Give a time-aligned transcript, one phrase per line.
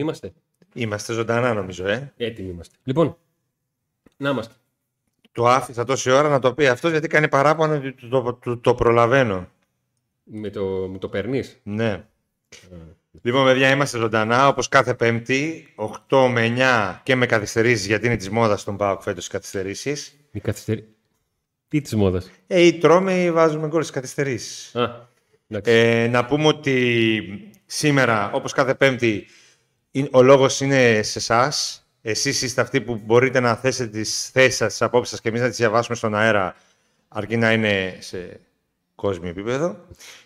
[0.00, 0.32] Έτοιμοι είμαστε;
[0.74, 2.12] Είμαστε ζωντανά νομίζω, ε.
[2.16, 2.76] Έτοιμοι είμαστε.
[2.84, 3.16] Λοιπόν,
[4.16, 4.54] να είμαστε.
[5.32, 8.56] Το άφησα τόση ώρα να το πει αυτός γιατί κάνει παράπονο ότι το, το, το,
[8.56, 9.48] το προλαβαίνω.
[10.24, 11.42] Με το, με το περνεί.
[11.62, 12.04] Ναι.
[13.22, 15.74] Λοιπόν, παιδιά, είμαστε ζωντανά όπως κάθε Πέμπτη,
[16.08, 16.54] 8 με
[16.96, 20.16] 9 και με καθυστερήσεις γιατί είναι της μόδας στον ΠΑΟΚ φέτος οι καθυστερήσεις.
[20.32, 20.88] Η καθυστερή.
[21.68, 24.76] Τι της μόδας; Ε, ή τρώμε ή βάζουμε γκολ στις καθυστερήσεις.
[24.76, 25.08] Α,
[25.48, 25.70] εντάξει.
[25.72, 29.26] Ε, να πούμε ότι σήμερα, όπως κάθε Πέμπτη, είναι-
[30.10, 31.84] ο λόγος είναι σε εσάς.
[32.02, 35.40] Εσείς είστε αυτοί που μπορείτε να θέσετε τις θέσεις σας, τις απόψεις σας και εμείς
[35.40, 36.54] να τις διαβάσουμε στον αέρα,
[37.08, 38.40] αρκεί να είναι σε
[38.94, 39.76] κόσμιο επίπεδο.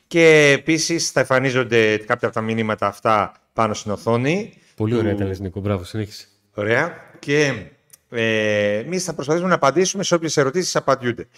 [0.06, 4.58] Και επίσης θα εμφανίζονται κάποια από τα μηνύματα αυτά πάνω στην οθόνη.
[4.76, 5.60] Πολύ ωραία ήταν, λες, Νίκο.
[5.60, 6.26] Μπράβο, συνέχισε.
[6.54, 6.94] Ωραία.
[7.18, 7.66] Και
[8.10, 11.28] ε, εμείς θα προσπαθήσουμε να απαντήσουμε σε όποιες ερωτήσεις απαντιούνται.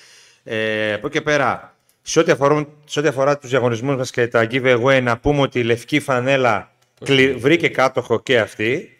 [0.42, 4.28] Ε, από εκεί και πέρα, σε ό,τι, αφορούν, σε ό,τι αφορά τους διαγωνισμούς μας και
[4.28, 8.90] τα giveaway, να πούμε ότι η λευκή φανέλα κλει- βρήκε κάτοχο και αυτή.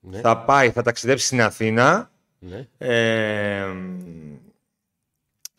[0.00, 0.20] Ναι.
[0.20, 2.10] Θα πάει, θα ταξιδέψει στην Αθήνα.
[2.38, 2.66] Ναι.
[2.78, 3.66] Ε,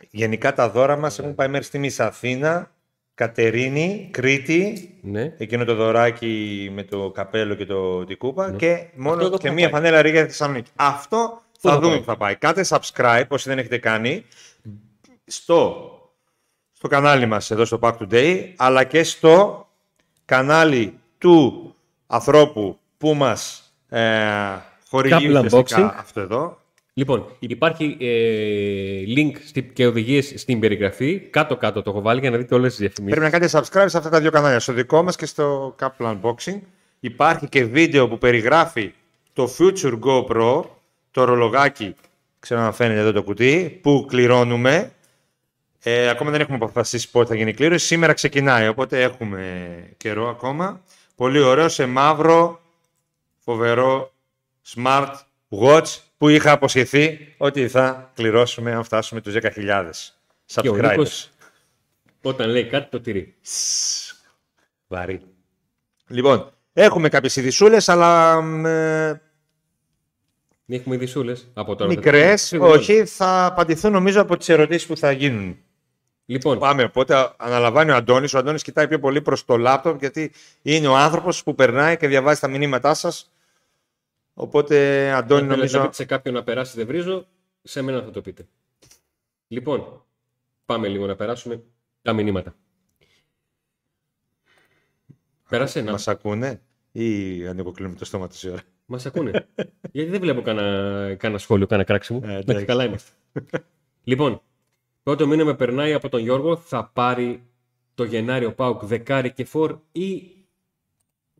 [0.09, 2.71] γενικά τα δώρα μας έχουν πάει μέχρι στιγμής Αθήνα,
[3.13, 5.33] Κατερίνη, Κρήτη, ναι.
[5.37, 9.47] εκείνο το δωράκι με το καπέλο και το, την κούπα και μόνο Αυτό εδώ και
[9.47, 9.81] θα μία πάει.
[9.81, 10.71] φανέλα ρίγα Θεσσαλονίκη.
[10.75, 12.35] Αυτό Πού θα θα δούμε πάει; που θα πάει.
[12.35, 14.25] Κάντε subscribe όσοι δεν έχετε κάνει
[15.25, 15.91] στο,
[16.71, 19.67] στο κανάλι μας εδώ στο Pack Today αλλά και στο
[20.25, 21.75] κανάλι του
[22.07, 24.01] ανθρώπου που μας ε,
[24.89, 25.95] χορηγεί Kaplan ουσιαστικά Boxing.
[25.99, 26.57] αυτό εδώ.
[26.93, 31.19] Λοιπόν, υπάρχει ε, link στη- και οδηγίες στην περιγραφή.
[31.19, 33.19] Κάτω-κάτω το έχω βάλει για να δείτε όλες τις διαφημίσεις.
[33.19, 36.17] Πρέπει να κάνετε subscribe σε αυτά τα δύο κανάλια, στο δικό μας και στο Kaplan
[36.21, 36.59] Unboxing.
[36.99, 38.93] Υπάρχει και βίντεο που περιγράφει
[39.33, 40.61] το Future GoPro,
[41.11, 41.95] το ρολογάκι,
[42.39, 44.91] ξέρω να φαίνεται εδώ το κουτί, που κληρώνουμε.
[45.83, 47.85] Ε, ακόμα δεν έχουμε αποφασίσει πότε θα γίνει η κλήρωση.
[47.85, 49.67] Σήμερα ξεκινάει, οπότε έχουμε
[49.97, 50.81] καιρό ακόμα.
[51.17, 52.61] Πολύ ωραίο, σε μαύρο,
[53.37, 54.13] φοβερό,
[54.75, 55.13] smart
[55.49, 60.13] watch που είχα αποσχεθεί ότι θα κληρώσουμε αν φτάσουμε τους 10.000
[60.45, 60.89] Και ο subscribers.
[60.89, 61.29] Νίκος,
[62.21, 63.35] όταν λέει κάτι, το τηρεί.
[64.87, 65.21] Βαρύ.
[66.07, 69.21] Λοιπόν, έχουμε κάποιες ειδισούλες, αλλά μ, ε,
[70.67, 71.89] Έχουμε ειδισούλε από τώρα.
[71.89, 72.41] μικρές.
[72.41, 72.69] Σίγουρα.
[72.71, 75.57] Όχι, θα απαντηθούν νομίζω από τις ερωτήσεις που θα γίνουν.
[76.29, 78.33] Λοιπόν, Πάμε, οπότε αναλαμβάνει ο Αντώνης.
[78.33, 82.07] Ο Αντώνης κοιτάει πιο πολύ προς το λάπτοπ, γιατί είναι ο άνθρωπος που περνάει και
[82.07, 83.31] διαβάζει τα μηνύματά σας.
[84.33, 85.81] Οπότε, αν Αντώνη, θέλετε να νομίζω...
[85.81, 87.27] πείτε σε κάποιον να περάσει δεν βρίζω,
[87.63, 88.47] σε μένα θα το πείτε.
[89.47, 90.05] Λοιπόν,
[90.65, 91.63] πάμε λίγο να περάσουμε
[92.01, 92.55] τα μηνύματα.
[95.49, 95.91] Πέρασε ένα.
[95.91, 96.61] Μας ακούνε
[96.91, 99.47] ή ανοιγοκλίνουμε το στόμα τόση ώρα; Μας ακούνε.
[99.91, 102.19] Γιατί δεν βλέπω κανένα, κανένα σχόλιο, κανένα κράξιμο.
[102.23, 102.65] Ε, Εντάξει, εντάξει.
[102.65, 103.11] καλά είμαστε.
[104.03, 104.41] λοιπόν,
[105.07, 106.57] πρώτο μήνυμα περνάει από τον Γιώργο.
[106.57, 107.43] Θα πάρει
[107.95, 110.23] το Γενάριο Πάουκ δεκάρι και φορ ή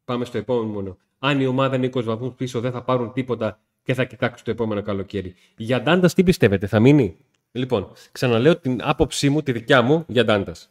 [0.06, 0.98] πάμε στο επόμενο.
[1.20, 4.52] Αν η ομάδα είναι 20 βαθμούς πίσω, δεν θα πάρουν τίποτα και θα κοιτάξουν το
[4.52, 5.36] επόμενο καλοκαίρι.
[5.58, 7.18] Για Ντάντας, τι πιστεύετε, θα μείνει;
[7.52, 10.70] Λοιπόν, ξαναλέω την άποψή μου, τη δικιά μου για Ντάντας.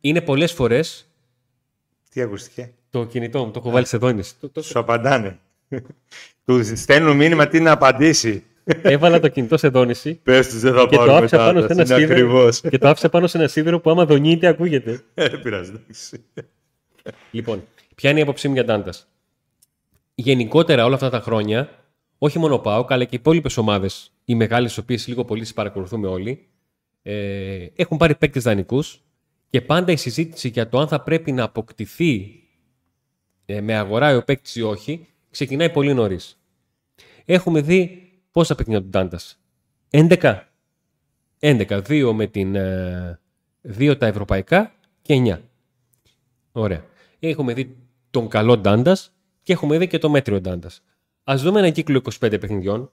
[0.00, 1.08] Είναι πολλές φορές
[2.10, 4.34] Τι ακούστηκε; το κινητό μου, το έχω βάλει σε δόνηση.
[4.40, 5.38] Το- το- Σου απαντάνε.
[6.44, 8.44] Του στέλνουν μήνυμα τι να απαντήσει.
[8.82, 11.66] Έβαλα το κινητό σε δόνηση Πες τους δεν θα και το πάρουμε άφησα πάνω σε
[11.66, 11.72] μετά.
[11.72, 12.12] ένα Είναι σίδερο.
[12.12, 12.60] ακριβώς.
[12.60, 15.00] Και το άφησα πάνω σε ένα σίδερο που άμα δονείται ακούγεται.
[15.14, 15.70] Ε, Δεν πειράζει.
[15.70, 16.24] εντάξει.
[17.30, 17.64] Λοιπόν,
[17.94, 19.08] ποια είναι η άποψή μου για Ντάντας;
[20.14, 21.68] Γενικότερα όλα αυτά τα χρόνια,
[22.18, 25.40] όχι μόνο ο ΠΑΟΚ, αλλά και οι υπόλοιπες ομάδες, οι μεγάλες, τι οποίες λίγο πολύ
[25.40, 26.46] τις παρακολουθούμε όλοι,
[27.02, 29.00] ε, έχουν πάρει παίκτες δανεικούς
[29.50, 32.42] και πάντα η συζήτηση για το αν θα πρέπει να αποκτηθεί
[33.46, 36.38] ε, με αγορά ο παίκτης ή όχι, ξεκινάει πολύ νωρίς.
[37.24, 39.20] Έχουμε δει πόσα παιχνίδια του Ντάντα.
[39.90, 40.38] 11.
[41.40, 41.80] 11.
[41.84, 42.54] Δύο με την.
[42.54, 43.20] Ε,
[43.60, 44.72] δύο τα ευρωπαϊκά
[45.02, 45.38] και 9.
[46.52, 46.84] Ωραία.
[47.18, 47.76] Έχουμε δει
[48.10, 48.96] τον καλό Ντάντα
[49.42, 50.70] και έχουμε δει και το μέτριο Ντάντα.
[51.30, 52.92] Α δούμε ένα κύκλο 25 παιχνιδιών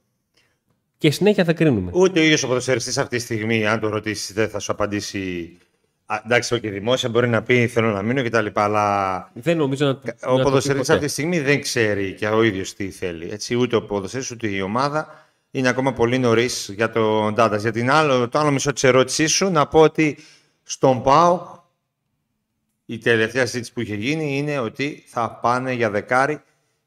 [0.97, 1.91] και συνέχεια θα κρίνουμε.
[1.93, 5.57] Ούτε ο ίδιος ο ποδοσφαιριστής αυτή τη στιγμή, αν το ρωτήσεις, δεν θα σου απαντήσει.
[6.05, 8.45] Α, εντάξει, όχι δημόσια μπορεί να πει θέλω να μείνω κτλ.
[8.53, 10.93] Αλλά Δεν νομίζω να, ο να το πει ποδοσφαιριστής ποτέ.
[10.93, 13.29] αυτή τη στιγμή δεν ξέρει και ο ίδιος τι θέλει.
[13.31, 17.57] Έτσι, ούτε ο ποδοσφαιριστής ούτε η ομάδα είναι ακόμα πολύ νωρίς για τον Ντάντα.
[17.57, 20.17] Για την άλλο, το άλλο μισό της ερώτησής σου, να πω ότι
[20.63, 21.47] στον ΠΑΟΚ
[22.85, 26.41] η τελευταία συζήτηση που είχε γίνει είναι ότι θα πάνε για δεκάρι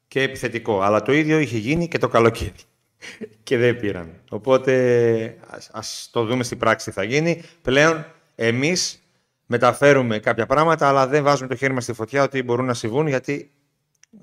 [0.07, 0.81] και επιθετικό.
[0.81, 2.53] Αλλά το ίδιο είχε γίνει και το καλοκαίρι.
[3.43, 4.21] και δεν πήραν.
[4.29, 7.43] Οπότε ας, ας το δούμε στην πράξη τι θα γίνει.
[7.61, 8.05] Πλέον
[8.35, 9.03] εμείς
[9.51, 13.07] μεταφέρουμε κάποια πράγματα, αλλά δεν βάζουμε το χέρι μας στη φωτιά ότι μπορούν να συμβούν,
[13.07, 13.51] γιατί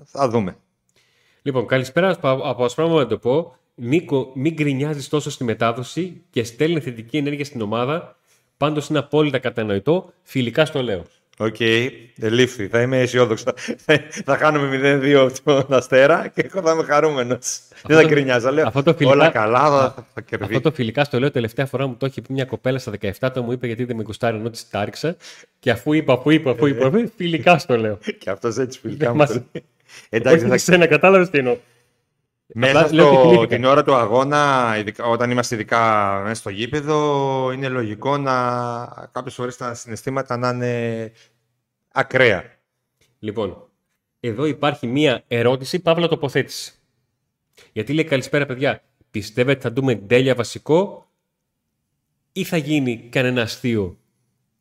[0.04, 0.56] θα δούμε.
[1.42, 3.56] Λοιπόν, καλησπέρα από από Ασπράμμα να το πω.
[3.74, 8.16] Νίκο, μην γκρινιάζεις τόσο στη μετάδοση και στέλνει θετική ενέργεια στην ομάδα.
[8.56, 10.12] Πάντως είναι απόλυτα κατανοητό.
[10.22, 11.04] Φιλικά στο λέω.
[11.38, 11.56] Οκ,
[12.20, 12.66] ελήφθη.
[12.68, 13.44] Θα είμαι αισιόδοξο.
[13.76, 17.60] θα, θα χάνουμε 0-2 από τον Αστέρα και εγώ θα είμαι χαρούμενος.
[17.86, 18.50] Δεν θα γκρινιάζω.
[18.50, 20.60] Λέω, αυτό το φιλικά- όλα καλά, θα, θα Αυτό κερδίσει.
[20.60, 23.42] το φιλικά στο λέω τελευταία φορά μου το έχει πει μια κοπέλα στα 17 το
[23.42, 25.16] μου είπε γιατί δεν με γουστάρει ενώ της τα 'ριξα.
[25.58, 27.98] Και αφού είπα, αφού είπα, αφού είπα, αφού είπα, φιλικά στο λέω.
[28.18, 29.64] Και αυτός έτσι φιλικά μου Μας- το λέει.
[29.88, 30.58] Όχι Εντάξει, θα...
[30.58, 31.56] σε κατάλαβες τι εννοώ.
[32.54, 33.54] Μέσα Απλά λέω ότι στο, θυμήθηκα.
[33.54, 39.34] την ώρα του αγώνα, ειδικά, όταν είμαστε ειδικά μέσα στο γήπεδο, είναι λογικό να κάποιες
[39.34, 41.12] φορές τα συναισθήματα να είναι
[41.92, 42.44] ακραία.
[43.18, 43.68] Λοιπόν,
[44.20, 46.72] εδώ υπάρχει μία ερώτηση, παύλα τοποθέτηση.
[47.72, 51.10] Γιατί λέει καλησπέρα παιδιά, πιστεύετε θα δούμε τέλεια βασικό
[52.32, 53.98] ή θα γίνει κανένα αστείο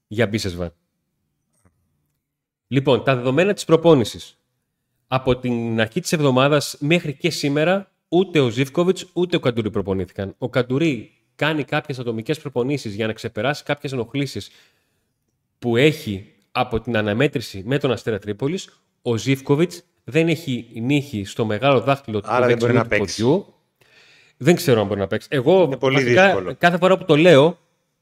[0.07, 0.69] για Μπίσεσβαρ.
[2.67, 4.39] Λοιπόν, τα δεδομένα της προπόνησης.
[5.07, 10.35] Από την αρχή της εβδομάδας μέχρι και σήμερα ούτε ο Ζιβκοβιτς ούτε ο Καντουρί προπονήθηκαν.
[10.37, 14.49] Ο Καντουρί κάνει κάποιες ατομικές προπονήσεις για να ξεπεράσει κάποιες ενοχλήσεις
[15.59, 21.45] που έχει από την αναμέτρηση με τον Αστέρα Τρίπολης, ο Ζιβκοβιτς δεν έχει νύχη στο
[21.45, 23.21] μεγάλο δάχτυλο του Άρα δεν μπορεί δεξιού να του παίξει.
[23.23, 23.53] ποδιού.
[24.37, 25.27] Δεν ξέρω αν μπορεί να παίξει.
[25.31, 26.55] Εγώ Είναι πολύ βασικά, δύσκολο.
[26.57, 27.57] κάθε φορά που το λέω,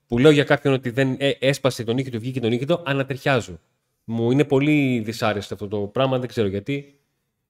[0.08, 2.82] που λέω για κάποιον ότι δεν ε, έσπασε τον νύχη του, βγήκε τον νύχη του,
[2.86, 3.60] ανατριχιάζω.
[4.04, 6.98] Μου είναι πολύ δυσάρεστο αυτό το πράγμα, δεν ξέρω γιατί.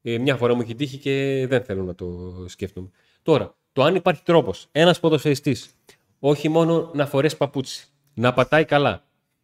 [0.01, 2.07] Ε, μια φορά μου έχει τύχει και δεν θέλω να το
[2.47, 2.89] σκέφτομαι.
[3.21, 5.75] Τώρα, το αν υπάρχει τρόπος ένας ποδοσφαιριστής
[6.19, 9.03] όχι μόνο να φορέσει παπούτσι, να πατάει καλά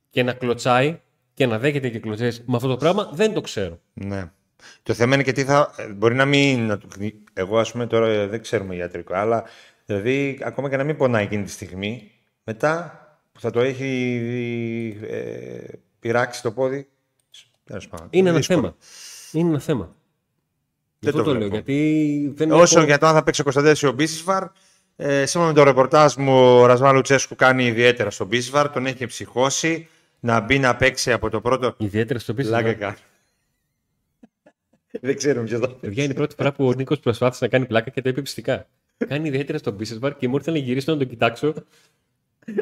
[0.10, 1.00] και να κλωτσάει
[1.34, 3.80] και να δέχεται και κλωτσές με αυτό το πράγμα, δεν το ξέρω.
[3.94, 4.32] Ναι.
[4.84, 5.74] Το θέμα είναι και τι θα.
[5.78, 6.66] ε, Μπορεί να μην.
[6.66, 6.88] να του-
[7.34, 9.44] Εγώ, ας πούμε, τώρα ε, δεν ξέρουμε ιατρικό, αλλά
[9.86, 12.12] δηλαδή ακόμα και να μην πονάει εκείνη τη στιγμή,
[12.44, 13.00] μετά
[13.32, 15.60] που θα το έχει ε,
[16.00, 16.88] πειράξει το πόδι.
[17.70, 18.08] Τέλος πάντων.
[18.10, 18.60] Είναι ένα δύσκολο.
[18.60, 18.76] θέμα.
[19.32, 19.96] Είναι ένα θέμα.
[21.00, 21.50] Γι' Δεν αυτό το το, λέω.
[21.50, 21.54] βλέπω.
[21.56, 24.44] Γιατί δεν Όσο έχω- για το αν θα παίξει ο Κωνσταντέλιο ο Μπίσισβαρ,
[24.96, 29.06] ε, σύμφωνα με το ρεπορτάζ μου, ο Ρασβάλου Τσέσκου κάνει ιδιαίτερα στον Μπίσισβαρ, τον έχει
[29.06, 29.88] ψυχώσει
[30.20, 31.74] να μπει να παίξει από το πρώτο.
[31.78, 32.50] Ιδιαίτερα στο πίσω.
[32.50, 32.96] Πλάκα κάνει.
[35.02, 37.66] Δεν ξέρουμε ποιος θα Παιδιά, είναι η πρώτη φορά που ο Νίκος προσπάθησε να κάνει
[37.66, 38.68] πλάκα και το είπε πιστικά.
[39.08, 41.54] Κάνει ιδιαίτερα στον Business Bar και μου ήρθε να γυρίσω να τον κοιτάξω.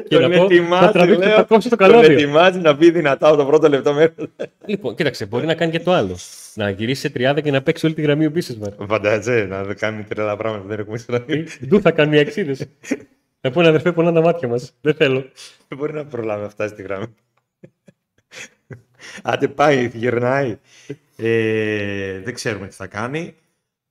[0.08, 0.48] Και να πω,
[0.80, 2.12] θα τραβήξω, θα κόψω το τον καλώδιο.
[2.12, 4.12] ετοιμάζει να μπει δυνατά από το πρώτο λεπτό μέρο.
[4.66, 6.16] Λοιπόν, κοίταξε, μπορεί να κάνει και το άλλο.
[6.54, 8.86] Να γυρίσει σε 30 και να παίξει όλη τη γραμμή ο Business Bar.
[8.88, 11.46] Φαντάζε να δεν κάνει τρελά πράγματα που δεν έχουμε ξαναδεί.
[11.66, 12.66] Ντου θα κάνουν οι αξίδες.
[13.40, 14.72] Να πούνε αδερφέ, πονά τα μάτια μας.
[14.80, 15.24] Δεν θέλω.
[15.68, 17.14] Δεν μπορεί να προλάβει να φτάσει στη γραμμή.
[19.22, 20.58] Άντε πάει, γυρνάει.
[21.16, 23.34] Ε, δεν ξέρουμε τι θα κάνει.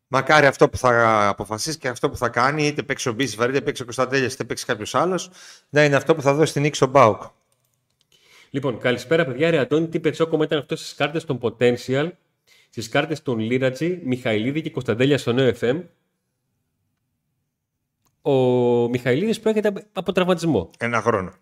[0.08, 3.62] Μακάρι αυτό που θα αποφασίσει και αυτό που θα κάνει, είτε παίξει ο Μπίσβαρ, είτε
[3.62, 5.30] παίξει ο Κωνσταντέλια, είτε παίξει κάποιος άλλος,
[5.70, 7.22] να είναι αυτό που θα δώσει την νίκη στον Μπάουκ.
[8.50, 9.50] Λοιπόν, καλησπέρα παιδιά.
[9.50, 12.10] Ρε Αντώνη, τι πετσόκομμα ήταν αυτός στις κάρτες των Potential,
[12.70, 15.84] στις κάρτες των Λίρατζη, Μιχαηλίδη και Κωνσταντέλια στο νέο FM.
[18.22, 18.32] Ο
[18.90, 20.70] Μιχαηλίδης προέρχεται από τραυματισμό.
[20.78, 21.34] Ένα χρόνο.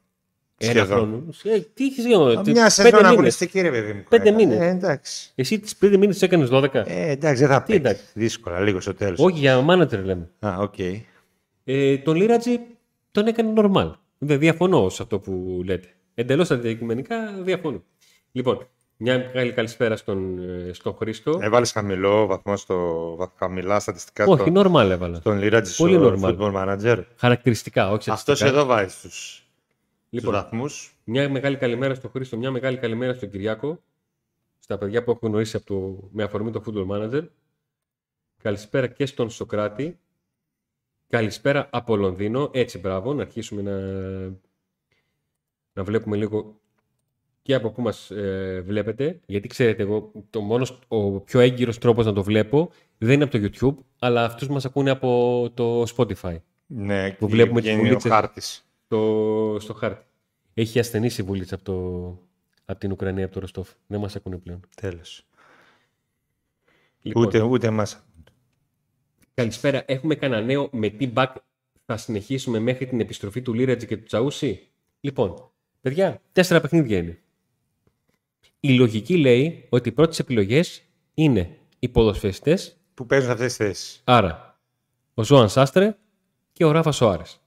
[0.58, 0.98] Ένα Σχεδόν.
[0.98, 1.24] χρόνο.
[1.44, 3.12] Ε, τι έχεις γίνει, τι- Μια πέντε σεζόν μήνες.
[3.12, 4.04] αγωνιστική, ρε παιδί μου.
[4.10, 4.46] Πέντε έκανε.
[4.46, 4.60] μήνες.
[4.62, 5.32] Ε, εντάξει.
[5.36, 6.84] Εσύ τις πέντε μήνες έκανες 12.
[6.88, 7.74] Ε, εντάξει, δεν θα πει.
[7.74, 8.04] εντάξει.
[8.14, 9.20] Δύσκολα, λίγο στο τέλος.
[9.20, 10.30] Όχι, για μάνατζερ λέμε.
[10.40, 10.74] Α, οκ.
[11.64, 12.60] Ε, τον Λίρατζη
[13.12, 13.92] τον έκανε normal.
[14.18, 15.88] Δεν διαφωνώ σε αυτό που λέτε.
[16.16, 17.84] Εντελώς αντικειμενικά διαφωνώ.
[18.32, 20.38] Λοιπόν, μια μεγάλη καλησπέρα στον,
[20.70, 21.40] ε, στον Χρήστο.
[21.42, 22.76] Έβαλες χαμηλό βαθμό στο
[23.20, 25.16] βα- χαμηλά στατιστικά όχι, στο, normal έβαλα.
[25.16, 26.26] στον Λίρατζη Πολύ στο normal.
[26.38, 27.04] Football Manager.
[27.18, 28.50] Χαρακτηριστικά, όχι Αυτός στατιστικά.
[28.52, 29.45] εδώ βάζει τους
[30.10, 30.98] Λοιπόν, βαθμούς.
[31.04, 33.84] μια μεγάλη καλημέρα στον Χρήστο, μια μεγάλη καλημέρα στον Κυριάκο.
[34.60, 37.28] Στα παιδιά που έχω γνωρίσει από το, με αφορμή το Football Manager.
[38.42, 40.00] Καλησπέρα και στον Σοκράτη.
[41.10, 42.50] Καλησπέρα από Λονδίνο.
[42.54, 43.78] Έτσι, μπράβο, να αρχίσουμε να,
[45.74, 46.60] να βλέπουμε λίγο
[47.42, 49.20] και από πού μας ε, βλέπετε.
[49.26, 53.40] Γιατί ξέρετε, εγώ το μόνος, ο πιο έγκυρος τρόπος να το βλέπω δεν είναι από
[53.40, 58.00] το YouTube, αλλά αυτούς μας ακούνε από το Spotify, Ναι, που βλέπουμε τις βγαίνει ο
[58.00, 58.66] βουλίτσες.
[58.96, 59.58] Χάρτη.
[59.58, 60.06] στο, στο χάρτη.
[60.54, 61.74] Έχει ασθενήσει η βουλίτσα από, το,
[62.66, 63.70] από την Ουκρανία, από το Ροστόφ.
[63.88, 64.60] Δεν μας ακούνε πλέον.
[64.76, 65.26] Τέλος.
[67.02, 68.06] Λοιπόν, Ούτε, ούτε εμάς.
[69.34, 69.84] Καλησπέρα.
[69.88, 71.34] Έχουμε κανένα νέο με τι back
[71.86, 74.68] θα συνεχίσουμε μέχρι την επιστροφή του Λίρατζη και του Τσαούσι;
[75.00, 77.20] Λοιπόν, παιδιά, τέσσερα παιχνίδια είναι.
[78.60, 80.84] Η λογική λέει ότι οι πρώτες επιλογές
[81.14, 84.02] είναι οι ποδοσφαιριστές, Που παίζουν αυτές τις θέσεις.
[84.04, 84.60] άρα
[85.14, 85.98] ο Ζωάν Σάστρε
[86.54, 87.40] και ο Ράφα Σοάρες.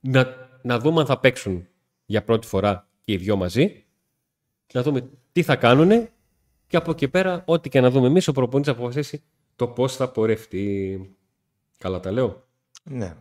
[0.00, 1.66] Να, να δούμε αν θα παίξουν
[2.06, 3.84] για πρώτη φορά και οι δυο μαζί.
[4.72, 6.08] Να δούμε τι θα κάνουν
[6.66, 9.22] και από εκεί πέρα, ό,τι και να δούμε εμείς, ο προπονητής θα αποφασίσει
[9.56, 11.00] το πώς θα πορευτεί.
[11.78, 12.44] Καλά τα λέω;
[12.82, 13.14] Ναι.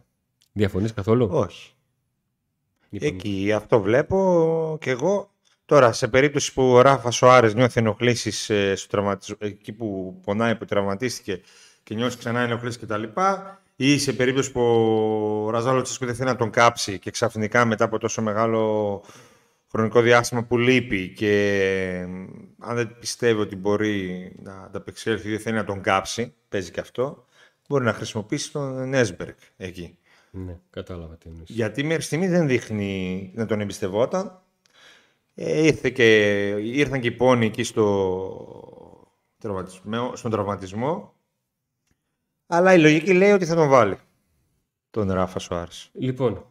[0.51, 1.71] Διαφωνείς καθόλου; Όχι.
[2.89, 5.31] Λοιπόν, Εκεί αυτό βλέπω και εγώ.
[5.65, 10.55] Τώρα, σε περίπτωση που ο Ράφα Σοάρες νιώθει ενοχλήσεις ε, στο τραυματισ- εκεί που πονάει,
[10.55, 11.41] που τραυματίστηκε
[11.83, 13.03] και νιώθει ξανά ενοχλήσεις κτλ.
[13.79, 14.61] Ή σε περίπτωση που
[15.45, 19.03] ο Ραζάλο Τσίσκο δεν θέλει να τον κάψει και ξαφνικά μετά από τόσο μεγάλο
[19.71, 22.05] χρονικό διάστημα που λείπει και
[22.59, 26.79] αν δεν πιστεύει ότι μπορεί να ανταπεξέλθει ή δεν θέλει να τον κάψει, παίζει και
[26.79, 27.25] αυτό,
[27.67, 29.97] μπορεί να χρησιμοποιήσει τον Νέσμπεργκ εκεί.
[30.31, 31.49] Ναι, κατάλαβα τι εννοείς.
[31.49, 34.41] Γιατί μέχρι στιγμής δεν δείχνει να τον εμπιστευόταν.
[35.35, 39.07] Ε, ήρθε και, ήρθαν και οι πόνοι εκεί στο
[39.39, 41.13] τραυματισμό, στον τραυματισμό.
[42.47, 43.97] Αλλά η λογική λέει ότι θα τον βάλει.
[44.89, 45.89] Τον Ράφα Σοάρες.
[45.93, 46.45] Λοιπόν,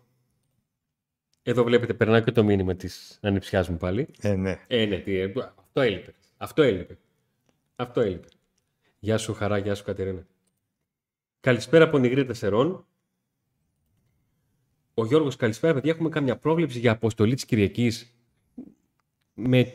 [1.42, 4.08] εδώ βλέπετε, περνάω και το μήνυμα της ανιψιά μου πάλι.
[4.20, 4.60] Ε, ναι.
[4.66, 6.14] Ε, ναι, τι, ε, αυτό έλειπε.
[6.36, 6.98] Αυτό έλειπε.
[7.76, 8.28] Αυτό έλειπε.
[8.98, 10.26] Γεια σου, χαρά, γεια σου, Κατερίνα.
[11.40, 12.86] Καλησπέρα από Νιγρή Τεσσερών.
[14.94, 15.92] Ο Γιώργος, καλησπέρα, παιδιά.
[15.92, 18.14] Έχουμε καμιά πρόβλεψη για αποστολή της Κυριακής.
[19.34, 19.72] Με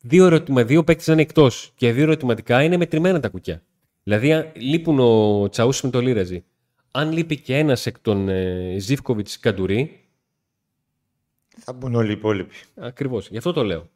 [0.00, 0.64] δύο, ερωτημα...
[0.64, 3.62] δύο παίκτες να είναι εκτός και δύο ερωτηματικά είναι μετρημένα τα κουκιά.
[4.08, 6.44] Δηλαδή, αν λείπουν ο Τσαούσι με το Λίραζι.
[6.90, 10.08] Αν λείπει και ένας εκ των ε, Ζήφκοβιτς Καντουρί,
[11.58, 12.54] Θα μπουν όλοι οι υπόλοιποι.
[12.74, 13.28] Ακριβώς.
[13.28, 13.88] Γι' αυτό το λέω.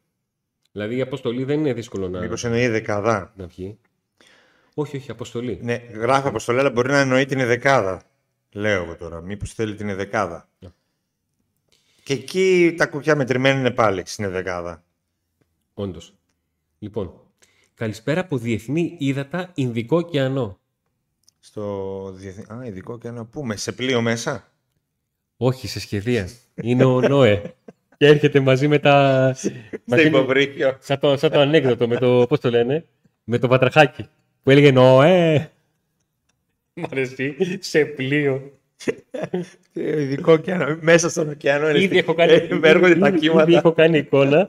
[0.72, 3.32] Δηλαδή η αποστολή δεν είναι δύσκολο να, Μήπως εννοεί δεκαδά.
[3.36, 3.78] να βγει.
[4.74, 5.58] Όχι, όχι, αποστολή.
[5.62, 8.02] Ναι, γράφει αποστολή, αλλά μπορεί να εννοεί την δεκάδα.
[8.52, 9.20] Λέω εγώ τώρα.
[9.20, 10.48] Μήπως θέλει την δεκάδα.
[10.58, 10.68] Ναι.
[12.04, 14.84] Και εκεί τα κουκιά μετρημένα είναι πάλι στην δεκάδα.
[15.74, 16.14] Όντως.
[16.78, 17.20] Λοιπόν,
[17.80, 20.58] καλησπέρα από Διεθνή Ήδατα Ινδικό ωκεανό.
[21.40, 22.44] Στο διεθνή.
[22.52, 23.56] Α, ειδικό και ένα πούμε.
[23.56, 24.52] Σε πλοίο μέσα;
[25.37, 26.28] Όχι, σε σχεδία.
[26.54, 27.42] Είναι ο Νόε.
[27.96, 29.32] και έρχεται μαζί με τα.
[29.37, 29.50] Στο
[29.84, 30.76] μαζί με- υποβρύχιο.
[30.80, 32.26] σαν, το, σαν το ανέκδοτο με το.
[32.28, 32.84] Πώς το λένε,
[33.25, 34.08] με το πατραχάκι.
[34.42, 35.50] Που έλεγε Νόε.
[36.75, 37.37] Μ' αρέσει.
[37.60, 38.52] Σε πλοίο.
[39.72, 40.78] Ε, Ειδικό και ένα.
[40.80, 41.68] Μέσα στον ωκεανό.
[41.68, 43.56] είναι Ήδη στη- έχω κάνει, ε, Έρχονται τα ήδη- ήδη κύματα.
[43.56, 44.49] έχω κάνει εικόνα.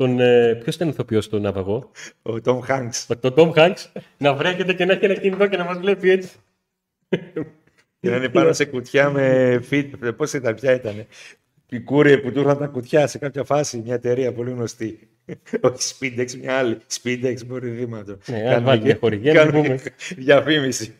[0.00, 1.90] Τον, ε, ποιος ήταν ηθοποιός στον ναυαγό;
[2.22, 3.06] Ο Τόμ Χάγκς.
[3.20, 6.30] Το Tom Hanks να βρέχεται και να έχει ένα κινητό και να μας βλέπει έτσι.
[8.00, 9.90] Και να είναι πάνω σε κουτιά με fit.
[10.16, 11.06] Πώς ήταν, ποια ήταν.
[11.68, 13.78] Η κούρια που του ήρθαν τα κουτιά σε κάποια φάση.
[13.84, 15.08] Μια εταιρεία πολύ γνωστή.
[15.60, 16.78] Όχι Speedex, μια άλλη.
[17.02, 18.18] Speedex μπορεί δήματο.
[18.26, 19.80] Ναι, αν βάλει μια χορηγία, να κάνουμε πούμε.
[20.16, 20.94] διαφήμιση.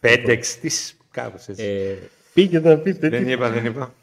[0.00, 0.70] FedEx, τι
[1.10, 1.64] κάπως έτσι.
[1.64, 1.94] Ε,
[2.34, 3.30] πήγε να πει Δεν τέτοιο.
[3.32, 3.94] είπα, δεν είπα.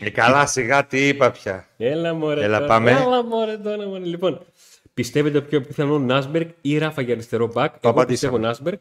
[0.00, 1.68] Ε, καλά, σιγά τι είπα πια.
[1.76, 2.68] Έλα μωρέ Έλα, τώρα.
[2.68, 2.90] πάμε.
[2.90, 4.04] Έλα μωρέ τώρα μωρέ.
[4.04, 4.46] Λοιπόν,
[4.94, 8.06] πιστεύετε πιο πιθανό Νάσμπεργκ ή Ράφα για αριστερό μπακ; Εγώ απαντήσαμε.
[8.06, 8.78] πιστεύω Νάσμπεργκ.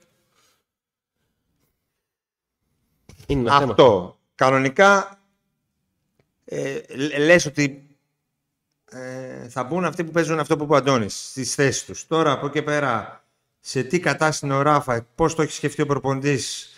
[3.28, 3.72] Είναι ένα θέμα.
[3.72, 4.18] Αυτό.
[4.36, 5.20] Κανονικά
[6.46, 7.88] ε, λ- λες ότι
[8.92, 12.08] ε, θα μπουν αυτοί που παίζουν αυτό που είπε ο Αντώνης στις θέσεις τους.
[12.08, 13.24] Τώρα από εκεί πέρα
[13.60, 16.70] σε τι κατάσταση είναι ο Ράφα, πώς το έχει σκεφτεί ο προπονητής,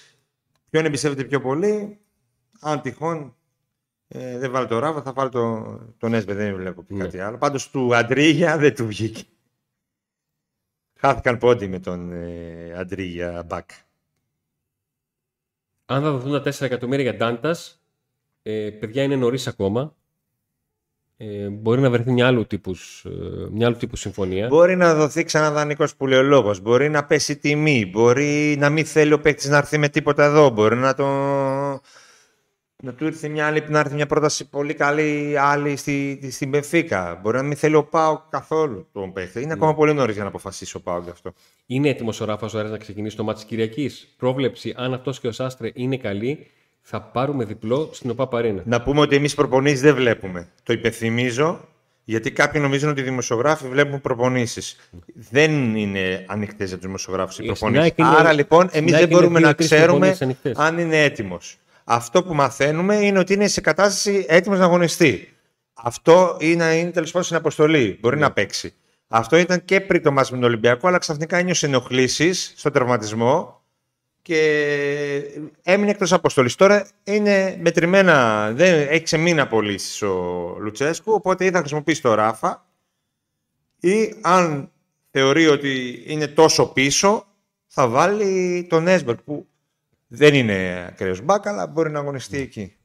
[0.70, 2.00] ποιον εμπιστεύεται πιο πολύ,
[2.60, 3.36] αν τυχόν
[4.14, 7.04] ε, δεν βάλει το Ράφα θα βάλει το, τον Έσβε, δεν βλέπω και Ναι.
[7.04, 7.38] κάτι άλλο.
[7.38, 9.24] Πάντως του Αντρίγια δεν του βγήκε.
[11.00, 13.70] Χάθηκαν πόντι με τον ε, Αντρίγια Μπακ.
[15.86, 17.82] Αν θα δοθούν τα 4 εκατομμύρια για Ντάντας,
[18.44, 19.96] ε, παιδιά είναι νωρίς ακόμα.
[21.18, 24.48] Ε, μπορεί να βρεθεί μια άλλου τύπους ε, μια άλλου τύπου συμφωνία.
[24.48, 26.56] Μπορεί να δοθεί ξανά δανεικός πουλεολόγο.
[26.62, 27.86] Μπορεί να πέσει η τιμή.
[27.86, 30.50] Μπορεί να μην θέλει ο παίκτης να έρθει με τίποτα εδώ.
[30.50, 31.06] Μπορεί να, το...
[32.82, 37.20] να του ήρθε μια άλλη, να έρθει μια πρόταση πολύ καλή άλλη στη, στην Πεφίκα.
[37.22, 39.42] Μπορεί να μην θέλει ο Πάο καθόλου τον παίκτη.
[39.42, 41.34] Είναι ακόμα πολύ νωρίς για να αποφασίσει ο Πάο γι' αυτό.
[41.66, 45.28] Είναι έτοιμος ο Ράφα Ζωάρε να ξεκινήσει το μάτι της Κυριακής; Πρόβλεψη, αν αυτός και
[45.28, 46.48] ο Σάστρε είναι καλοί,
[46.82, 48.62] θα πάρουμε διπλό στην ΟΠΑ Παρίνα.
[48.66, 50.48] Να πούμε ότι εμείς προπονήσεις δεν βλέπουμε.
[50.64, 51.60] Το υπενθυμίζω.
[52.04, 54.76] Γιατί κάποιοι νομίζουν ότι οι δημοσιογράφοι βλέπουν προπονήσεις.
[55.30, 57.84] Δεν είναι ανοιχτές για τους δημοσιογράφους οι Ε, στην προπονήσεις.
[57.84, 60.58] ΑΕΚ είναι- Άρα λοιπόν, στην εμεί ΑΕΚ δεν είναι μπορούμε να δύο-τρεις ξέρουμε προπονήσεις ανοιχτές.
[60.58, 61.58] αν είναι έτοιμος.
[61.84, 65.34] Αυτό που μαθαίνουμε είναι ότι είναι σε κατάσταση έτοιμος να αγωνιστεί.
[65.74, 67.98] Αυτό είναι, είναι τέλος πάντων στην αποστολή.
[68.02, 68.22] Μπορεί Ναι.
[68.22, 68.74] να παίξει.
[69.08, 73.62] Αυτό ήταν και πριν το μάτς με τον Ολυμπιακό, αλλά ξαφνικά ένιωσε ενοχλήσεις στον τραυματισμό
[74.22, 74.40] και
[75.64, 76.56] έμεινε εκτός αποστολής.
[76.56, 82.66] Τώρα είναι μετρημένα, δεν, έχει ξεμείνει απολύσεις ο Λουτσέσκου, οπότε ή θα χρησιμοποιήσει το Ράφα
[83.80, 84.72] ή αν
[85.12, 87.26] θεωρεί ότι είναι τόσο πίσω,
[87.68, 89.48] θα βάλει τον Έσμπερκ που
[90.14, 92.76] δεν είναι ακραίος μπακ, αλλά μπορεί να αγωνιστεί εκεί.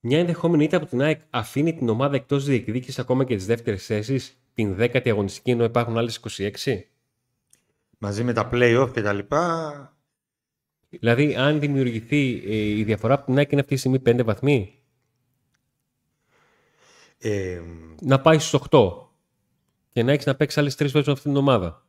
[0.00, 3.86] Μια ενδεχόμενη ήττα από την ΑΕΚ αφήνει την ομάδα εκτός διεκδίκησης ακόμα και τις δεύτερες
[3.86, 6.84] θέσεις, την 10η αγωνιστική, ενώ υπάρχουν άλλες 26.
[7.98, 9.98] Μαζί με τα play-off και τα λοιπά,
[10.88, 14.78] Δηλαδή, αν δημιουργηθεί ε, η διαφορά από την ΑΕΚ είναι αυτή τη στιγμή 5 βαθμοί,
[17.18, 17.60] ε,
[18.00, 18.92] να πάει στους 8
[19.88, 21.86] και να έχεις να παίξεις άλλες τρεις φορές με αυτήν την ομάδα;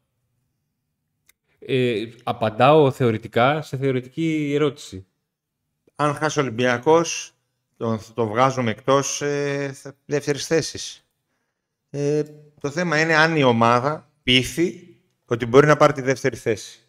[1.71, 5.05] Ε, απαντάω θεωρητικά σε θεωρητική ερώτηση.
[5.95, 7.33] αν χάσει ο Ολυμπιακός,
[7.77, 11.07] τον, το βγάζουμε εκτός ε, θε- δεύτερης θέσης.
[11.89, 12.23] Ε,
[12.59, 14.95] το θέμα είναι αν η ομάδα πείθει
[15.25, 16.79] ότι μπορεί να πάρει τη δεύτερη θέση.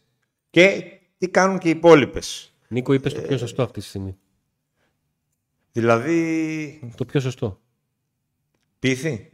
[0.50, 0.82] Και
[1.18, 2.52] τι κάνουν και οι υπόλοιπες.
[2.68, 4.18] Νίκο, είπες το πιο σωστό αυτή τη στιγμή.
[5.72, 7.60] Δηλαδή, Το πιο σωστό.
[8.78, 9.32] Πείθει.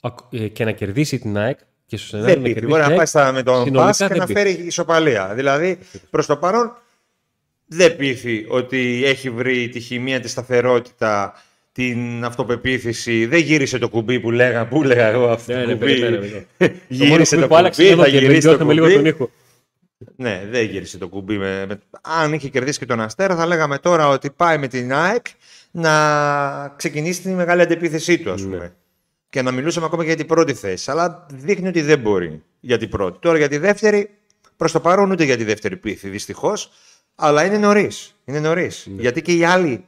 [0.00, 1.58] Ακ- ε, Και να κερδίσει την ΑΕΚ
[1.90, 2.54] και στο σενάριο Δεν να πείθει.
[2.60, 4.38] κερδίσει Μπορεί την να πάει ΑΕΚ, στα, με τον συνολικά Πας και δεν να πείθει.
[4.38, 5.32] φέρει ισοπαλία.
[5.34, 5.78] Δηλαδή,
[6.10, 6.72] προς το παρόν,
[7.66, 11.34] δεν πείθει ότι έχει βρει τη χημεία, τη σταθερότητα,
[11.72, 13.26] την αυτοπεποίθηση.
[13.26, 15.84] Δεν γύρισε το κουμπί που λέγα, που λέγα εγώ αυτό Ναι, το ναι, κουμπί.
[15.86, 16.38] περιμέναμε εδώ.
[16.58, 18.86] Το μόνο γύρισε κουμπί το που άλλαξε κουμπί, ήταν θα ότι γυρίσει το βελτιώσαμε λίγο
[18.86, 19.08] τον κουμπί.
[19.08, 19.30] ήχο.
[20.16, 21.38] Ναι, δεν γύρισε το κουμπί.
[21.38, 24.92] Με, με- Αν είχε κερδίσει και τον Αστέρα, θα λέγαμε τώρα ότι πάει με την
[24.92, 25.26] ΑΕΚ
[25.70, 28.56] να ξεκινήσει την μεγάλη αντεπίθεσή του, ας Ναι.
[28.56, 28.74] πούμε.
[29.30, 30.90] Και να μιλούσαμε ακόμα για την πρώτη θέση.
[30.90, 33.18] Αλλά δείχνει ότι δεν μπορεί για την πρώτη.
[33.18, 34.10] Τώρα για τη δεύτερη,
[34.56, 36.70] προς το παρόν ούτε για τη δεύτερη πίθη, δυστυχώς.
[37.14, 38.14] Αλλά είναι νωρίς.
[38.24, 38.86] Είναι νωρίς.
[38.86, 39.00] Ναι.
[39.00, 39.84] Γιατί και οι άλλοι,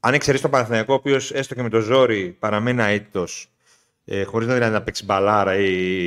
[0.00, 3.46] αν εξαιρέσει τον Παναθηναϊκό, ο οποίος έστω και με το ζόρι παραμένει αίτητος,
[4.04, 5.66] ε, χωρίς να, δηλαδή να παίξει μπαλάρα ή,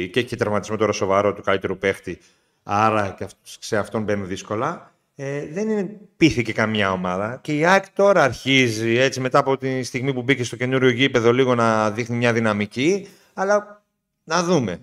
[0.10, 2.20] και έχει και τραυματισμό τώρα σοβαρό του καλύτερου παίχτη,
[2.64, 4.95] άρα και αυτ- σε αυτόν μπαίνουν δύσκολα.
[5.16, 7.40] Ε, δεν είναι πείθηκε καμιά ομάδα.
[7.44, 11.34] Και η ΑΕΚ τώρα αρχίζει έτσι μετά από τη στιγμή που μπήκε στο καινούριο γήπεδο
[11.34, 13.08] λίγο να δείχνει μια δυναμική.
[13.34, 13.84] Αλλά
[14.24, 14.80] να δούμε.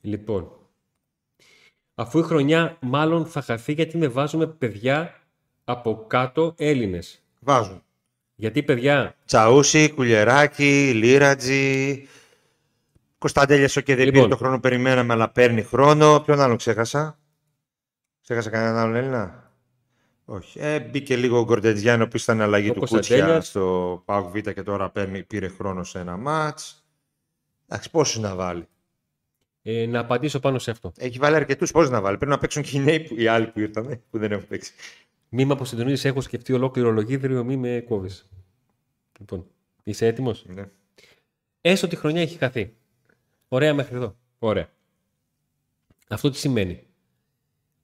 [0.00, 0.50] Λοιπόν,
[1.94, 5.14] αφού η χρονιά μάλλον θα χαθεί γιατί με βάζουμε παιδιά
[5.64, 7.22] από κάτω Έλληνες.
[7.40, 7.82] Βάζουν.
[8.34, 12.06] Γιατί παιδιά, Τσαούσι, Κουλιεράκη, Λίρατζι.
[13.18, 14.22] Κωνσταντέλια ο και δεν Λοιπόν.
[14.22, 16.20] πήρε το χρόνο που περιμέναμε, αλλά παίρνει χρόνο.
[16.20, 17.18] Ποιον άλλον ξέχασα;
[18.28, 19.52] Ξέχασα κανέναν άλλον Έλληνα;
[20.24, 20.58] Όχι.
[20.60, 23.46] Ε, μπήκε λίγο ο Γκορτετζιάν, ο οποίος ήταν αλλαγή Ο του Κούτσια Κωνσταντέλιας.
[23.48, 26.86] στο ΠΑΟΚ Β και τώρα παίρνει, πήρε χρόνο σε ένα μάτς.
[27.66, 28.68] Εντάξει, πόσους να βάλει;
[29.62, 30.92] ε, να απαντήσω πάνω σε αυτό.
[30.96, 31.70] Έχει βάλει αρκετούς.
[31.70, 34.18] Πόσου να βάλει; Πρέπει να παίξουν και οι νέοι, που, οι άλλοι που ήρθαν, που
[34.18, 34.72] δεν έχουν παίξει.
[35.28, 38.28] Μη με αποσυντονίζεις, έχω σκεφτεί ολόκληρο λογίδριο, μη με κόβεις.
[39.18, 39.46] Λοιπόν,
[39.82, 40.70] είσαι έτοιμος; Ναι.
[41.60, 42.76] Έστω τη χρονιά έχει χαθεί.
[43.48, 44.16] Ωραία μέχρι εδώ.
[44.38, 44.68] Ωραία.
[46.08, 46.85] Αυτό τι σημαίνει;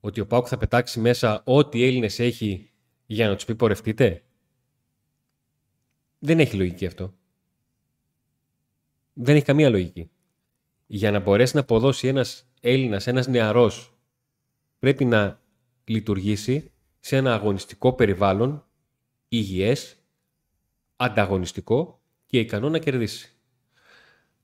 [0.05, 2.71] Ότι ο Πάουκ θα πετάξει μέσα ό,τι Έλληνες έχει
[3.05, 4.23] για να τους πει πορευτείτε;
[6.19, 7.13] Δεν έχει λογική αυτό.
[9.13, 10.09] Δεν έχει καμία λογική.
[10.85, 13.97] Για να μπορέσει να αποδώσει ένας Έλληνας, ένας νεαρός,
[14.79, 15.41] πρέπει να
[15.83, 18.65] λειτουργήσει σε ένα αγωνιστικό περιβάλλον,
[19.27, 19.97] υγιές,
[20.95, 23.35] ανταγωνιστικό και ικανό να κερδίσει.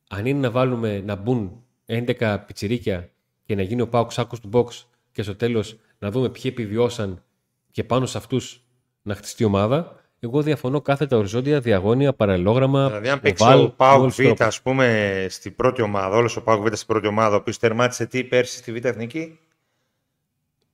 [0.10, 3.12] Αν είναι να βάλουμε να μπουν 11 πιτσιρίκια
[3.43, 7.24] και να γίνει ο Πάουκ σάκος του box και στο τέλος να δούμε ποιοι επιβιώσαν
[7.72, 8.63] και πάνω σε αυτούς
[9.02, 13.74] να χτιστεί ομάδα, εγώ διαφωνώ κάθετα οριζόντια, διαγώνια, παραλληλόγραμμα, Δηλαδή, αν παίξει οβάλ, ο με
[13.78, 14.45] Πάουκ όλους Β, τους τρόπους.
[14.45, 18.06] ας πούμε, στην πρώτη ομάδα, όλος ο Πάουκ Β στην πρώτη ομάδα, ο οποίος τερμάτισε
[18.06, 19.39] τι πέρσι στη Β Εθνική;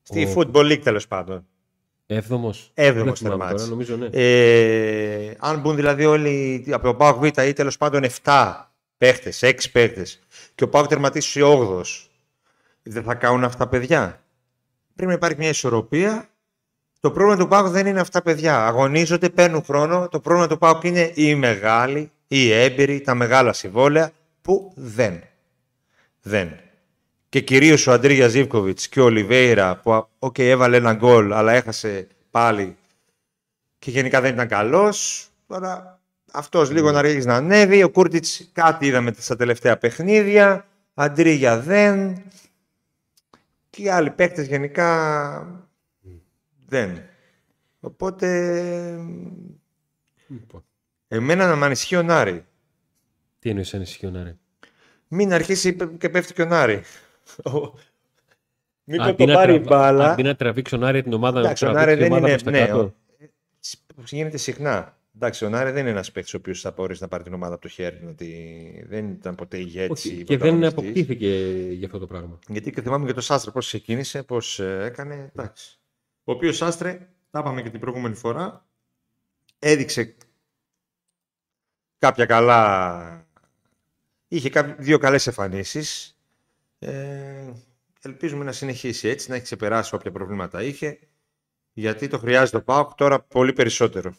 [0.04, 1.46] Στη Ο- Football League τέλος πάντων.
[2.08, 2.72] Έβδομος.
[2.74, 3.66] Έβδομος Δεν θυμάμαι τερμάτισε.
[3.70, 4.08] τώρα, νομίζω, ναι.
[4.12, 9.72] Ε, αν μπουν δηλαδή όλοι από τον Πάουκ Β ή τέλος πάντων 7 παίχτες, 6
[9.72, 10.20] παίχτες,
[10.56, 11.82] και ο Πάουκ τερματίσει 8
[12.84, 14.24] δεν θα κάνουν αυτά παιδιά;
[14.96, 16.30] Πρέπει να υπάρχει μια ισορροπία.
[17.00, 18.66] Το πρόβλημα του Πάουκ δεν είναι αυτά παιδιά.
[18.66, 20.08] Αγωνίζονται, παίρνουν χρόνο.
[20.08, 25.22] Το πρόβλημα του Πάουκ είναι οι μεγάλοι, οι έμπειροι, τα μεγάλα συμβόλαια που δεν.
[26.22, 26.52] Δεν.
[27.30, 32.08] Και κυρίως ο Αντρίγια Ζίβκοβιτς και ο Ολιβέηρα που okay, έβαλε ένα γκολ αλλά έχασε
[32.32, 32.76] πάλι
[33.80, 35.28] και γενικά δεν ήταν καλός.
[35.48, 36.00] Τώρα
[36.32, 37.84] αυτός λίγο να αρχίσει να ανέβει.
[37.84, 40.66] Ο Κούρτιτς κάτι είδαμε στα τελευταία παιχνίδια.
[40.94, 42.24] Αντρίγια δεν.
[43.76, 45.68] Και οι άλλοι παίκτες γενικά
[46.66, 47.02] δεν.
[47.80, 48.28] Οπότε
[50.28, 50.64] Λοιπόν,
[51.08, 52.46] εμένα να με ανησυχεί ο Νάρη.
[53.40, 54.38] Τι εννοείς ανησυχεί ο Νάρη;
[55.08, 56.82] Μην αρχίσει και πέφτει και ο Νάρη.
[58.84, 60.12] Μην Αντί το να πάρει η τραβα- μπάλα.
[60.12, 62.34] Αντί να τραβήξει ο Νάρη την ομάδα να Εντάξει, ο τραβήξει Νάρε την δεν ομάδα
[62.34, 62.42] είναι.
[62.42, 62.94] προς τα Ναι, κάτω.
[64.00, 64.95] ο- γίνεται συχνά.
[65.16, 67.54] Εντάξει, ο Νάρε δεν είναι ένας παίκτης ο οποίος θα μπορέσει να πάρει την ομάδα
[67.54, 67.98] από το χέρι.
[68.00, 69.92] του, Ότι δεν ήταν ποτέ ηγέτη.
[69.92, 71.28] Όχι, και δεν αποκτήθηκε
[71.72, 72.40] για αυτό το πράγμα.
[72.48, 75.32] Γιατί και θυμάμαι και το Σάστρε πώς ξεκίνησε, πώς έκανε.
[75.36, 75.80] Εντάξει.
[76.24, 78.66] Ο οποίος Σάστρε, τα είπαμε και την προηγούμενη φορά,
[79.60, 80.16] έδειξε
[81.98, 83.28] κάποια καλά.
[84.28, 86.18] Είχε κάποι- δύο καλές εμφανίσεις.
[86.80, 87.52] Ε,
[88.02, 91.00] ελπίζουμε να συνεχίσει έτσι, να έχει ξεπεράσει όποια προβλήματα είχε.
[91.74, 94.16] Γιατί το χρειάζεται ο ΠΑΟΚ τώρα πολύ περισσότερο.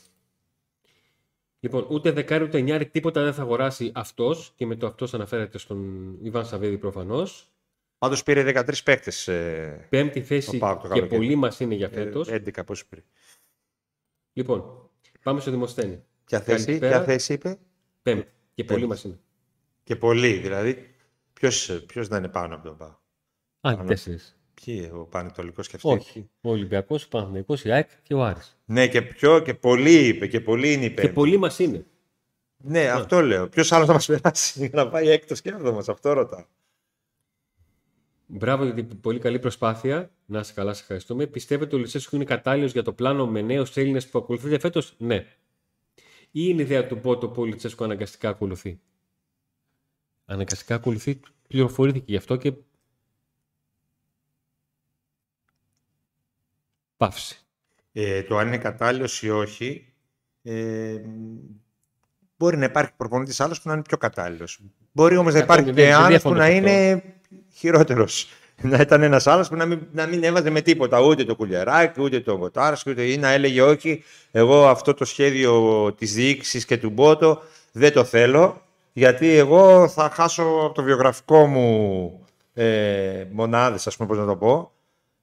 [1.66, 5.58] Λοιπόν, ούτε δεκάρι ούτε εννιάρι τίποτα δεν θα αγοράσει αυτός και με το αυτός αναφέρεται
[5.58, 7.50] στον Ιβάν Σαββίδη προφανώς.
[7.98, 9.28] Πάντως πήρε 13 παίκτες.
[9.28, 11.16] Ε, Πέμπτη θέση Ο ΠΑΟΚ το και καλοκαίρι.
[11.20, 12.28] πολύ μας είναι για φέτος.
[12.28, 13.02] ε, 11 πώς πήρε.
[14.32, 14.90] Λοιπόν,
[15.22, 16.02] πάμε στο Δημοσθένη.
[16.24, 16.96] Ποια θέση, Καλησπέρα.
[16.96, 17.58] ποια θέση είπε;
[18.02, 18.30] Πέμπτη.
[18.54, 18.86] Και πολύ Πέμπτη.
[18.86, 19.18] μας είναι.
[19.82, 20.94] Και πολύ, δηλαδή.
[21.32, 22.90] Ποιος, ποιος να είναι πάνω από τον ΠΑΟΚ.
[23.60, 23.84] Α, Πάνω.
[23.84, 24.35] τέσσερις.
[24.64, 26.30] Ποιοι, ο Πανετολικός και αυτοί; Όχι.
[26.40, 28.58] Ο Ολυμπιακός, ο Παναθηναϊκός, η ΑΕΚ και ο Άρης.
[28.64, 31.04] Ναι, και πιο και πολύ είπε και πολύ είναι υπέρ.
[31.06, 31.86] Και πολύ μας είναι.
[32.56, 33.48] Ναι, αυτό λέω.
[33.48, 36.44] Ποιος άλλο θα μας περάσει για να πάει έκτος και έβδομο, αυτό ρωτάω.
[38.26, 40.10] Μπράβο για την πολύ καλή προσπάθεια.
[40.26, 41.26] Να είσαι καλά, σε ευχαριστούμε.
[41.26, 44.94] Πιστεύετε ότι ο Λισέσκου είναι κατάλληλος για το πλάνο με νέους Έλληνες που ακολουθείτε φέτος,
[44.98, 45.16] Ναι.
[45.16, 45.26] ή
[46.30, 48.80] είναι η ιδέα του Μπότο που ο Λουτσέσκο αναγκαστικά ακολουθεί;
[50.24, 52.52] Αναγκαστικά ακολουθεί, πληροφορήθηκε γι' αυτό και
[56.96, 57.46] παύση.
[57.92, 59.92] Ε, το αν είναι κατάλληλος ή όχι,
[60.42, 60.94] ε,
[62.36, 64.60] μπορεί να υπάρχει προπονητής άλλος που να είναι πιο κατάλληλος.
[64.92, 67.02] Μπορεί όμως να υπάρχει και άλλος που να είναι
[67.52, 68.28] χειρότερος.
[68.62, 72.00] Να ήταν ένας άλλος που να μην, να μην έβαζε με τίποτα ούτε το κουλιαράκι,
[72.02, 76.76] ούτε το Γοτάρσκι, ούτε ή να έλεγε όχι, εγώ αυτό το σχέδιο της διοίκησης και
[76.76, 82.20] του Μπότο δεν το θέλω, γιατί εγώ θα χάσω από το βιογραφικό μου
[82.54, 84.72] ε, μονάδες, ας πούμε πώς να το πω,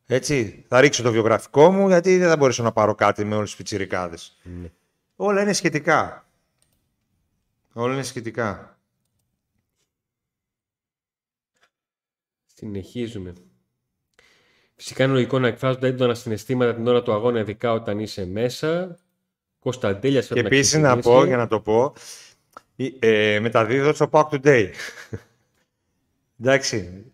[0.06, 3.48] έτσι, θα ρίξω το βιογραφικό μου γιατί δεν θα μπορέσω να πάρω κάτι με όλους
[3.48, 4.38] τους πιτσιρικάδες.
[4.46, 4.70] Mm.
[5.16, 6.28] Όλα είναι σχετικά.
[7.74, 8.78] Όλα είναι σχετικά.
[12.54, 13.34] Συνεχίζουμε.
[14.76, 18.98] Φυσικά είναι λογικό να εκφράζονται έντονα συναισθήματα την ώρα του αγώνα, ειδικά όταν είσαι μέσα.
[19.60, 21.94] Κωνσταντέλια Και επίσης να, να πω, για να το πω,
[23.00, 24.70] ε, μεταδίδω στο Pack Today.
[26.40, 27.06] Εντάξει.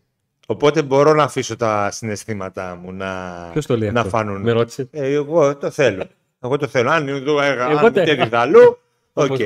[0.51, 4.41] Οπότε μπορώ να αφήσω τα συναισθήματά μου να, Ποιος το λέει να αυτό; φανούν.
[4.41, 6.03] Με ρώτησε; Ε, εγώ το θέλω.
[6.39, 6.89] Εγώ το θέλω.
[6.89, 8.77] Αν εδώ έγα, δεν διδαλού,
[9.13, 9.37] οκ.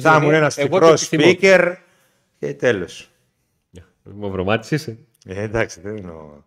[0.00, 1.74] Θα ήμουν ένας τυπρό speaker
[2.38, 3.10] και τέλος.
[4.02, 4.98] Μαυρομάτη είσαι.
[5.26, 6.42] Ε, εντάξει, δεν εννοώ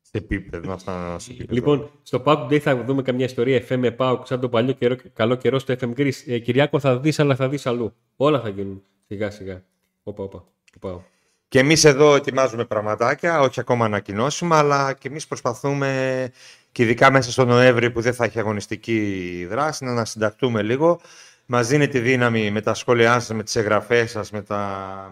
[0.00, 1.54] σε επίπεδο, να φτάνω σε επίπεδο.
[1.54, 4.96] Λοιπόν, στο Pack Today θα δούμε καμιά ιστορία FM με Pauk σαν το παλιό καιρό,
[5.12, 6.12] καλό καιρό στο FM Greece.
[6.26, 7.94] Ε, Κυριάκο θα δεις, αλλά θα δεις αλλού.
[8.16, 9.62] Όλα θα γίνουν σιγά σιγά.
[10.02, 10.44] Όπα, όπα.
[10.80, 11.04] όπα.
[11.48, 16.30] Και εμείς εδώ ετοιμάζουμε πραγματάκια, όχι ακόμα ανακοινώσιμα, αλλά και εμείς προσπαθούμε
[16.72, 21.00] και ειδικά μέσα στο Νοέμβρη που δεν θα έχει αγωνιστική δράση, να ανασυνταχτούμε λίγο.
[21.46, 24.44] Μας δίνετε δύναμη με τα σχόλιά σας, με τις εγγραφές σας, με,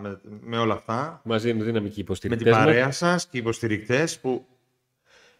[0.01, 1.21] με, με όλα αυτά.
[1.25, 2.53] Μας δίνουν δύναμη και οι υποστηρικτές.
[2.53, 4.47] Με την παρέα σας και οι υποστηρικτές που,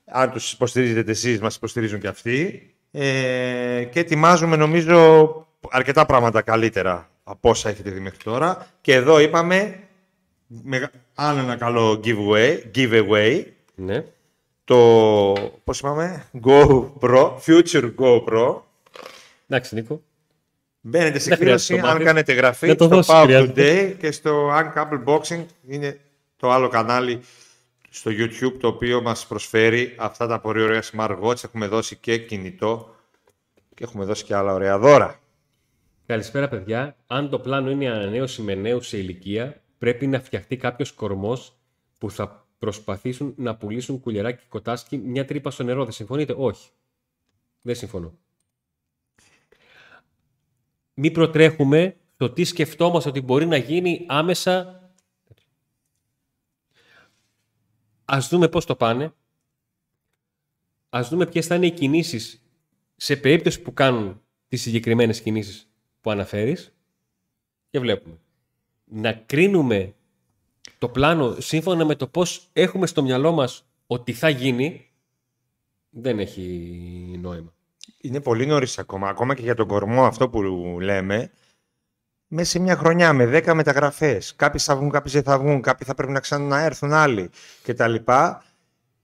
[0.05, 2.71] αν τους υποστηρίζετε εσείς, μας υποστηρίζουν και αυτοί.
[2.91, 5.31] Ε, και ετοιμάζουμε, νομίζω,
[5.71, 8.67] αρκετά πράγματα καλύτερα από όσα έχετε δει μέχρι τώρα.
[8.81, 9.86] Και εδώ είπαμε
[10.47, 14.05] με, άλλο ένα καλό giveaway, giveaway ναι.
[14.65, 14.77] το,
[15.65, 18.61] πώς είπαμε, GoPro, Future GoPro.
[19.47, 20.03] Εντάξει, Νίκο.
[20.81, 25.45] Μπαίνετε σε κλήρωση αν κάνετε γραφή στο Power Today και στο Uncouple Boxing.
[25.69, 26.01] Είναι
[26.37, 27.21] το άλλο κανάλι
[27.91, 31.45] στο YouTube το οποίο μας προσφέρει αυτά τα πολύ ωραία smartwatch.
[31.45, 32.95] Έχουμε δώσει και κινητό
[33.75, 35.21] και έχουμε δώσει και άλλα ωραία δώρα.
[36.07, 36.97] Καλησπέρα παιδιά.
[37.07, 41.57] Αν το πλάνο είναι ανανέωση με νέου σε ηλικία, πρέπει να φτιαχτεί κάποιος κορμός
[41.99, 45.85] που θα προσπαθήσουν να πουλήσουν κουλεράκι και κοτάσκι μια τρύπα στο νερό.
[45.85, 46.71] Δεν συμφωνείτε, Όχι.
[47.63, 48.19] Δεν συμφωνώ.
[50.95, 54.81] Μην προτρέχουμε το τι σκεφτόμαστε ότι μπορεί να γίνει άμεσα.
[58.05, 59.15] Ας δούμε πώς το πάνε.
[60.89, 62.43] Ας δούμε ποιες θα είναι οι κινήσεις
[62.97, 66.75] σε περίπτωση που κάνουν τις συγκεκριμένες κινήσεις που αναφέρεις
[67.71, 68.19] και βλέπουμε
[68.89, 69.95] να κρίνουμε
[70.79, 74.91] το πλάνο σύμφωνα με το πώς έχουμε στο μυαλό μας ότι θα γίνει,
[75.91, 77.55] δεν έχει νόημα.
[78.01, 79.09] Είναι πολύ νωρίς ακόμα.
[79.09, 80.41] Ακόμα και για τον κορμό αυτό που
[80.81, 81.31] λέμε,
[82.27, 84.35] μέσα σε μια χρονιά με 10 μεταγραφές.
[84.37, 87.31] Κάποιοι θα βγουν, κάποιοι δεν θα βγουν, κάποιοι θα πρέπει να ξαναέρθουν άλλοι
[87.63, 87.95] κτλ.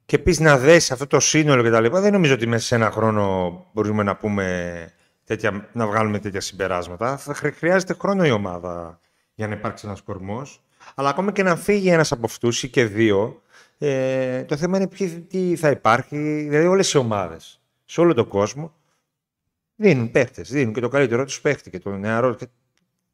[0.05, 1.97] Και πεις να δέσει αυτό το σύνολο κτλ.
[2.01, 4.93] Δεν νομίζω ότι μέσα σε ένα χρόνο μπορούμε να πούμε
[5.25, 7.17] τέτοια, να βγάλουμε τέτοια συμπεράσματα.
[7.17, 9.01] Θα χρειάζεται χρόνο η ομάδα
[9.35, 10.63] για να υπάρξει ένας κορμός.
[10.95, 13.43] Αλλά ακόμα και να φύγει ένας από αυτούς ή και δύο,
[13.79, 16.17] ε, το θέμα είναι ποιοι, τι θα υπάρχει.
[16.17, 18.75] Δηλαδή, όλες οι ομάδες σε όλο τον κόσμο
[19.77, 20.43] δίνουν παίχτε.
[20.43, 22.35] Δίνουν και το καλύτερό τους παίχτη και το νεαρό.
[22.35, 22.47] Και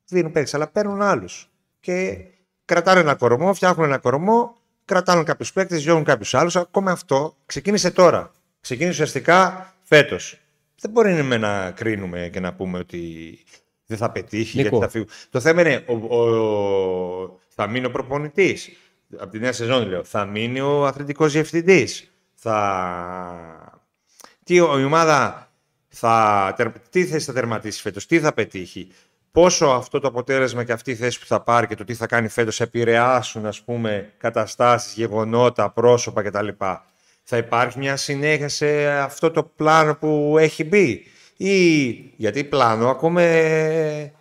[0.09, 1.51] δίνουν παίχτε, αλλά παίρνουν άλλους.
[1.81, 2.25] Και
[2.65, 6.57] κρατάνε ένα κορμό, φτιάχνουν ένα κορμό, κρατάνε κάποιους παίχτε, διώχνουν κάποιους άλλους.
[6.57, 8.33] Ακόμα αυτό ξεκίνησε τώρα.
[8.61, 10.41] Ξεκίνησε ουσιαστικά φέτος.
[10.81, 13.39] Δεν μπορεί να κρίνουμε και να πούμε ότι
[13.89, 14.69] δεν θα πετύχει, Νίκο.
[14.69, 15.05] γιατί θα φύγει.
[15.31, 18.71] Το θέμα είναι, ο, ο, θα μείνει ο προπονητής.
[19.19, 20.05] Από τη νέα σεζόν λέω.
[20.05, 22.13] Θα μείνει ο αθλητικός διευθυντής.
[22.35, 23.83] Θα...
[24.45, 25.51] Τι η ομάδα
[25.89, 26.55] θα...
[26.91, 28.89] Τι θέση θα τερματίσει φέτος, τι θα πετύχει.
[29.33, 32.07] Πόσο αυτό το αποτέλεσμα και αυτή η θέση που θα πάρει και το τι θα
[32.07, 36.49] κάνει φέτος επηρεάσουν ας πούμε καταστάσεις, γεγονότα, πρόσωπα κτλ.
[37.23, 41.07] Θα υπάρχει μια συνέχεια σε αυτό το πλάνο που έχει μπει
[41.39, 44.13] ή γιατί πλάνο ακούμε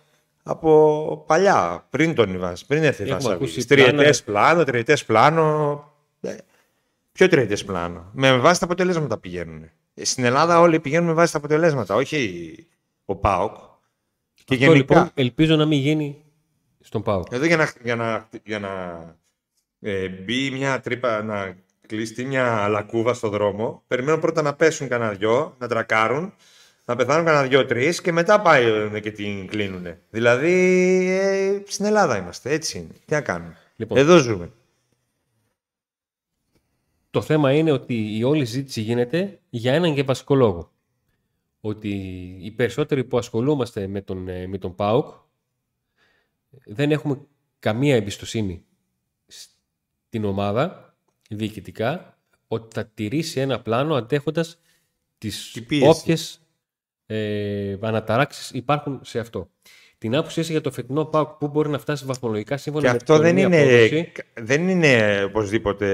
[0.42, 3.66] από παλιά, πριν τον Ιβάς, πριν έρθει η Βασαβίδης.
[3.66, 5.84] Τριετές πλάνο, τριετές πλάνο.
[6.20, 6.36] Ε,
[7.12, 9.70] ποιο τριετές πλάνο; Με βάση τα αποτελέσματα πηγαίνουν.
[9.94, 12.66] Στην Ελλάδα όλοι πηγαίνουν με βάση τα αποτελέσματα, όχι
[13.04, 13.56] ο ΠΑΟΚ.
[14.44, 16.24] Και Αυτό λοιπόν ελπίζω να μην γίνει
[16.80, 17.26] στον ΠΑΟΚ.
[17.30, 19.04] Εδώ για να, για να, για να
[19.80, 25.12] ε, μπει μια τρύπα, να κλειστεί μια λακκούβα στο δρόμο, περιμένω πρώτα να πέσουν κανένα
[25.12, 26.32] δυο, να τρακάρουν,
[26.88, 29.86] να πεθάνουν κανένα δυο-τρεις και μετά πάει ε, και την κλείνουν.
[30.10, 30.52] Δηλαδή
[31.10, 32.50] ε, στην Ελλάδα είμαστε.
[32.50, 32.92] Έτσι είναι.
[33.04, 33.56] Τι να κάνουμε.
[33.76, 33.98] Λοιπόν.
[33.98, 34.52] Εδώ ζούμε.
[37.10, 40.72] Το θέμα είναι ότι η όλη ζήτηση γίνεται για έναν και βασικό λόγο.
[41.60, 41.88] Ότι
[42.40, 45.14] οι περισσότεροι που ασχολούμαστε με τον, ε, με τον ΠΑΟΚ
[46.64, 47.20] δεν έχουμε
[47.58, 48.64] καμία εμπιστοσύνη
[49.26, 50.96] στην ομάδα
[51.28, 54.58] διοικητικά ότι θα τηρήσει ένα πλάνο αντέχοντας
[55.18, 56.00] τις Την πίεση.
[56.00, 56.40] όποιες
[57.10, 59.50] ε, αναταράξεις υπάρχουν σε αυτό.
[59.98, 62.96] Την άποψή εσύ για το φετινό ΠΑΟΚ που μπορεί να φτάσει βαθμολογικά σύμφωνα Και με
[62.96, 65.88] αυτό την δεν τωρινή είναι, απόδοση; δεν είναι οπωσδήποτε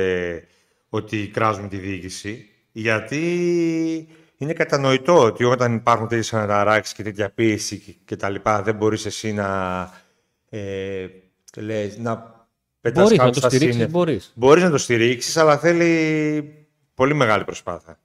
[0.89, 2.49] ότι κράζουμε τη διοίκηση.
[2.73, 8.63] Γιατί είναι κατανοητό ότι όταν υπάρχουν τέτοιες αναταράξεις και τέτοια πίεση και- και τα λοιπά,
[8.63, 9.91] δεν μπορείς εσύ να.
[10.49, 11.07] Ε,
[11.57, 12.47] λες, να
[12.81, 13.99] πετάς Μπορείς να κάτω το στα στηρίξεις, σύννεφα.
[13.99, 14.33] μπορείς.
[14.35, 17.99] Μπορείς να το στηρίξεις, αλλά θέλει πολύ μεγάλη προσπάθεια.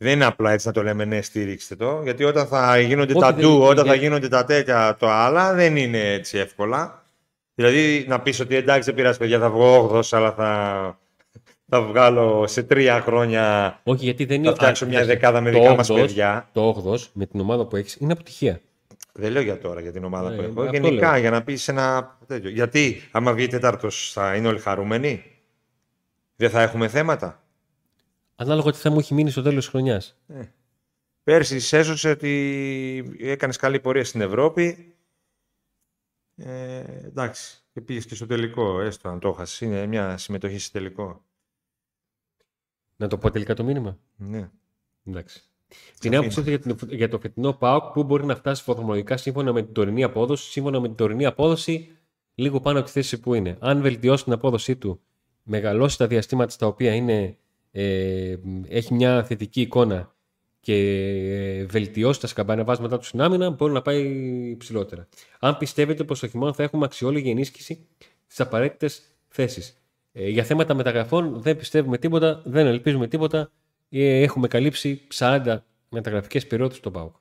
[0.00, 2.00] Δεν είναι απλά έτσι να το λέμε ναι, στήριξτε το.
[2.02, 5.08] Γιατί όταν θα γίνονται Όχι, τα δεν- ντου, όταν θα για- γίνονται τα τέτοια, το
[5.10, 7.02] άλλα, δεν είναι έτσι εύκολα.
[7.54, 10.98] Δηλαδή να πεις ότι εντάξει, δεν πειράζει παιδιά, θα βγω 8 αλλά θα,
[11.68, 13.78] θα βγάλω σε τρία χρόνια.
[13.82, 14.48] Όχι, γιατί δεν είναι.
[14.48, 16.48] Θα φτιάξω Α, μια κοίταξε, δεκάδα με το δικά μας όγδοος- παιδιά.
[16.52, 18.60] Το 8 με την ομάδα που έχεις είναι αποτυχία.
[19.12, 20.60] Δεν λέω για τώρα για την ομάδα Ναι, που έχω.
[20.62, 21.20] αυτό Γενικά λέω.
[21.20, 22.50] για να πεις ένα τέτοιο.
[22.50, 25.24] Γιατί άμα βγει τέταρτος θα είναι όλοι χαρούμενοι;
[26.36, 27.42] Δεν θα έχουμε θέματα;
[28.40, 30.16] Ανάλογα τι θα μου έχει μείνει στο τέλος της χρονιάς.
[31.22, 34.94] Πέρσι σε έσωσε ότι έκανες καλή πορεία στην Ευρώπη.
[36.36, 37.62] Ε, εντάξει.
[37.72, 39.60] Και πήγες και στο τελικό, έστω αν το έχασες.
[39.60, 41.24] Είναι μια συμμετοχή στο τελικό.
[42.96, 43.98] Να το πω τελικά το μήνυμα.
[44.16, 44.50] Ναι.
[45.04, 45.42] Εντάξει.
[45.98, 49.52] Την άποψή του για, την- για το φετινό ΠΑΟΚ που μπορεί να φτάσει βαθμολογικά σύμφωνα
[49.52, 50.50] με την τωρινή απόδοση.
[50.50, 51.96] Σύμφωνα με την τωρινή απόδοση,
[52.34, 53.56] λίγο πάνω από τη θέση που είναι.
[53.60, 55.00] Αν βελτιώσει την απόδοσή του,
[55.42, 57.36] μεγαλώσει τα διαστήματα στα οποία είναι,
[57.80, 58.38] ε,
[58.68, 60.14] έχει μια θετική εικόνα
[60.60, 65.08] και ε, βελτιώσει τα σκαμπανεβάσματά του στην άμυνα, μπορεί να πάει ψηλότερα.
[65.38, 67.86] Αν πιστεύετε πως το χειμώνα θα έχουμε αξιόλογη ενίσχυση
[68.26, 69.82] στις απαραίτητες θέσεις.
[70.12, 73.50] Ε, για θέματα μεταγραφών δεν πιστεύουμε τίποτα, δεν ελπίζουμε τίποτα.
[73.88, 75.56] Ε, έχουμε καλύψει 40
[75.88, 77.14] μεταγραφικές περιόδους στον ΠΑΟΚ.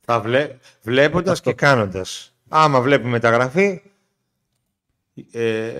[0.00, 0.56] Θα βλέ...
[0.82, 2.34] βλέποντας και κάνοντας.
[2.48, 3.82] Άμα βλέπουμε μεταγραφή,
[5.32, 5.72] ε,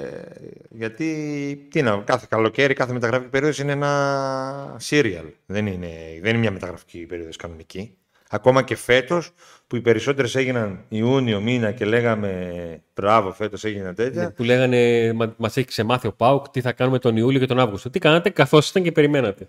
[0.71, 5.25] γιατί τι να, κάθε καλοκαίρι, κάθε μεταγραφική περίοδος είναι ένα serial.
[5.47, 5.89] Δεν είναι,
[6.21, 7.97] δεν είναι μια μεταγραφική περίοδος κανονική.
[8.35, 9.31] Ακόμα και φέτος,
[9.67, 14.33] που οι περισσότερες έγιναν Ιούνιο μήνα και λέγαμε μπράβο φέτος έγιναν τέτοια.
[14.33, 17.59] Που λέγανε, μα μας έχει ξεμάθει ο ΠΑΟΚ, τι θα κάνουμε τον Ιούλιο και τον
[17.59, 17.91] Αύγουστο.
[17.91, 19.49] Τι κάνατε, καθώς ήταν και περιμένατε.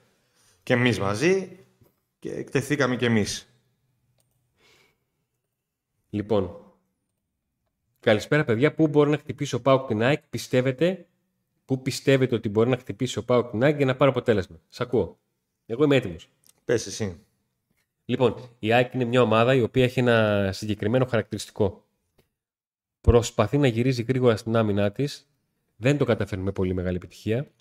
[0.64, 1.50] Και εμείς μαζί
[2.20, 3.48] και εκτεθήκαμε και εμείς.
[6.10, 6.63] Λοιπόν,
[8.04, 8.74] καλησπέρα παιδιά.
[8.74, 11.06] Πού μπορεί να χτυπήσει ο ΠΑΟΚ την ΑΕΚ, πιστεύετε,
[11.66, 14.82] πού πιστεύετε ότι μπορεί να χτυπήσει ο ΠΑΟΚ την ΑΕΚ για να πάρει αποτέλεσμα; Σ'
[14.82, 15.20] ακούω.
[15.66, 16.30] Εγώ είμαι έτοιμος.
[16.66, 17.20] Πες εσύ.
[18.06, 21.86] Λοιπόν, η ΑΕΚ είναι μια ομάδα η οποία έχει ένα συγκεκριμένο χαρακτηριστικό.
[23.02, 25.30] Προσπαθεί να γυρίζει γρήγορα στην άμυνά της.
[25.76, 27.52] Δεν το καταφέρνει με πολύ μεγάλη επιτυχία.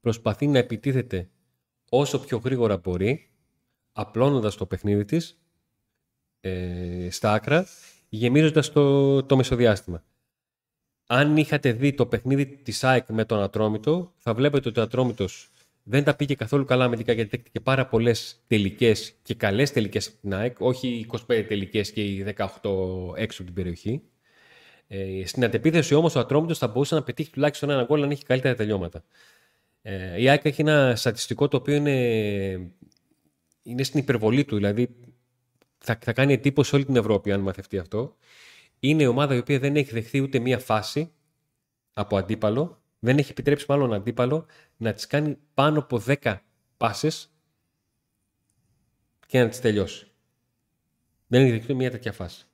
[0.00, 1.28] Προσπαθεί να επιτίθεται
[1.88, 3.30] όσο πιο γρήγορα μπορεί,
[3.92, 5.40] απλώνοντας το παιχνίδι της
[6.40, 7.66] ε, στα άκρα,
[8.16, 10.04] γεμίζοντας το, το μεσοδιάστημα.
[11.06, 15.50] Αν είχατε δει το παιχνίδι της ΑΕΚ με τον Ατρόμητο, θα βλέπετε ότι ο Ατρόμητος
[15.82, 20.16] δεν τα πήγε καθόλου καλά αμυντικά γιατί δέχτηκε πάρα πολλές τελικές και καλές τελικές από
[20.20, 22.46] την ΑΕΚ, όχι οι 25 τελικές και οι 18
[23.16, 24.02] έξω από την περιοχή.
[24.88, 28.24] Ε, στην αντεπίθεση όμως ο Ατρόμητος θα μπορούσε να πετύχει τουλάχιστον ένα γκολ αν έχει
[28.24, 29.04] καλύτερα τελειώματα.
[29.82, 31.96] Ε, η ΑΕΚ έχει ένα στατιστικό το οποίο είναι,
[33.62, 34.88] είναι στην υπερβολή του, δηλαδή
[35.82, 38.16] θα, θα κάνει εντύπωση σε όλη την Ευρώπη αν μαθευτεί αυτό.
[38.80, 41.12] Είναι η ομάδα η οποία δεν έχει δεχθεί ούτε μία φάση
[41.92, 46.36] από αντίπαλο, δεν έχει επιτρέψει μάλλον αντίπαλο να τις κάνει πάνω από 10
[46.76, 47.32] πάσες
[49.26, 50.06] και να τις τελειώσει.
[51.26, 52.44] Δεν έχει δεχτεί μια τέτοια φάση.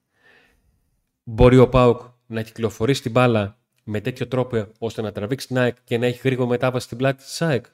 [1.24, 5.76] Μπορεί ο Πάουκ να κυκλοφορήσει την μπάλα με τέτοιο τρόπο ώστε να τραβήξει την ΑΕΚ
[5.84, 7.66] και να έχει γρήγορη μετάβαση στην πλάτη της ΑΕΚ;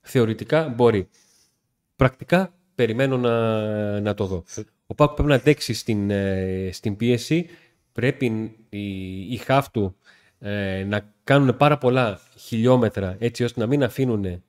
[0.00, 1.08] Θεωρητικά μπορεί.
[1.96, 4.44] Πρακτικά περιμένω να, να το δω.
[4.86, 7.46] Ο Πάουκ πρέπει να αντέξει στην, ε, στην πίεση.
[7.92, 9.96] Πρέπει η, η χάφ του
[10.38, 14.42] ε, να κάνουν πάρα πολλά χιλιόμετρα έτσι ώστε να μην αφήνουν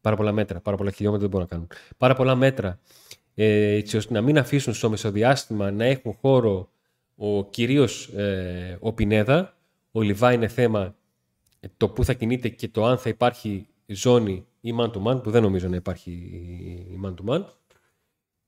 [0.00, 2.78] πάρα πολλά μέτρα, πάρα πολλά χιλιόμετρα δεν μπορούν να κάνουν, πάρα πολλά μέτρα
[3.34, 6.70] ε, έτσι ώστε να μην αφήσουν στο μεσοδιάστημα να έχουν χώρο
[7.16, 9.56] ο, κυρίως ε, ο Πινέδα,
[9.92, 10.94] ο Λιβά είναι θέμα
[11.60, 15.22] ε, το που θα κινείται και το αν θα υπάρχει ζώνη ή man to man,
[15.22, 16.10] που δεν νομίζω να υπάρχει
[16.90, 17.44] η man to man,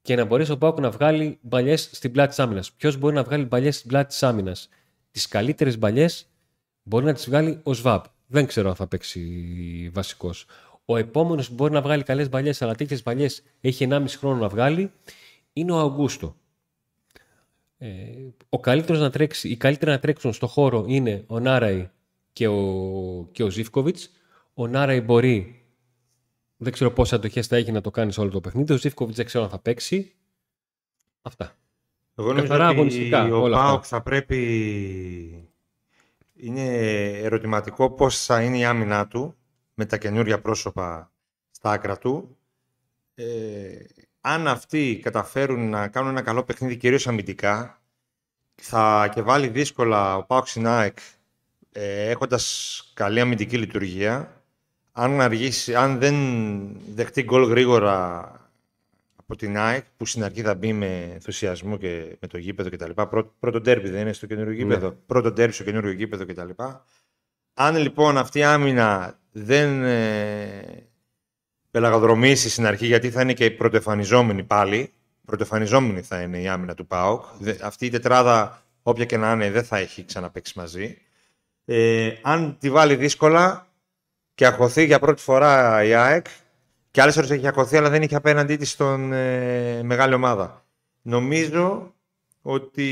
[0.02, 2.72] και να μπορέσει ο Πάουκ να βγάλει μπαλιές στην πλάτη της άμυνας.
[2.72, 4.68] Ποιος μπορεί να βγάλει μπαλιές στην πλάτη της άμυνας;
[5.10, 6.26] Τις καλύτερες μπαλιές
[6.82, 8.04] μπορεί να τις βγάλει ο ΣΒΑΠ.
[8.26, 10.46] Δεν ξέρω αν θα παίξει βασικός.
[10.84, 14.48] Ο επόμενος που μπορεί να βγάλει καλές μπαλιές, αλλά τέτοιες μπαλιές έχει 1,5 χρόνο να
[14.48, 14.92] βγάλει,
[15.52, 16.36] είναι ο Αυγούστο.
[17.78, 17.88] Ε,
[18.48, 21.88] ο καλύτερος να τρέξει, οι καλύτεροι να τρέξουν στο χώρο είναι ο Νάραη
[22.32, 24.10] και ο, και ο Ζήφκοβιτς.
[24.54, 25.64] Ο Νάραη μπορεί,
[26.56, 28.72] δεν ξέρω πόσες αντοχές θα έχει να το κάνει σε όλο το παιχνίδι.
[28.72, 30.14] Ο Ζήφκοβιτς δεν ξέρω αν θα παίξει.
[31.22, 31.56] Αυτά.
[32.14, 33.68] Εγώ νομίζω Καθαρά ότι αγωνιστικά, ο όλα αυτά.
[33.68, 35.48] ΠΑΟΚ θα πρέπει...
[36.36, 36.64] Είναι
[37.18, 39.36] ερωτηματικό πώς θα είναι η άμυνά του
[39.74, 41.12] με τα καινούργια πρόσωπα
[41.50, 42.36] στα άκρα του.
[43.14, 43.84] Ε,
[44.20, 47.82] αν αυτοί καταφέρουν να κάνουν ένα καλό παιχνίδι, κυρίως αμυντικά,
[48.54, 50.98] θα και βάλει δύσκολα ο ΠΑΟΚ στην ΑΕΚ
[51.72, 54.43] ε, έχοντας καλή αμυντική λειτουργία.
[54.96, 56.14] Αν, αργήσει, αν δεν
[56.94, 58.20] δεχτεί γκολ γρήγορα
[59.16, 62.90] από την ΑΕΚ, που στην αρχή θα μπει με ενθουσιασμό και με το γήπεδο κτλ.
[62.90, 64.96] Πρώτο, πρώτο ντέρμπι δεν είναι στο καινούριο γήπεδο.
[65.06, 66.48] Πρώτο ντέρμπι στο καινούριο γήπεδο κτλ.
[67.54, 70.88] Αν λοιπόν αυτή η άμυνα δεν ε,
[71.70, 74.92] πελαγοδρομήσει στην αρχή, γιατί θα είναι και πρωτοεφανιζόμενη πάλι,
[75.24, 77.24] πρωτοεφανιζόμενη θα είναι η άμυνα του ΠΑΟΚ.
[77.38, 80.98] Δε- Αυτή η τετράδα, όποια και να είναι, δεν θα έχει ξαναπαίξει μαζί.
[81.64, 83.68] Ε, αν τη βάλει δύσκολα
[84.34, 86.26] και αχωθεί για πρώτη φορά η ΑΕΚ,
[86.90, 90.64] και άλλες ώρες έχει αχωθεί, αλλά δεν είχε απέναντί της τον ε, μεγάλη ομάδα.
[91.02, 91.94] Νομίζω
[92.42, 92.88] ότι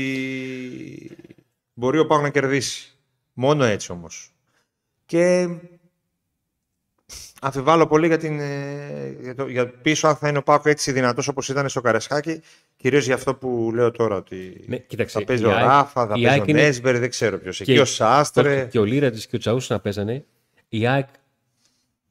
[1.73, 2.87] μπορεί ο ΠΑΟΚ να κερδίσει.
[3.33, 4.33] Μόνο έτσι όμως.
[5.05, 5.47] Και
[7.41, 10.91] αμφιβάλλω πολύ για, την, ε, για, το, για πίσω αν θα είναι ο Πάκο έτσι
[10.91, 12.41] δυνατός όπως ήταν στο Καρεσχάκι.
[12.77, 16.07] Κυρίως για αυτό που λέω τώρα ότι Ναι, κοίταξε, θα παίζει η ο ΑΕΚ- Ράφα,
[16.07, 17.57] θα η παίζει ΑΕΚ ο είναι- Νέσμπερ, δεν ξέρω ποιος.
[17.57, 18.59] Και- Εκεί ο Σάστρε.
[18.61, 20.25] Όχι, Και ο Λίρατζη και ο Τσαούσου να παίζανε.
[20.69, 21.07] Η ΑΕΚ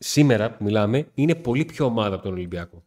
[0.02, 2.84] σήμερα που μιλάμε είναι πολύ πιο ομάδα από τον Ολυμπιακό.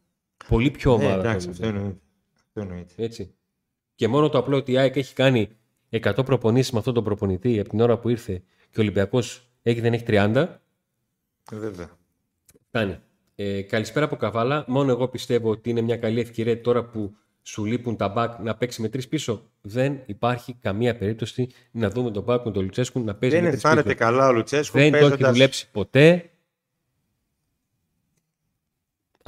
[0.48, 1.18] Πολύ πιο Ναι, ομάδα.
[1.20, 1.86] από εντάξει, τον αυτό Ολυμπιακό.
[1.86, 2.04] εννοείται.
[2.46, 2.94] Αυτό εννοείται.
[2.96, 3.34] Έτσι.
[3.94, 5.48] Και μόνο το απλό ότι η ΑΕΚ έχει κάνει
[5.90, 8.32] 100 προπονήσεις με αυτόν τον προπονητή από την ώρα που ήρθε
[8.70, 10.60] και ο Ολυμπιακός έχει, δεν έχει 30,
[11.52, 11.88] Ε, Βέβαια.
[12.68, 12.98] Φτάνει.
[13.34, 14.64] Ε, καλησπέρα από Καβάλα.
[14.66, 18.56] Μόνο εγώ πιστεύω ότι είναι μια καλή ευκαιρία τώρα που σου λείπουν τα μπακ να
[18.56, 19.50] παίξει με τρεις πίσω.
[19.60, 23.50] Δεν υπάρχει καμία περίπτωση να δούμε τον μπακ με τον Λουτσέσκου να παίζει Δεν με
[23.50, 24.04] τρεις αισθάνεται πίσω.
[24.04, 24.78] καλά ο Λουτσέσκου.
[24.78, 26.30] Δεν το έχει παίζοντας- δουλέψει ποτέ.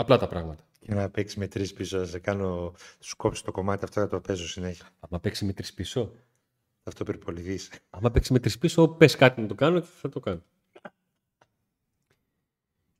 [0.01, 0.65] Απλά τα πράγματα.
[0.81, 2.75] Και να παίξει με τρεις πίσω, να σε κάνω.
[2.99, 4.89] Του κόψει το κομμάτι αυτό, θα το παίζω συνέχεια.
[5.01, 6.13] Άμα παίξει με τρεις πίσω.
[6.83, 7.71] Αυτό περιπολιδείς.
[7.91, 10.43] Άμα παίξει με τρεις πίσω, πες κάτι να το κάνω και θα το κάνω.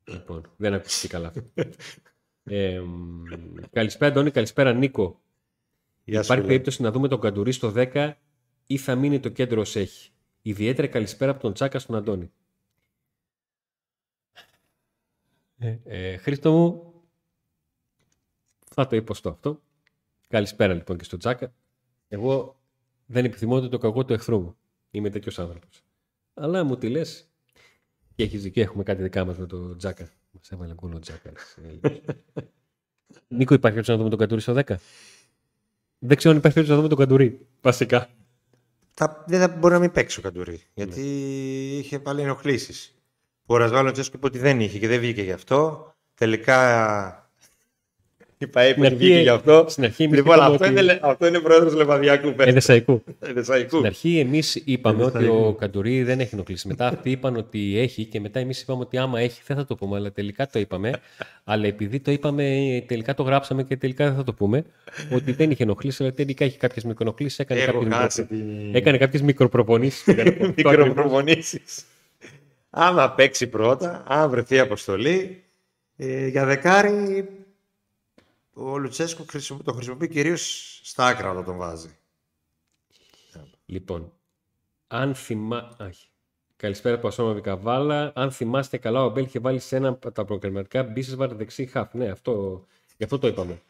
[0.03, 1.43] λοιπόν, δεν ακούστηκε καλά αυτό.
[2.43, 3.23] ε, μ,
[3.71, 4.31] καλησπέρα, Αντώνη.
[4.31, 5.21] Καλησπέρα, Νίκο.
[6.03, 6.25] Γεια σου.
[6.25, 6.47] Υπάρχει Λέ.
[6.47, 8.13] περίπτωση να δούμε τον Καντουρί στο 10
[8.67, 10.11] ή θα μείνει το κέντρο ως έχει.
[10.41, 12.31] Ιδιαίτερα καλησπέρα από τον Τσάκα στον Αντώνη.
[15.59, 16.88] Ε, ε, Χρήστο μου,
[18.69, 19.61] θα το υποστώ αυτό.
[20.27, 21.53] Καλησπέρα λοιπόν και στον Τσάκα.
[22.07, 22.59] Εγώ
[23.05, 24.55] δεν επιθυμώ ούτε το κακό του εχθρού μου.
[24.91, 25.83] Είμαι τέτοιος άνθρωπος.
[26.33, 27.29] Αλλά μου τη λες.
[28.15, 30.09] Και έχεις δίκιο, έχουμε κάτι δικά μας με τον Τζάκα.
[30.31, 31.31] Μας έβαλε γκολ ο Τζάκα.
[33.27, 34.63] Νίκο, υπάρχει περίπτωση να δούμε τον Καντουρί στο 10.
[35.99, 37.47] Δεν ξέρω αν υπάρχει περίπτωση να δούμε τον Καντουρί.
[37.61, 38.09] Βασικά.
[38.93, 40.61] Θα, δεν θα μπορεί να μην παίξει ο Καντουρί.
[40.73, 41.01] Γιατί
[41.77, 42.95] είχε πάλι ενοχλήσεις.
[43.45, 45.91] Ο Ρασβάλλο Τσέσκου είπε ότι δεν είχε και δεν βγήκε γι' αυτό.
[46.13, 47.18] Τελικά.
[48.41, 49.65] Είπα, είπε Στην ότι αρχή- βγήκε γι' αυτό.
[49.67, 52.33] στην αρχή εμείς λοιπόν, είπαμε αυτό, ότι- είναι, λε- αυτό είναι πρόεδρος Λεβαδιακού.
[52.33, 52.47] πες.
[52.47, 53.03] Εδεσαϊκού.
[53.19, 53.69] Εδεσαϊκού.
[53.75, 55.45] Στην αρχή εμείς είπαμε ότι Εδεσαϊκού.
[55.45, 56.67] ο Καντουρί δεν έχει ενοχλήσει.
[56.67, 59.75] Μετά αυτοί είπαν ότι έχει και μετά εμείς είπαμε ότι άμα έχει δεν θα το
[59.75, 59.97] πούμε.
[59.97, 60.91] Αλλά τελικά το είπαμε.
[61.43, 62.43] αλλά επειδή το είπαμε,
[62.87, 64.63] τελικά το γράψαμε και τελικά δεν θα το πούμε.
[65.13, 67.35] ότι δεν είχε ενοχλήσει, αλλά τελικά έχει κάποιες μικροενοχλήσει.
[67.41, 68.37] Έκανε Έχω κάποιες χάσει μικρο-
[68.71, 68.77] τη...
[68.77, 70.15] Έκανε κάποιες μικροπροπονήσεις.
[70.55, 71.85] μικροπροπονήσεις.
[72.69, 75.43] Άμα παίξει πρώτα, αν βρεθεί αποστολή,
[75.97, 77.25] ε, για δεκάρι
[78.53, 81.97] ο Λουτσέσκου χρησιμο- το χρησιμοποιεί κυρίως στα άκρα όταν τον βάζει.
[83.65, 84.11] Λοιπόν,
[84.87, 85.75] αν θυμά...
[85.79, 86.07] Άχι.
[86.55, 88.11] Καλησπέρα από Ασόμα Καβάλα.
[88.15, 91.93] Αν θυμάστε καλά, ο Μπέλ είχε βάλει σε ένα από τα προκριματικά Μπίσεσβαρ δεξί χαφ.
[91.93, 92.65] Ναι, αυτό,
[92.97, 93.61] γι' αυτό το είπαμε.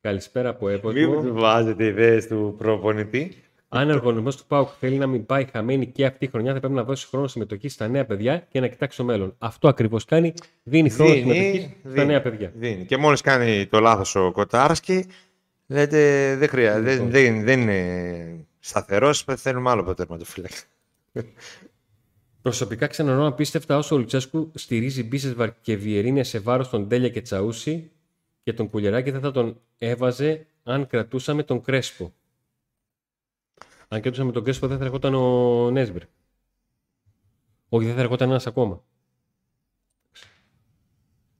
[0.00, 1.32] Καλησπέρα από Μην Εύωσμο.
[1.32, 3.43] βάζετε ιδέες του προπονητή.
[3.76, 6.58] Αν ο εργονισμό του Πάουκ θέλει να μην πάει χαμένη και αυτή η χρονιά, θα
[6.58, 9.34] πρέπει να δώσει χρόνο συμμετοχή στα νέα παιδιά και να κοιτάξει το μέλλον.
[9.38, 10.34] Αυτό ακριβώς κάνει.
[10.62, 12.52] Δίνει χρόνο συμμετοχή στα δίνει, νέα παιδιά.
[12.54, 12.84] Δίνει.
[12.84, 15.06] Και μόλις κάνει το λάθος ο Κοτάρσκι,
[15.66, 17.10] λέτε δεν χρειάζεται, Λοιπόν.
[17.10, 20.56] δεν, δεν, δεν είναι σταθερός, θέλουμε άλλο τερματοφύλακα.
[22.42, 27.20] Προσωπικά ξανανοώ απίστευτα όσο ο Λουτσέσκου στηρίζει Μπίσεσβαρ και Βιερίνια σε βάρος των Τέλια και
[27.20, 27.90] Τσαούση
[28.42, 32.12] και τον Κουλιεράκη δεν θα τον έβαζε αν κρατούσαμε τον Κρέσπο.
[33.88, 36.02] Αν κρατούσαμε τον Κρέσπο δεν θα ερχόταν ο Νέσμπερ.
[37.68, 38.84] Όχι, δεν θα ερχόταν ένας ακόμα.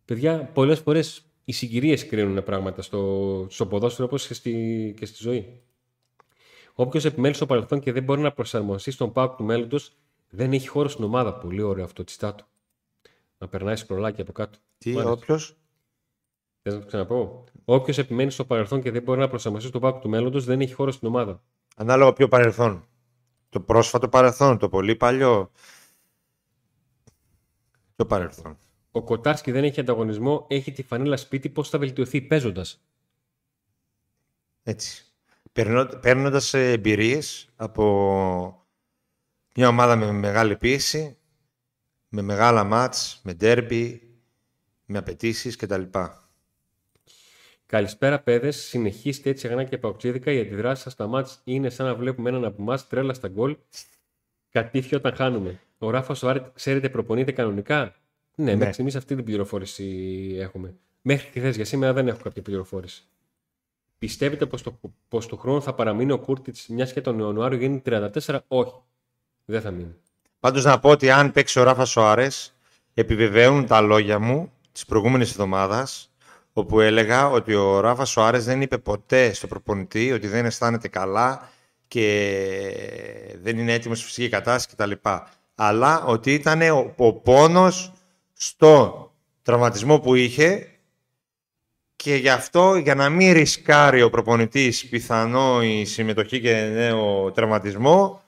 [0.05, 5.22] Παιδιά, πολλές φορές οι συγκυρίες κρίνουν πράγματα στο, στο ποδόσφαιρο όπως και στη, και στη
[5.22, 5.62] ζωή.
[6.74, 9.97] Όποιος επιμένει στο παρελθόν και δεν μπορεί να προσαρμοστεί στον πάκο του μέλλοντος,
[10.30, 11.34] δεν έχει χώρο στην ομάδα.
[11.34, 12.45] Πολύ ωραίο αυτό, τσιτάτο.
[13.38, 14.59] Να περνάει σπρολάκι από κάτω.
[14.78, 15.12] Τι, Μάλιστα.
[15.12, 15.57] όποιος;
[16.62, 19.99] Θες να το ξαναπώ; Όποιος επιμένει στο παρελθόν και δεν μπορεί να προσαρμοστεί στον πάκο
[19.99, 21.42] του μέλλοντος δεν έχει χώρο στην ομάδα.
[21.75, 22.89] Ανάλογα ποιο παρελθόν.
[23.49, 25.51] Το πρόσφατο παρελθόν, το πολύ παλιό.
[27.97, 28.59] Το παρελθόν.
[28.91, 31.49] Ο Κοτάρσκι δεν έχει ανταγωνισμό, έχει τη φανέλα σπίτι.
[31.49, 32.85] Πώς θα βελτιωθεί παίζοντας.
[34.62, 35.05] Έτσι.
[36.01, 38.66] Παίρνοντας εμπειρίες από
[39.55, 41.16] μια ομάδα με μεγάλη πίεση,
[42.09, 44.14] με μεγάλα μάτς, με ντέρμπι,
[44.85, 45.83] με απαιτήσεις κτλ.
[47.67, 48.57] Καλησπέρα, παιδες.
[48.57, 50.33] Συνεχίστε έτσι αγνά και παουξίδικα.
[50.33, 53.57] Οι αντιδράσει σας στα μάτς είναι σαν να βλέπουμε έναν από εμάς τρέλα στα γκολ.
[54.51, 55.61] Κατήφια όταν χάνουμε.
[55.79, 57.95] Ο Ράφα Σοάρετ, ξέρετε, προπονείται κανονικά;
[58.35, 58.57] Ναι, Ναι.
[58.57, 59.85] μέχρι στιγμής αυτή την πληροφόρηση
[60.39, 60.75] έχουμε.
[61.03, 63.03] Μέχρι χθε για σήμερα δεν έχω κάποια πληροφόρηση.
[63.99, 67.83] Πιστεύετε πως το, πως το χρόνο θα παραμείνει ο Κούρτιτς μιας και τον Ιανουάριο γίνει
[67.85, 68.75] 34, όχι.
[69.45, 69.95] Δεν θα μείνει.
[70.41, 72.29] Πάντως να πω ότι αν παίξει ο Ράφας Σοάρε,
[72.95, 76.14] επιβεβαίουν τα λόγια μου της προηγούμενης εβδομάδας,
[76.57, 81.51] όπου έλεγα ότι ο Ράφα Σοάρε δεν είπε ποτέ στο προπονητή ότι δεν αισθάνεται καλά
[81.89, 85.09] και δεν είναι έτοιμος στη φυσική κατάσταση κτλ.
[85.55, 87.93] Αλλά ότι ήταν ο, ο πόνος
[88.33, 90.69] στο τραυματισμό που είχε
[91.97, 98.23] και γι' αυτό, για να μην ρισκάρει ο προπονητής πιθανό η συμμετοχή και νέο τραυματισμό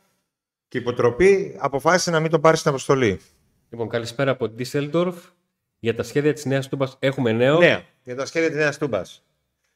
[0.68, 3.20] και υποτροπή, αποφάσισε να μην τον πάρει στην αποστολή.
[3.70, 5.14] Λοιπόν, καλησπέρα από Düsseldorf.
[5.78, 7.58] Για τα σχέδια της Νέας Τούμπας έχουμε νέο.
[7.58, 9.22] Ναι, για τα σχέδια της Νέας Τούμπας.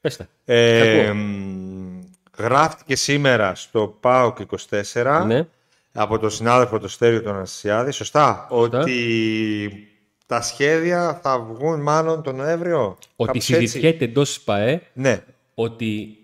[0.01, 0.27] Πες τα.
[0.45, 1.13] Ε, Ακούω.
[1.15, 1.99] μ,
[2.37, 5.47] γράφτηκε σήμερα στο ΠΑΟΚ 24 Ναι.
[5.93, 9.87] από τον συνάδελφο του Στέριο τον Αναστασιάδη, σωστά, ότι
[10.25, 12.97] τα σχέδια θα βγουν μάλλον τον Νοέμβριο.
[13.15, 13.67] Ότι κάπως έτσι.
[13.67, 15.23] συζητιέται εντός ΣΠΑΕ Ναι,
[15.53, 16.17] ότι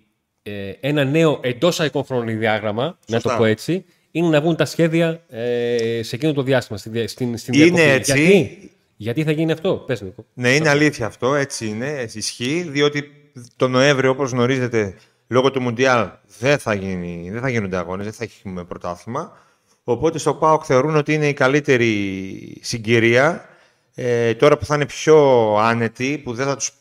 [0.44, 3.32] ε, ένα νέο εντός αικών χρονοδιάγραμμα, να Σωστά.
[3.32, 6.78] το πω έτσι, είναι να βγουν τα σχέδια ε, σε εκείνο το διάστημα.
[6.78, 7.90] Στη, δια- στην, στην Είναι διακοπή.
[7.92, 8.20] έτσι.
[8.22, 10.26] Γιατί, γιατί θα γίνει αυτό, πες Νίκο.
[10.34, 13.04] ναι, είναι αλήθεια αυτό, έτσι είναι, έτσι ισχύει, διότι
[13.56, 14.96] το Νοέμβριο, όπως γνωρίζετε,
[15.28, 19.38] λόγω του Μουντιάλ δεν θα, γίνει, δεν θα γίνονται αγώνες, δεν θα έχουμε πρωτάθλημα.
[19.84, 23.46] Οπότε στο ΠΑΟΚ θεωρούν ότι είναι η καλύτερη συγκυρία.
[23.96, 25.18] Ε, τώρα που θα είναι πιο
[25.58, 26.72] άνετοι, που δεν θα τους,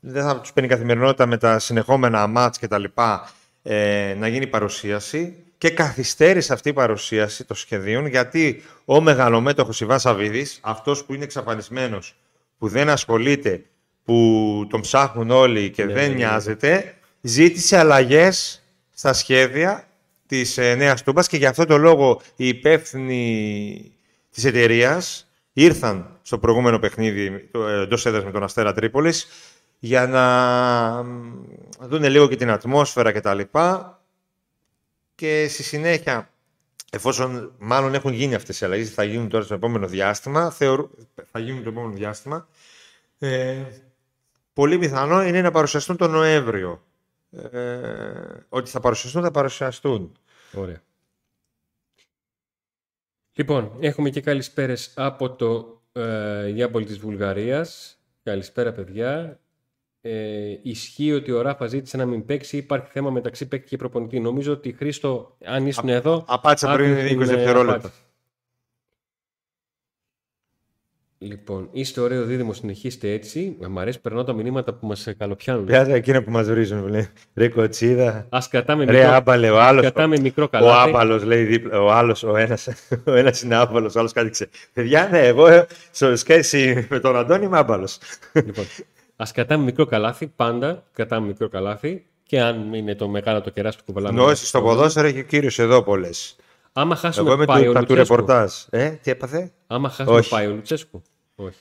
[0.00, 3.30] δεν θα τους παίρνει καθημερινότητα με τα συνεχόμενα μάτς και τα λοιπά,
[3.62, 5.36] ε, να γίνει παρουσίαση.
[5.62, 11.24] Και καθυστέρησε αυτή η παρουσίαση των σχεδίων, γιατί ο μεγαλομέτωχος Ιβάν Σαββίδης, αυτός που είναι
[11.24, 12.14] εξαφανισμένος,
[12.58, 13.64] που δεν ασχολείται,
[14.04, 16.14] που τον ψάχνουν όλοι και Ναι, δεν ναι, ναι.
[16.14, 18.62] νοιάζεται, ζήτησε αλλαγές
[18.94, 19.88] στα σχέδια
[20.26, 23.92] της ε, Νέας Τούμπας και γι' αυτό το λόγο οι υπεύθυνοι
[24.30, 27.48] της εταιρείας ήρθαν στο προηγούμενο παιχνίδι
[27.82, 29.28] εντός έδρας με τον Αστέρα Τρίπολης
[29.78, 30.26] για να
[31.02, 31.44] μ,
[31.80, 33.96] δούνε λίγο και την ατμόσφαιρα και τα λοιπά
[35.22, 36.30] και στη συνέχεια
[36.90, 40.90] εφόσον μάλλον έχουν γίνει αυτές οι αλλαγές θα γίνουν τώρα στο επόμενο διάστημα θεωρού,
[41.30, 42.48] θα γίνουν το επόμενο διάστημα
[43.18, 43.62] ε,
[44.52, 46.84] πολύ πιθανό είναι να παρουσιαστούν τον Νοέμβριο
[47.30, 47.48] ε,
[48.48, 50.16] ότι θα παρουσιαστούν θα παρουσιαστούν
[50.52, 50.82] Ωραία.
[53.32, 57.98] Λοιπόν, έχουμε και καλησπέρες από το ε, Γιάμπολ της Βουλγαρίας.
[58.22, 59.40] Καλησπέρα, παιδιά.
[60.04, 62.56] Ε, ισχύει ότι ο Ράφα ζήτησε να μην παίξει.
[62.56, 64.20] Υπάρχει θέμα μεταξύ παίκτη και προπονητή.
[64.20, 66.24] Νομίζω ότι Χρήστο, αν ήσουν εδώ.
[66.28, 67.76] απάντησα πριν άκουσες 20 την, ε, δευτερόλεπτα.
[67.76, 68.00] απάντηση.
[71.18, 73.56] Λοιπόν, είστε ωραίο δίδυμο, συνεχίστε έτσι.
[73.68, 75.64] Μ' αρέσει, περνάω τα μηνύματα που μας καλοπιάνουν.
[75.64, 77.08] Πιάτα εκείνα που μας βρίζουν, λέει.
[77.34, 80.88] Ρε κοτσίδα, Α κρατάμε ρε μικρό, άμπαλε, ο άλλος, κρατάμε μικρό ο καλάθι.
[80.88, 82.68] άμπαλος λέει δίπλα, ο άλλος, ο ένας,
[83.06, 84.50] ο ένας είναι άμπαλος, ο άλλος κάτι ξέρει.
[84.72, 87.98] Παιδιά, ναι, εγώ ε, στο σχέση με τον Αντώνη είμαι άμπαλος.
[88.32, 88.64] Λοιπόν,
[89.22, 92.06] ας κρατάμε μικρό καλάθι, πάντα κρατάμε μικρό καλάθι.
[92.22, 94.20] Και αν είναι το μεγάλο το κεράσι που κουβαλάμε.
[94.20, 96.36] Νόηση στο ποδόσφαιρο έχει ο κύριος εδώ πολλές.
[96.72, 98.14] Άμα χάσουμε, Εγώ είμαι πάει του, ο τα του Λουτσέσκου.
[98.16, 98.52] ρεπορτάζ.
[98.70, 100.30] Ε, τι έπαθε; Άμα χάσουμε, Όχι.
[100.30, 101.02] πάει ο Λουτσέσκου.
[101.34, 101.58] Όχι.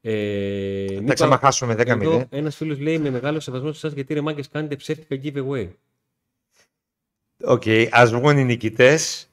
[0.00, 2.00] Ε, Εντάξει, Νίκο, άμα χάσουμε 10-0.
[2.02, 5.68] εδώ ένας φίλος λέει με μεγάλο σεβασμό σε εσάς γιατί ρε μάγκες κάνετε ψεύτικα giveaway.
[7.44, 9.27] OK, ας βγουν οι νικητές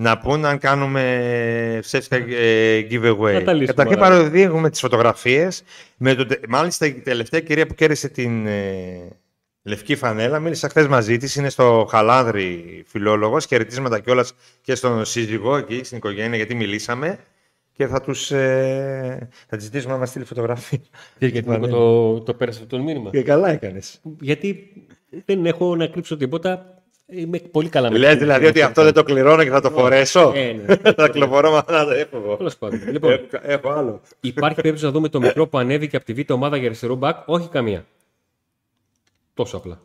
[0.00, 3.32] να πούν αν κάνουμε ψεύτικα ε, giveaway.
[3.32, 4.08] Να τα λύσουμε, Καταρχήν άρα.
[4.08, 5.62] παροδίγουμε τις φωτογραφίες.
[5.96, 9.08] Με το, τε- μάλιστα η τελευταία κυρία που κέρδισε την ε,
[9.62, 15.56] λευκή φανέλα, μίλησα χθες μαζί της, είναι στο Χαλάνδρη φιλόλογος, χαιρετίσματα κιόλας και στον σύζυγό
[15.56, 17.18] εκεί, στην οικογένεια, γιατί μιλήσαμε.
[17.72, 20.78] Και θα τους ε, θα της ζητήσουμε να μας στείλει φωτογραφία.
[21.18, 24.00] Γιατί Νίκο, το, το πέρασε αυτό το μήνυμα; Και καλά έκανες.
[24.20, 24.72] γιατί
[25.24, 26.79] δεν έχω να κρύψω τίποτα.
[27.10, 29.70] Είμαι πολύ καλά με Λες την- δηλαδή ότι αυτό δεν το κληρώνω και θα το
[29.70, 30.76] φορέσω; Ε, ναι.
[30.96, 32.36] Θα κλωφορώ μα να το έχω εγώ.
[32.36, 32.88] Τέλος πάντων.
[32.90, 34.00] Λοιπόν, Έχω- Έχω άλλο.
[34.20, 37.28] Υπάρχει περίπτωση να δούμε το μικρό που ανέβηκε από τη β' ομάδα για αριστερό μπακ.
[37.28, 37.86] Όχι καμία.
[39.34, 39.80] Τόσο απλά.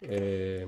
[0.00, 0.64] Ε,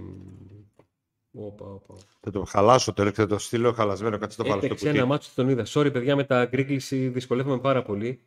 [1.37, 1.95] Όπα, όπα.
[2.21, 4.19] Θα το χαλάσω τώρα και θα το στείλω χαλασμένο.
[4.19, 4.99] Κάτσε το βάλω στο Έπαιξε κουτί.
[4.99, 5.65] ένα μάτσο τον είδα.
[5.69, 8.21] Sorry, παιδιά, με τα γκρίκληση δυσκολεύομαι πάρα πολύ.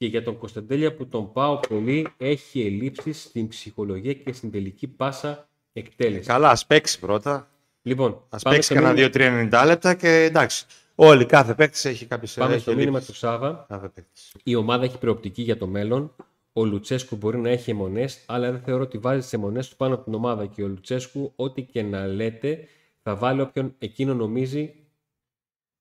[0.00, 4.86] Και για τον Κωνσταντέλια που τον πάω πολύ, έχει ελλείψεις στην ψυχολογία και στην τελική
[4.88, 6.26] πάσα εκτέλεση.
[6.26, 7.50] Καλά, ας παίξει πρώτα.
[7.82, 10.66] Λοιπόν, Α πάμε παίξει στο κανένα μήνυμα- 2-3-90 λεπτά και εντάξει.
[10.94, 13.64] Όλοι, κάθε παίκτης έχει κάποιες Πάμε στο μήνυμα του Σάβα.
[13.68, 14.34] Κάθε παίκτης.
[14.42, 16.14] Η ομάδα έχει προοπτική για το μέλλον.
[16.52, 19.94] Ο Λουτσέσκου μπορεί να έχει αιμονές, αλλά δεν θεωρώ ότι βάζει τις αιμονές του πάνω
[19.94, 20.46] από την ομάδα.
[20.46, 22.68] Και ο Λουτσέσκου, ό,τι και να λέτε,
[23.02, 24.74] θα βάλει όποιον εκείνο νομίζει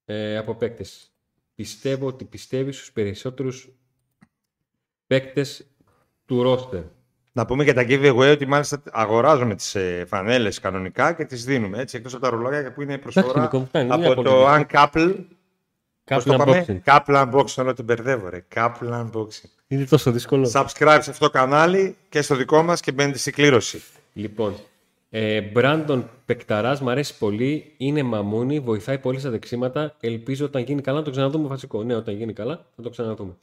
[0.05, 1.11] ε, από παίκτες.
[1.55, 3.69] Πιστεύω ότι πιστεύει στους περισσότερους
[5.09, 5.65] παίκτες
[6.25, 6.81] του ρόστερ.
[7.31, 11.79] Να πούμε για τα giveaway ότι μάλιστα αγοράζουμε τις ε, φανέλες κανονικά και τις δίνουμε
[11.79, 14.35] έτσι εκτός από τα ρολόγια που είναι προσφορά Νίκο, μου φτάνει, είναι από πολύ το
[14.35, 14.47] λίγο.
[14.47, 15.15] Uncouple.
[16.03, 16.79] Πώς το Κάποιο πάμε; unboxing.
[16.83, 18.45] Couple Unboxing, όλο την μπερδεύω ρε.
[18.55, 19.49] Couple Unboxing.
[19.67, 20.51] Είναι τόσο δύσκολο.
[20.53, 23.81] Subscribe σε αυτό το κανάλι και στο δικό μας και μπαίνετε στην κλήρωση.
[24.13, 24.55] Λοιπόν,
[25.09, 27.73] ε, Μπράντον Πεκταρά, μου αρέσει πολύ.
[27.77, 29.95] Είναι μαμούνι, βοηθάει πολύ στα δεξίματα.
[29.99, 31.83] Ελπίζω όταν γίνει καλά να το ξαναδούμε βασικό.
[31.83, 33.33] Ναι, όταν γίνει καλά θα το ξαναδούμε.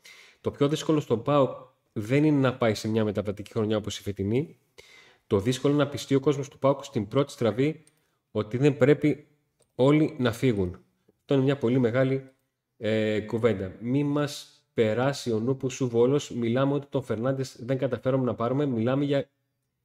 [0.46, 1.56] Το πιο δύσκολο στον Πάο
[1.92, 4.58] δεν είναι να πάει σε μια μεταβατική χρονιά όπως η φετινή.
[5.26, 7.84] Το δύσκολο είναι να πιστεί ο κόσμος του Πάουκ στην πρώτη στραβή
[8.30, 9.26] ότι δεν πρέπει
[9.74, 10.84] όλοι να φύγουν.
[11.20, 12.30] Αυτό είναι μια πολύ μεγάλη
[12.76, 13.72] ε, κουβέντα.
[13.80, 16.30] Μη μας περάσει ο νούπου σου βόλος.
[16.30, 18.66] Μιλάμε ότι τον Φερνάντες δεν καταφέραμε να πάρουμε.
[18.66, 19.28] Μιλάμε για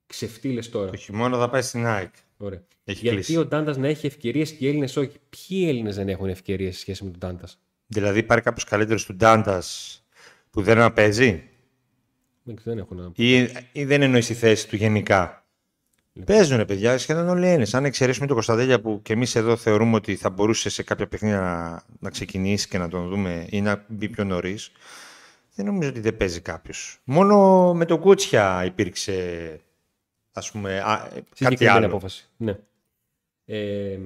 [0.06, 0.90] ξεφτύλες τώρα.
[0.90, 2.14] Το χειμώνα θα πάει στην ΑΕΚ.
[2.38, 2.64] Ωραία.
[2.84, 3.38] Έχει Γιατί κλείσει.
[3.38, 5.18] ο Ντάντας να έχει ευκαιρίες και οι Έλληνες όχι.
[5.30, 9.16] Ποιοι Έλληνες δεν έχουν ευκαιρίες σε σχέση με τον Ντάντας; Δηλαδή υπάρχει κάποιος καλύτερος του
[9.16, 9.96] Ντάντας
[10.52, 11.44] που δεν να παίζει
[12.44, 13.40] Δεν, δεν έχω να ή,
[13.72, 15.46] ή δεν εννοείς τη θέση του γενικά;
[16.26, 17.74] Παίζουν παιδιά, σχεδόν όλοι οι Έλληνες.
[17.74, 21.40] Αν εξαιρέσουμε τον Κωνσταντέλια που και εμείς εδώ θεωρούμε ότι θα μπορούσε σε κάποια παιχνίδια
[21.40, 24.72] να, να ξεκινήσει και να τον δούμε ή να μπει πιο νωρίς,
[25.56, 27.00] δεν νομίζω ότι δεν παίζει κάποιος.
[27.04, 29.60] Μόνο με τον Κούτσια υπήρξε
[30.32, 31.86] ας πούμε, α, κάτι Συγκεκριμένη άλλο.
[31.86, 32.30] απόφαση.
[32.38, 32.58] Ναι.
[33.46, 34.06] Ε, μ,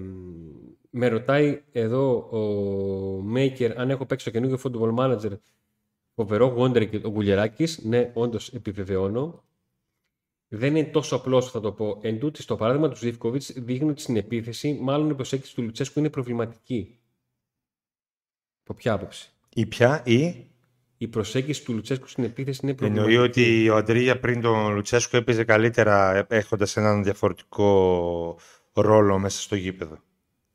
[0.90, 5.32] με ρωτάει εδώ ο Maker αν έχω παίξει το καινούργιο Football Manager
[6.16, 7.80] φοβερό Wonder και ο Γκουλιεράκης.
[7.84, 9.44] Ναι, όντως επιβεβαιώνω.
[10.48, 12.00] Δεν είναι τόσο απλός θα το πω.
[12.02, 16.00] Εν τούτης, το παράδειγμα του Ζήφκοβιτς δείχνει ότι στην επίθεση, μάλλον η προσέγγιση του Λουτσέσκου
[16.00, 17.00] είναι προβληματική.
[18.64, 20.46] Από ποια άποψη; Ή πια, ή
[20.98, 23.42] Η προσέγγιση του Λουτσέσκου στην επίθεση είναι εννοεί προβληματική.
[23.42, 28.40] ότι ο Αντρίγια πριν τον Λουτσέσκου έπαιζε καλύτερα έχοντας έναν διαφορετικό
[28.74, 29.98] ρόλο μέσα στο γήπεδο.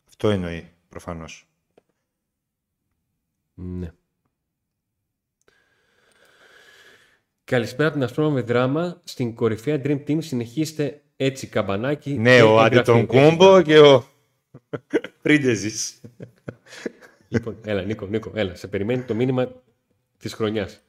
[0.09, 1.49] Αυτό εννοεί προφανώς.
[3.55, 3.93] Ναι.
[7.51, 9.01] Καλησπέρα από την Αστρόμα με δράμα.
[9.05, 12.13] Στην κορυφαία Dream Team συνεχίστε έτσι καμπανάκι.
[12.19, 12.77] Ναι, και ο εγγραφή.
[12.77, 14.05] Αντιτονκούμπο και ο
[15.23, 16.01] Πρίντεζης.
[17.29, 18.55] Λοιπόν, έλα, Νίκο, Νίκο, έλα.
[18.55, 19.63] Σε περιμένει το μήνυμα
[20.19, 20.81] της χρονιάς.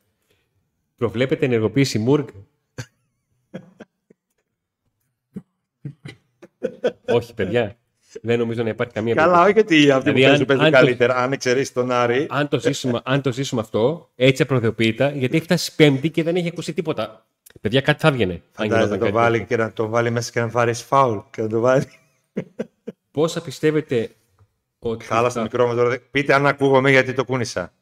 [0.97, 2.27] Προβλέπετε ενεργοποίηση Μουργκ;
[7.17, 7.77] Όχι, παιδιά.
[8.21, 10.71] Δεν νομίζω να υπάρχει καμία Καλά, όχι ότι αυτοί που Δηλαδή, παίζουν αν- παίζουν αν
[10.71, 11.15] το- καλύτερα.
[11.15, 12.27] Αν εξαιρέσεις τον Άρη.
[12.29, 16.35] αν το, ζήσουμε, αν το ζήσουμε αυτό, έτσι απροδιοποιητά, γιατί έχει φτάσει Πέμπτη και δεν
[16.35, 17.25] έχει ακούσει τίποτα.
[17.61, 18.33] Παιδιά, κάτι θα έβγαινε.
[18.33, 20.73] αν Φαντάζεσαι γινόταν να το κάτι βάλει και να το βάλει μέσα και να πάρει
[20.73, 21.17] φάουλ.
[21.31, 21.85] Και να το βάλει.
[23.11, 24.09] Πόσα πιστεύετε
[24.79, 25.97] ότι Χάλα θα, το μικρό μου τώρα.
[26.11, 27.73] Πείτε αν ακούγομαι γιατί το κούνησα.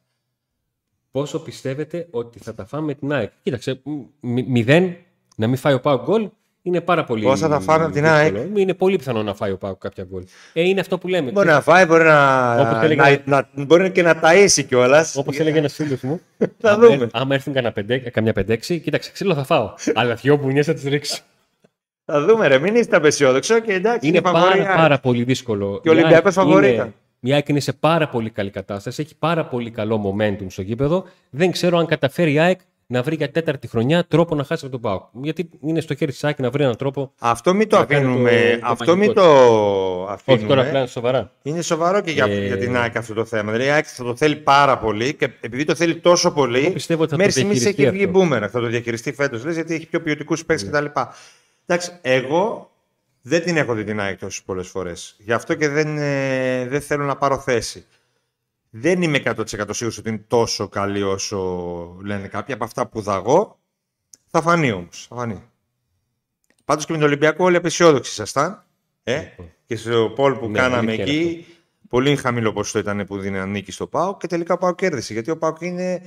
[1.11, 4.95] πόσο πιστεύετε ότι θα τα φάμε με την ΑΕΚ; Κοίταξε, μ- μη- μηδέν
[5.35, 6.29] να μην φάει ο Πάο γκολ
[6.61, 7.23] είναι πάρα πολύ.
[7.23, 8.19] Πόσα θα φάμε από την δύσκολο.
[8.39, 10.23] ΑΕΚ; Είναι πολύ πιθανό να φάει ο Πάο κάποια γκολ.
[10.53, 11.31] Ε, είναι αυτό που λέμε.
[11.31, 12.13] Μπορεί να φάει, μπορεί Όπως
[12.73, 15.15] να, έλεγε- να, να- μπορεί και να ταΐσει κιόλας.
[15.15, 16.21] Όπως έλεγε ένας φίλος μου,
[16.61, 17.03] Θα άμα, δούμε.
[17.03, 19.73] έρ- άμα έρθουν κανένα πεντέ, καμιά πεντέξι, κοίταξε, ξύλο θα φάω.
[19.93, 21.21] Αλλά δυο μπουνιέ θα τις ρίξω.
[22.05, 22.57] Θα δούμε, ρε.
[22.59, 24.07] Μην είστε απεσιόδοξο και εντάξει.
[24.07, 24.75] είναι φαβορή πάρα, ΑΕΚ.
[24.77, 25.79] πάρα πολύ δύσκολο.
[25.83, 26.93] Και ο Η ΑΕΚ Ολυμπιακός φαβορί είναι- ήταν.
[27.21, 29.01] Η ΑΕΚ είναι σε πάρα πολύ καλή κατάσταση.
[29.01, 31.05] Έχει πάρα πολύ καλό momentum στο γήπεδο.
[31.29, 32.59] Δεν ξέρω αν καταφέρει η ΑΕΚ
[32.91, 35.03] να βρει για τέταρτη χρονιά τρόπο να χάσει από τον ΠΑΟΚ.
[35.21, 37.11] Γιατί είναι στο χέρι της ΑΕΚ να βρει έναν τρόπο.
[37.19, 38.29] Αυτό μην το Να κάνει αφήνουμε.
[38.31, 40.47] το- το αυτό μην μαγικό το Όχι αφήνουμε.
[40.47, 41.31] τώρα πλέον σοβαρά.
[41.41, 43.51] Είναι σοβαρό και για, Ε, για την ΑΕΚ αυτό το θέμα.
[43.51, 46.59] Δηλαδή η ΑΕΚ θα το θέλει πάρα πολύ και επειδή το θέλει τόσο πολύ.
[46.59, 48.19] Εγώ πιστεύω ότι θα το μέχρι στιγμής διαχειριστεί έχει βγει αυτό.
[48.19, 48.49] μπούμερα.
[48.49, 49.45] Θα το διαχειριστεί φέτος.
[49.45, 50.85] Λες γιατί έχει πιο ποιοτικούς παίκτες κτλ.
[51.65, 52.71] Εντάξει, εγώ
[53.21, 55.15] δεν την έχω δει την ΑΕΚ τόσες πολλές φορές.
[55.17, 57.85] Γι' αυτό και δεν, ε, δεν θέλω να πάρω θέση.
[58.69, 61.37] Δεν είμαι 100% σίγουρος ότι είναι τόσο καλή όσο
[62.03, 62.55] λένε κάποιοι.
[62.55, 63.59] Από αυτά που δαγώ
[64.27, 65.05] θα φανεί όμως.
[65.09, 65.43] Θα φανεί.
[66.65, 68.63] Πάντως και με τον Ολυμπιακό όλοι απεσιόδοξοι ήσασταν.
[69.03, 69.21] Ε;
[69.65, 71.45] Και στο πόλ που Ναι, κάναμε αλήθεια είναι εκεί,
[71.89, 75.13] πολύ χαμηλό ποσοστό ήταν που δίνει νίκη στο ΠΑΟ και τελικά ο ΠΑΟ κέρδισε.
[75.13, 76.01] Γιατί ο ΠΑΟ είναι...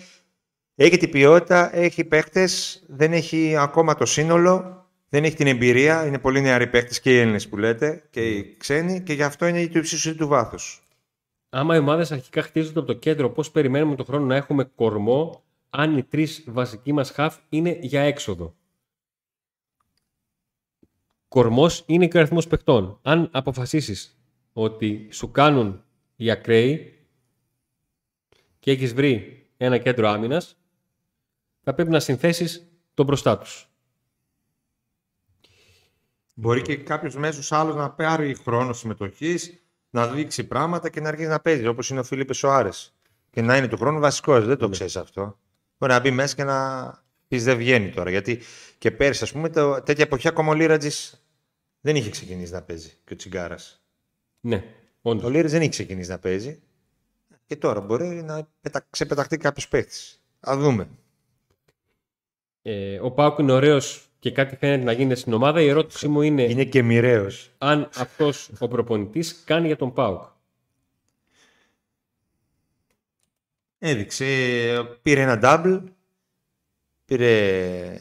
[0.75, 2.49] έχει την ποιότητα, έχει παίχτε,
[2.87, 6.07] δεν έχει ακόμα το σύνολο, δεν έχει την εμπειρία.
[6.07, 9.47] Είναι πολύ νεαροί παίχτε και οι Έλληνες που λέτε και οι ξένοι και γι' αυτό
[9.47, 10.59] είναι η του ύψου του βάθου.
[11.55, 15.45] Άμα οι ομάδες αρχικά χτίζονται από το κέντρο, πώς περιμένουμε τον χρόνο να έχουμε κορμό,
[15.71, 18.55] αν οι τρεις βασικοί μας χαφ είναι για έξοδο.
[21.29, 22.99] κορμός είναι και ο αριθμός παιχτών.
[23.03, 24.23] Αν αποφασίσεις
[24.53, 25.85] ότι σου κάνουν
[26.17, 27.07] οι ακραίοι
[28.59, 30.57] και έχεις βρει ένα κέντρο άμυνας,
[31.61, 33.69] θα πρέπει να συνθέσεις τον μπροστά τους.
[36.35, 39.63] Μπορεί και κάποιος μέσος άλλος να πάρει χρόνο συμμετοχής,
[39.95, 42.95] να δείξει πράγματα και να αρχίσει να παίζει, όπως είναι ο Φίλιππε Σοάρες.
[43.31, 44.47] Και να είναι του χρόνου βασικός.
[44.47, 44.73] Δεν το Ναι.
[44.73, 45.39] ξέρεις αυτό.
[45.79, 46.89] Μπορεί να μπει μέσα και να
[47.29, 48.11] πεις δεν βγαίνει τώρα.
[48.11, 48.41] Γιατί
[48.79, 51.27] και πέρσι, ας πούμε, το, τέτοια εποχή ακόμα ο Λίρατζης
[51.81, 52.93] δεν είχε ξεκινήσει να παίζει.
[53.05, 53.83] Και ο Τσιγκάρας.
[54.41, 54.65] Ναι,
[55.03, 55.25] όντως.
[55.25, 56.61] Ο Λίρατζης δεν είχε ξεκινήσει να παίζει.
[57.47, 58.87] Και τώρα μπορεί να πετα...
[58.91, 59.99] ξεπεταχτεί κάποιος παίχτη.
[60.41, 60.89] Α δούμε.
[62.63, 65.61] Ε, ο Πάουκ είναι ωραίος και κάτι φαίνεται να γίνει στην ομάδα.
[65.61, 67.51] Η ερώτησή μου είναι Είναι και μοιραίος.
[67.59, 70.23] αν αυτός ο προπονητής κάνει για τον Πάουκ.
[73.79, 74.25] Έδειξε,
[75.03, 75.83] πήρε ένα double,
[77.05, 77.97] πήρε...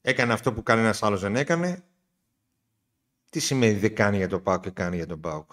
[0.00, 1.84] Έκανε αυτό που κανένας άλλος δεν έκανε.
[3.30, 5.52] Τι σημαίνει δεν κάνει για τον ΠΑΟΚ και κάνει για τον ΠΑΟΚ;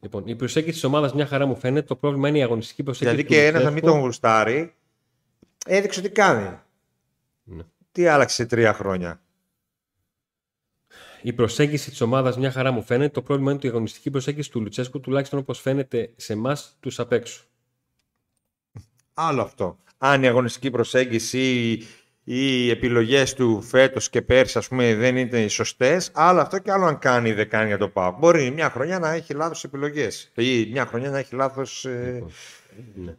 [0.00, 1.86] Λοιπόν, η προσέγγιση της ομάδας μια χαρά μου φαίνεται.
[1.86, 3.16] Το πρόβλημα είναι η αγωνιστική προσέγγιση.
[3.16, 3.96] Δηλαδή του και ένας να μην Λουτσέσκου.
[3.96, 4.74] τον γουστάρει,
[5.66, 6.58] έδειξε τι κάνει.
[7.44, 7.62] Ναι.
[7.92, 9.22] Τι άλλαξε σε τρία χρόνια;
[11.22, 13.12] Η προσέγγιση της ομάδας μια χαρά μου φαίνεται.
[13.12, 16.98] Το πρόβλημα είναι ότι η αγωνιστική προσέγγιση του Λουτσέσκου, τουλάχιστον όπως φαίνεται σε εμάς, τους
[17.00, 17.44] απ' έξω.
[19.14, 19.78] Άλλο αυτό.
[19.98, 21.72] Αν η αγωνιστική προσέγγιση
[22.26, 26.58] ή οι επιλογές του φέτος και πέρσι ας πούμε δεν είναι οι σωστές, άλλο αυτό
[26.58, 28.18] και άλλο αν κάνει ή δεν κάνει για το ΠΑΟΚ.
[28.18, 31.84] Μπορεί μια χρονιά να έχει λάθος επιλογές ή μια χρονιά να έχει λάθος...
[31.84, 32.24] ε,
[32.94, 33.16] Ναι.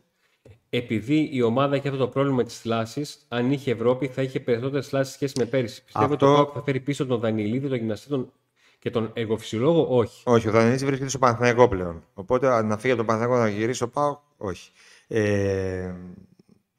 [0.75, 4.39] Επειδή η ομάδα έχει αυτό το πρόβλημα με τι θλάσει, αν είχε Ευρώπη θα είχε
[4.39, 5.83] περισσότερες θλάσει σχέση με πέρυσι.
[5.83, 8.31] Πιστεύω ότι Αυτό- το ΠΑΟΚ θα φέρει πίσω τον Δανιλίδη, τον γυμναστή τον...
[8.79, 10.21] και τον εγωφυσιολόγο, όχι.
[10.25, 12.03] Όχι, ο Δανείλης βρίσκεται στο Παναθηναϊκό πλέον.
[12.13, 14.71] Οπότε αν να φύγει από τον Παναθηναϊκό να γυρίσει στο ΠΑΟΚ, όχι.
[15.07, 15.93] Ε,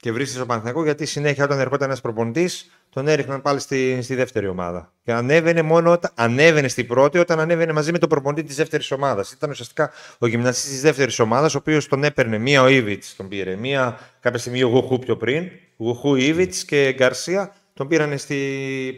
[0.07, 4.15] και βρίσκεται στο Παναθηναϊκό γιατί συνέχεια όταν ερχόταν ένας προπονητής, τον έριχναν πάλι στη, στη
[4.15, 4.93] δεύτερη ομάδα.
[5.05, 8.91] Και ανέβαινε μόνο όταν ανέβαινε στην πρώτη, όταν ανέβαινε μαζί με τον προπονητή της δεύτερης
[8.91, 9.33] ομάδας.
[9.33, 13.29] Ήταν ουσιαστικά ο γυμναστής της δεύτερης ομάδας, ο οποίος τον έπαιρνε μία ο Ήβιτ, τον
[13.29, 13.57] πήρε.
[13.57, 15.49] Μία κάποια στιγμή ο Γουχού πιο πριν.
[15.77, 18.37] Γουχού Ήβιτ και Γκαρσία τον πήραν στη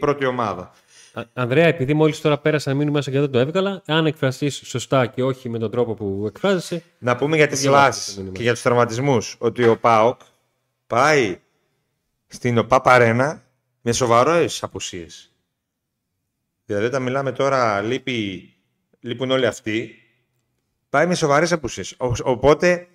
[0.00, 0.72] πρώτη ομάδα.
[1.12, 4.60] Α- Ανδρέα, επειδή μόλις τώρα πέρασα να μείνω μέσα και δεν το έβγαλα, αν εκφραστείς
[4.64, 8.18] σωστά και όχι με τον τρόπο που εκφράζεσαι, Να πούμε για τις διαβάζω λάσεις το
[8.20, 8.36] μήνυμα.
[8.36, 10.20] και για τους τραυματισμούς ότι ο ΠΑΟΚ
[10.88, 11.38] πάει
[12.26, 13.42] στην ΟΠΑ Παρένα
[13.80, 15.32] με σοβαρές απουσίες.
[16.64, 18.52] Δηλαδή όταν μιλάμε τώρα λείπει,
[19.00, 19.90] λείπουν όλοι αυτοί,
[20.88, 21.92] πάει με σοβαρές απουσίες.
[21.98, 22.86] Ο- Οπότε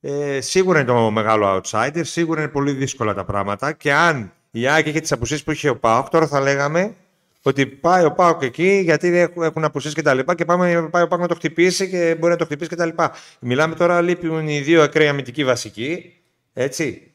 [0.00, 4.66] ε, σίγουρα είναι το μεγάλο outsider, σίγουρα είναι πολύ δύσκολα τα πράγματα και αν η
[4.68, 6.94] ΑΕΚ είχε τις απουσίες που είχε ο ΠΑΟΚ, τώρα θα λέγαμε
[7.42, 11.02] ότι πάει ο Πάοκ εκεί γιατί έχουν, έχουν απουσίες και τα λοιπά και πάμε, πάει
[11.02, 13.12] ο Πάοκ να το χτυπήσει και μπορεί να το χτυπήσει και τα λοιπά.
[13.40, 16.20] Μιλάμε τώρα, λείπουν οι δύο ακραίοι αμυντικοί βασικοί,
[16.52, 17.09] έτσι.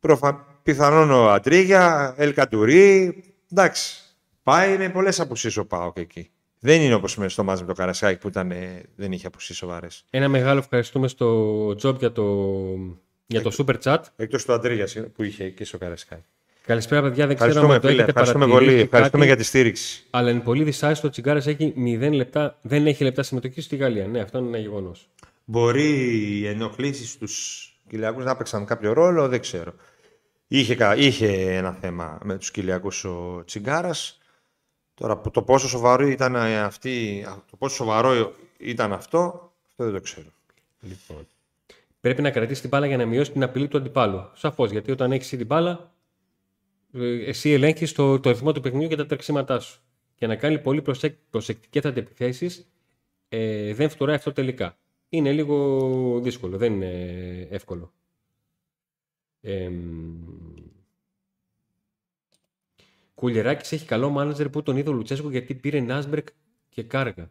[0.00, 0.46] Προφα...
[0.62, 3.14] Πιθανόν ο Αντρίγια, Ελκαντουρί,
[3.52, 3.94] εντάξει.
[4.42, 6.30] Πάει με πολλές απουσίες ο Πάοκ εκεί.
[6.58, 10.04] Δεν είναι όπως στο μάτς με το Καρασάκι που ήταν, ε, δεν είχε απουσίες σοβαρές.
[10.10, 12.54] ένα μεγάλο ευχαριστούμε στο Job για το,
[13.26, 13.98] για το super chat.
[14.16, 16.22] Εκτός του Αντρίγιας που είχε και στο Καρασάκι.
[16.66, 17.26] Καλησπέρα, παιδιά.
[17.26, 18.02] Δεν ξέρω Ευχαριστούμε, αν το φίλε.
[18.02, 18.84] έχετε Ευχαριστούμε παρατηρήσει πολύ.
[18.84, 20.04] Ευχαριστούμε κάτι, για τη στήριξη.
[20.10, 21.06] Αλλά είναι πολύ δυσάρεστο.
[21.06, 24.06] Ο Τσιγκάρας έχει 0 λεπτά, δεν έχει λεπτά συμμετοχή στη Γαλλία.
[24.06, 25.08] Ναι, αυτό είναι ένα γεγονός.
[25.44, 25.90] Μπορεί
[26.38, 27.28] οι ενοχλήσεις στου
[27.88, 29.74] Κυλιακούς να παίξαν κάποιο ρόλο, δεν ξέρω.
[30.46, 34.18] Είχε, κα- είχε ένα θέμα με τους Κυλιακούς ο Τσιγκάρας.
[34.94, 40.00] Τώρα το πόσο σοβαρό ήταν ε, αυτή, το πόσο σοβαρό ήταν αυτό, αυτό δεν το
[40.00, 40.28] ξέρω.
[40.80, 41.26] Λοιπόν.
[42.00, 44.30] Πρέπει να κρατήσει την μπάλα για να μειώσει την απειλή του αντιπάλου.
[44.34, 45.92] Σαφώς, γιατί όταν έχεις την μπάλα,
[46.92, 49.80] ε, εσύ ελέγχεις το, το ρυθμό του παιχνιδιού και τα τρεξίματά σου.
[50.14, 52.66] Και να κάνει πολύ προσεκ, προσεκτικές αντεπιθέσει
[53.28, 54.76] ε, δεν φτωράει αυτό τελικά.
[55.16, 56.90] Είναι λίγο δύσκολο, δεν είναι
[57.50, 57.92] εύκολο.
[59.40, 59.70] Ε,
[63.14, 66.28] Κουλιεράκης έχει καλό μάνατζερ που τον είδε ο Λουτσέσκου γιατί πήρε Νάσμπρεκ
[66.68, 67.30] και κάργα.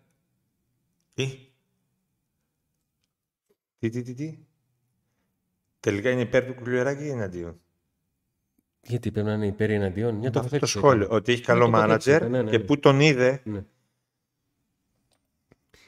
[1.14, 1.38] Τι;
[3.80, 4.38] Τι, τι, τι, τι;
[5.80, 7.60] Τελικά είναι υπέρ του Κουλιεράκη ή εναντίον;
[8.82, 10.16] Γιατί πρέπει να είναι υπέρ ή εναντίον.
[10.16, 11.04] Μια Αυτό το τοποθέτηση σχόλιο.
[11.04, 11.16] έκανε.
[11.20, 12.64] Ότι έχει Μια καλό τοποθέτηση μάνατζερ έκανε, ναι, ναι, και ναι.
[12.64, 13.42] πού τον είδε.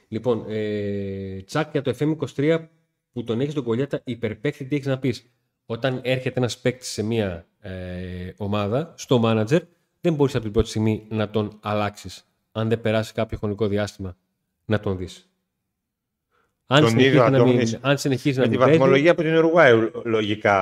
[0.08, 0.18] Ναι.
[0.18, 2.68] Λοιπόν, ε, τσακ για το FM23
[3.12, 5.32] που τον έχεις στον κολλιάτα υπερπαίκτη, τι έχεις να πεις;
[5.66, 9.62] Όταν έρχεται ένας παίκτης σε μια ε, ομάδα, στο manager,
[10.02, 12.28] δεν μπορείς από την πρώτη στιγμή να τον αλλάξεις.
[12.52, 14.18] Αν δεν περάσει κάποιο χρονικό διάστημα
[14.66, 15.30] να τον δεις.
[16.70, 19.12] Αν Τον συνεχίζει ίδιο να, Αντώνης, μην, αν συνεχίζει Με να τη μην παίζει, βαθμολογία
[19.12, 20.56] από την Ουρουγουάη, λογικά.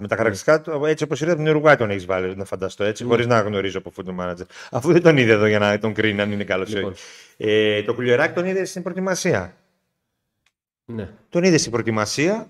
[0.00, 2.84] Με τα χαρακτηριστικά του, έτσι όπως είδα από την Ουρουγουάη τον έχεις βάλει, να φανταστώ
[2.84, 4.44] έτσι, χωρίς να γνωρίζω από football manager.
[4.70, 6.90] Αφού δεν τον είδε εδώ για να τον κρίνει αν είναι καλός ή Λοιπόν.
[6.90, 7.02] όχι.
[7.36, 9.56] Ε, το κουλιεράκι τον είδε στην προετοιμασία.
[10.84, 11.08] ναι.
[11.28, 12.46] Τον είδε στην προετοιμασία.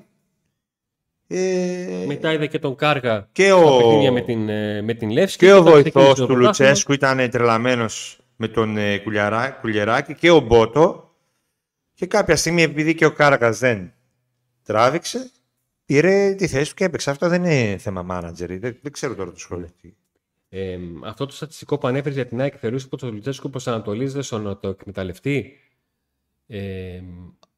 [1.28, 5.10] Ε, Μετά είδα και τον Κάργα και στα ο, παιχνίδια με την, ε, με την
[5.10, 5.46] Λεύσκη.
[5.46, 6.46] και ο όταν βοηθός ξεκίνησε το του πρωτάθλημα.
[6.70, 11.11] Λουτσέσκου ήταν τρελαμένος με τον ε, Κουλιαρά- Κουλιεράκη και ο Μπότο.
[12.03, 13.92] Και κάποια στιγμή, επειδή και ο Κάρακας δεν
[14.62, 15.30] τράβηξε,
[15.84, 17.11] πήρε τη θέση του και έπαιξε.
[17.11, 18.59] Αυτό δεν είναι θέμα μάνατζερ.
[18.59, 19.68] Δεν, δεν ξέρω τώρα το σχόλιο.
[20.48, 24.38] Ε, αυτό το στατιστικό που ανέφερε για την ΑΕΚ θεωρούσε πως ο Λουτσέσκου προσανατολίζεται στο
[24.38, 25.59] να το εκμεταλλευτεί.
[26.46, 27.00] Ε,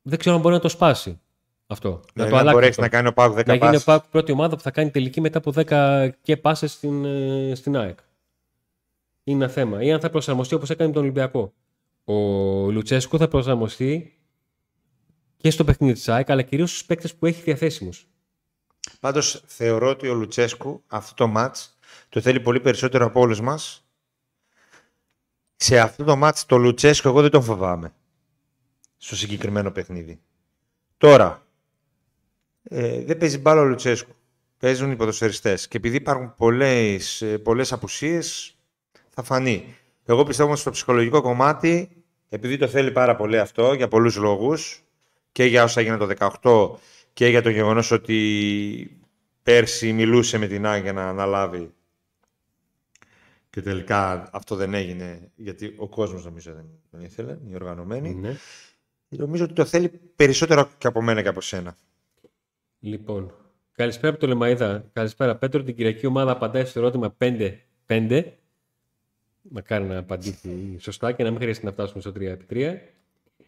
[0.03, 1.21] δεν ξέρω αν μπορεί να το σπάσει
[1.67, 1.89] αυτό.
[1.91, 2.53] να Δηλαδή, το να αλλάξει.
[2.55, 2.83] μπορέσει αυτό.
[2.83, 3.83] να κάνει ο Πάκου 10 να γίνει πάσεις.
[3.83, 7.53] ο ΠΑΟΚ πρώτη ομάδα που θα κάνει τελική μετά από 10 και πάσες στην, ε,
[7.55, 7.99] στην ΑΕΚ.
[9.25, 9.83] Είναι ένα θέμα.
[9.83, 11.53] Ή αν θα προσαρμοστεί όπως έκανε με τον Ολυμπιακό.
[12.05, 12.15] Ο
[12.71, 14.14] Λουτσέσκου θα προσαρμοστεί
[15.45, 18.07] και στο παιχνίδι της ΑΕΚ, αλλά κυρίως στους παίκτες που έχει διαθέσιμους.
[19.01, 21.79] Πάντως θεωρώ ότι ο Λουτσέσκου αυτό το μάτς
[22.09, 23.87] το θέλει πολύ περισσότερο από όλους μας.
[25.57, 27.95] Σε αυτό το μάτς το Λουτσέσκου εγώ δεν τον φοβάμαι.
[28.97, 30.21] Στο συγκεκριμένο παιχνίδι.
[30.97, 31.47] Τώρα,
[32.63, 34.15] ε, δεν παίζει μπάλα ο Λουτσέσκου.
[34.59, 35.69] Παίζουν οι ποδοσφαιριστές.
[35.69, 38.57] Και επειδή υπάρχουν πολλές, ε, πολλές απουσίες,
[39.11, 39.77] θα φανεί.
[40.05, 44.84] Εγώ πιστεύω όμως στο ψυχολογικό κομμάτι, επειδή το θέλει πάρα πολύ αυτό, για πολλούς λόγους,
[45.35, 46.79] και για όσα έγιναν το 18
[47.13, 49.01] και για το γεγονός ότι
[49.43, 51.73] πέρσι μιλούσε με την Άγια για να αναλάβει
[53.51, 58.15] και τελικά αυτό δεν έγινε γιατί ο κόσμος νομίζω δεν τον ήθελε, οι οργανωμένοι.
[58.15, 58.37] Ναι.
[59.09, 61.77] Νομίζω ότι το θέλει περισσότερο και από μένα και από σένα.
[62.81, 63.35] Λοιπόν,
[63.73, 64.85] καλησπέρα από το Λεμαίδα.
[64.93, 65.63] Καλησπέρα Πέτρο.
[65.63, 67.17] Την Κυριακή ομάδα απαντάει στο ερώτημα
[67.87, 68.25] 5-5.
[69.43, 72.77] Μακάρι να απαντήσει σωστά και να μην χρειάζεται να φτάσουμε στο 3x3.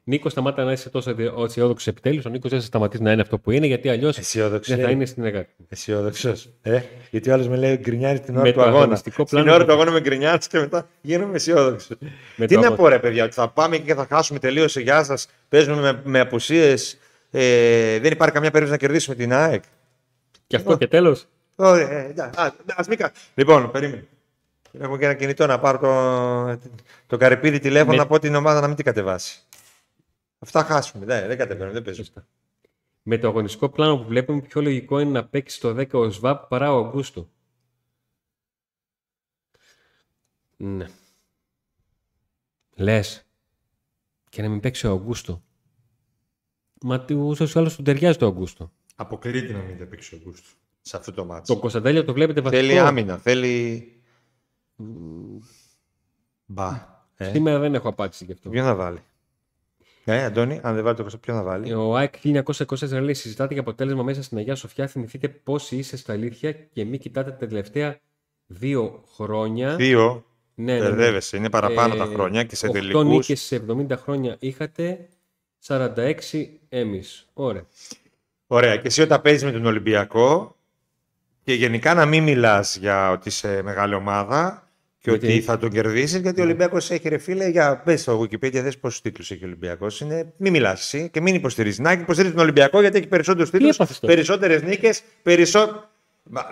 [0.08, 2.24] Νίκος, σταμάτα να είσαι τόσο αισιόδοξος επιτέλους.
[2.24, 4.74] Ο Νίκος δεν θα σταματήσει να είναι αυτό που είναι, γιατί αλλιώς Αισιόδοξος.
[4.76, 5.50] δεν θα είναι στην εργάτη.
[5.68, 6.48] Αισιόδοξος.
[6.62, 6.80] Ε,
[7.10, 8.78] γιατί ο άλλος με λέει γκρινιάρη την ώρα Με του το αγώνα.
[8.82, 11.94] αγωνιστικό Στην πλάνο ώρα που- του αγώνα με γκρινιάρη και μετά γίνομαι αισιόδοξο.
[12.36, 12.82] Με Τι το να αγώνα.
[12.82, 14.76] πω, ρε παιδιά, ότι θα πάμε και θα χάσουμε τελείως.
[14.76, 15.28] Γεια σας.
[15.48, 16.98] Παίζουμε με, με απουσίες.
[17.30, 19.62] Ε, δεν υπάρχει καμιά περίπτωση να κερδίσουμε την ΑΕΚ.
[20.46, 21.24] Και αυτό και τέλος.
[21.56, 24.04] Ωραία, ε, εντάξει, α, ας μην κα- Λοιπόν, περίμενε.
[24.80, 26.68] Έχω και ένα κινητό να πάρω το,
[27.06, 27.98] το καρυπίδι τηλέφωνο Ναι.
[27.98, 29.38] να πω την ομάδα να μην την κατεβάσει.
[30.38, 31.04] Αυτά χάσουμε.
[31.04, 32.26] Δεν, δεν κατεβαίνουμε, δεν παίζουμε.
[33.02, 36.48] Με το αγωνιστικό πλάνο που βλέπουμε, πιο λογικό είναι να παίξει το 10 ο ΣΒΑΠ
[36.48, 37.30] παρά ο Αγκούστο.
[40.56, 40.86] Ναι.
[42.74, 43.26] Λες.
[44.28, 45.42] Και να μην παίξει ο Αγκούστο.
[46.80, 48.72] Μα ούτως ή άλλως του ταιριάζει το Αγκούστο.
[48.96, 50.48] Αποκλείται να μην παίξει ο Γκούστο
[50.80, 51.52] σε αυτό το μάτι.
[51.52, 52.62] Το Κωνσταντέλια το βλέπετε βασικό.
[52.62, 53.90] Θέλει άμυνα, θέλει.
[56.46, 56.94] Μπα.
[57.16, 58.50] Ε, Σήμερα δεν έχω απάντηση γι' αυτό.
[58.50, 58.98] ποιον θα βάλει;
[60.08, 63.52] Ε, Αντώνη, αν δεν βάλει το Κωνσταντέλια, ποιον θα βάλει; Ο ΑΕΚ 1924 λέει: Συζητάτε
[63.52, 64.86] για αποτέλεσμα μέσα στην Αγία Σοφιά.
[64.86, 67.98] Θυμηθείτε πόσοι είστε στα αλήθεια και μην κοιτάτε τα τελευταία
[68.46, 69.76] δύο χρόνια.
[69.76, 70.24] Δύο.
[70.54, 70.84] Ναι, ναι, ναι.
[70.84, 73.04] Μπερδεύεσαι, είναι παραπάνω Ε, τα χρόνια και σε 8 τελικούς.
[73.04, 75.08] νίκες σε 70 χρόνια είχατε,
[75.66, 76.14] 46
[76.68, 77.26] εμείς.
[77.32, 77.66] Ωραία.
[78.46, 78.76] Ωραία.
[78.76, 80.56] Και εσύ όταν παίζεις με τον Ολυμπιακό
[81.42, 84.65] και γενικά να μην μιλάς για ότι είσαι μεγάλη ομάδα
[85.10, 87.82] και Γιατί- ότι θα τον κερδίσεις, γιατί ο Ολυμπιακός έχει ρε φίλε για.
[87.84, 90.00] Μπε στο Wikipedia, δες πόσους τίτλους έχει ο Ολυμπιακός.
[90.00, 90.32] Είναι...
[90.36, 91.78] Μην μιλάς εσύ και μην υποστηρίζεις.
[91.78, 95.88] Να υποστηρίζει τον Ολυμπιακό γιατί έχει περισσότερους τίτλους, έπαθες τώρα; περισσότερες νίκες, περισσότερο.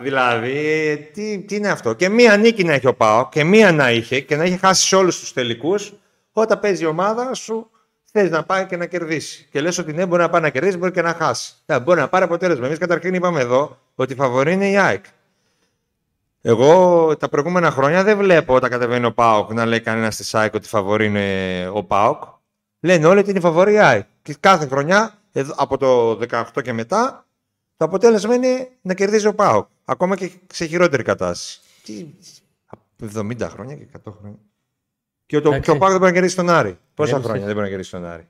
[0.03, 3.91] Δηλαδή, τι, τι είναι αυτό; Και μία νίκη να έχει ο Πάο και μία να
[3.91, 5.93] είχε και να είχε χάσει σε όλους τους τελικούς.
[6.33, 7.71] Όταν παίζει η ομάδα σου,
[8.13, 9.49] θες να πάει και να κερδίσει.
[9.51, 11.53] Και λες ότι ναι, μπορεί να πάει να κερδίσει, μπορεί και να χάσει.
[11.67, 12.67] Ναι, μπορεί να πάρει αποτέλεσμα.
[12.67, 15.05] Εμείς καταρχήν είπαμε εδώ ότι η φαβορή είναι η ΑΕΚ.
[16.47, 20.55] Εγώ τα προηγούμενα χρόνια δεν βλέπω όταν κατεβαίνει ο Πάοκ να λέει κανένας τη ΑΕΚ
[20.55, 22.23] ότι η φαβορή είναι ο Πάοκ.
[22.81, 24.07] Λένε όλοι ότι είναι η φαβορή η ΑΕΚ.
[24.23, 27.27] Και κάθε χρονιά, εδώ- από το 18 και μετά,
[27.77, 29.67] το αποτέλεσμα είναι να κερδίζει ο Πάοκ.
[29.85, 31.61] Ακόμα και σε χειρότερη κατάσταση.
[31.85, 32.07] Τι,
[33.17, 34.39] 70 χρόνια και 100 χρόνια.
[35.27, 35.71] Και, το, Εντάξει.
[35.71, 36.79] και ο Πάοκ δεν μπορεί να κερδίσει τον Άρη.
[36.95, 37.27] Πόσα Έμεινε.
[37.29, 38.29] χρόνια δεν μπορεί να κερδίσει τον Άρη.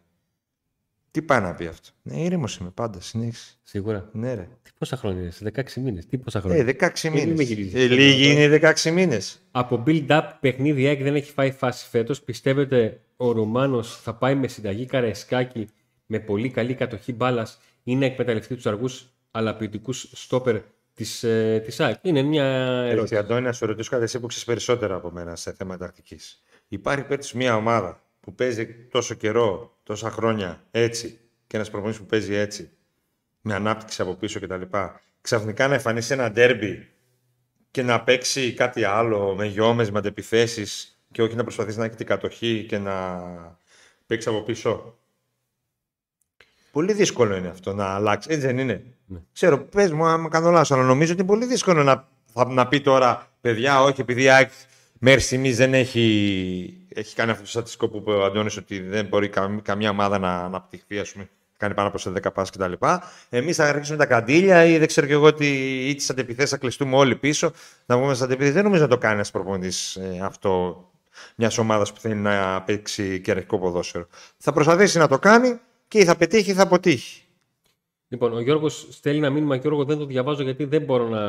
[1.15, 3.01] Τι πάει να πει αυτό; Ναι, ήρεμος είμαι πάντα.
[3.01, 3.53] Συνέχισε.
[3.63, 4.09] Σίγουρα.
[4.13, 4.49] Ναι, ρε.
[4.63, 6.07] Τι πόσα χρόνια είναι, σε 16 μήνες.
[6.07, 6.59] Τι πόσα χρόνια.
[6.59, 7.43] Ε, 16 μην με μήνε.
[7.43, 7.75] γυρίζεις.
[7.75, 9.41] Ε, λίγοι είναι οι 16 μήνες.
[9.51, 12.23] Από build-up παιχνίδι η ΑΕΚ δεν έχει φάει φάση φέτος.
[12.23, 15.69] Πιστεύετε ο Ρουμάνος θα πάει με συνταγή Καραϊσκάκη
[16.07, 20.61] με πολύ καλή κατοχή μπάλας ή να εκμεταλλευτεί τους αργούς αλλά ποιοτικούς στόπερ
[20.95, 23.01] της, ε, της ΑΕΚ; Είναι μια ερώτηση.
[23.01, 26.43] Έτσι, Αντώνη, να σου ρωτήσω κάτι εσύ που ξέρεις περισσότερα από μένα σε θέματα τακτικής.
[26.69, 32.07] Υπάρχει πέρυσι μια ομάδα που παίζει τόσο καιρό, τόσα χρόνια έτσι, και ένας προπονητής που
[32.07, 32.71] παίζει έτσι,
[33.41, 34.63] με ανάπτυξη από πίσω κτλ.
[35.21, 36.89] Ξαφνικά να εμφανίσει ένα ντέρμπι
[37.71, 41.95] και να παίξει κάτι άλλο με γιώμες, με αντεπιθέσεις και όχι να προσπαθήσει να έχει
[41.97, 43.23] την κατοχή και να
[44.07, 44.99] παίξει από πίσω.
[46.73, 48.29] Πολύ δύσκολο είναι αυτό να αλλάξει.
[48.33, 49.19] Έτσι δεν είναι; Ναι.
[49.33, 52.69] Ξέρω, πες μου άμα κάνω λάθος, αλλά νομίζω ότι είναι πολύ δύσκολο να, θα, να
[52.69, 54.51] πει τώρα, παιδιά, όχι, επειδή η ΑΕΚ
[55.05, 59.07] μέχρι στιγμή δεν έχει, έχει κάνει αυτό το στατιστικό που είπε ο Αντώνης ότι δεν
[59.07, 62.73] μπορεί καμ- καμιά ομάδα να αναπτυχθεί, ας πούμε, κάνει πάνω από σε 10 πάσει κτλ.
[63.29, 65.47] Εμείς θα αρχίσουμε τα καντήλια ή δεν ξέρω και εγώ τι,
[65.89, 67.53] ή τις αντεπιθέσεις θα κλειστούμε όλοι πίσω.
[67.87, 68.55] Να βγούμε στι αντεπιθέσεις.
[68.55, 70.85] Δεν νομίζω να το κάνει ένας προπονητής ε, αυτό
[71.37, 74.07] μιας ομάδας που θέλει να παίξει κερδικό ποδόσφαιρο.
[74.39, 77.23] Θα προσπαθήσει να το κάνει και ή θα πετύχει ή θα αποτύχει.
[78.09, 81.21] Λοιπόν, ο Γιώργος στέλνει ένα μήνυμα και εγώ δεν το διαβάζω γιατί δεν μπορώ να,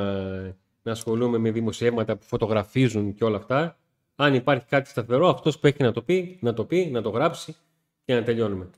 [0.86, 3.78] να ασχολούμαι με δημοσιεύματα που φωτογραφίζουν και όλα αυτά.
[4.16, 7.10] Αν υπάρχει κάτι σταθερό, αυτός που έχει να το πει, να το πει, να το
[7.10, 7.56] γράψει
[8.06, 8.70] και να τελειώνουμε.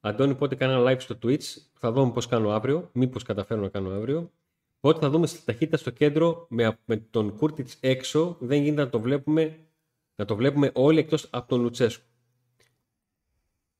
[0.00, 1.44] Αντώνη, πότε κάνω live στο Twitch.
[1.78, 2.90] Θα δούμε πώς κάνω αύριο.
[2.92, 4.30] Μήπως καταφέρω να κάνω αύριο.
[4.80, 8.36] Πότε θα δούμε στη ταχύτητα στο κέντρο με, με τον Κούρτιτς έξω.
[8.40, 9.58] Δεν γίνεται να το βλέπουμε,
[10.14, 12.04] να το βλέπουμε όλοι εκτός από τον Λουτσέσκου.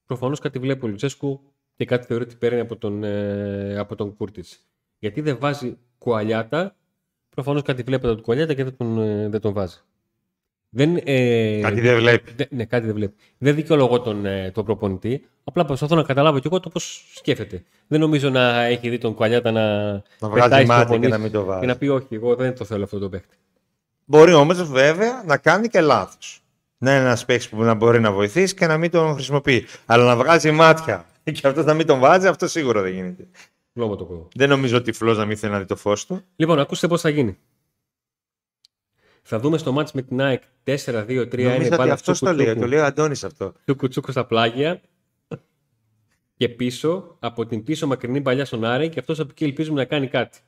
[0.07, 1.41] Προφανώς κάτι βλέπει ο Λουτσέσκου
[1.75, 4.47] και κάτι θεωρεί ότι παίρνει από τον, ε, από τον Κούρτιτς.
[4.99, 6.77] Γιατί δεν βάζει Κουαλιάτα.
[7.37, 9.77] Προφανώς κάτι βλέπει από τον Κουαλιάτα και δεν τον, ε, δεν τον βάζει.
[10.69, 12.33] Δεν, ε, κάτι δεν βλέπει.
[12.37, 13.15] Δε, ναι, κάτι δεν βλέπει.
[13.39, 15.27] Δεν δικαιολογώ τον, ε, τον προπονητή.
[15.45, 17.65] Απλά προσπαθώ να καταλάβω κι εγώ το πώς σκέφτεται.
[17.87, 21.45] Δεν νομίζω να έχει δει τον Κουαλιάτα να, να βγάζει μάτι και να μην το
[21.45, 21.61] βάζει.
[21.61, 23.37] Και να πει όχι, εγώ δεν το θέλω αυτό το παίχτη.
[24.05, 26.41] Μπορεί όμως βέβαια να κάνει και λάθος.
[26.79, 29.67] Να είναι ένας παίχτη που να μπορεί να βοηθήσει και να μην τον χρησιμοποιεί.
[29.87, 33.27] Αλλά να βγάζει μάτια και αυτός να μην τον βάζει, αυτό σίγουρα δεν γίνεται.
[33.77, 36.21] Το Δεν νομίζω ότι φλό να μην θέλει να δει το φως του.
[36.37, 37.39] Λοιπόν, ακούστε πώς θα γίνει.
[39.23, 41.43] Θα δούμε στο μάτς με την ΑΕΚ 4-2-3.
[41.43, 42.55] Νομίζω ότι αυτός το λέει.
[42.55, 43.53] Το λέει ο Αντώνης αυτό.
[43.65, 44.81] Του κουτσούκου στα πλάγια.
[46.37, 49.85] και πίσω, από την πίσω μακρινή παλιά στον Άρη και αυτός από εκεί ελπίζουμε να
[49.85, 50.39] κάνει κάτι.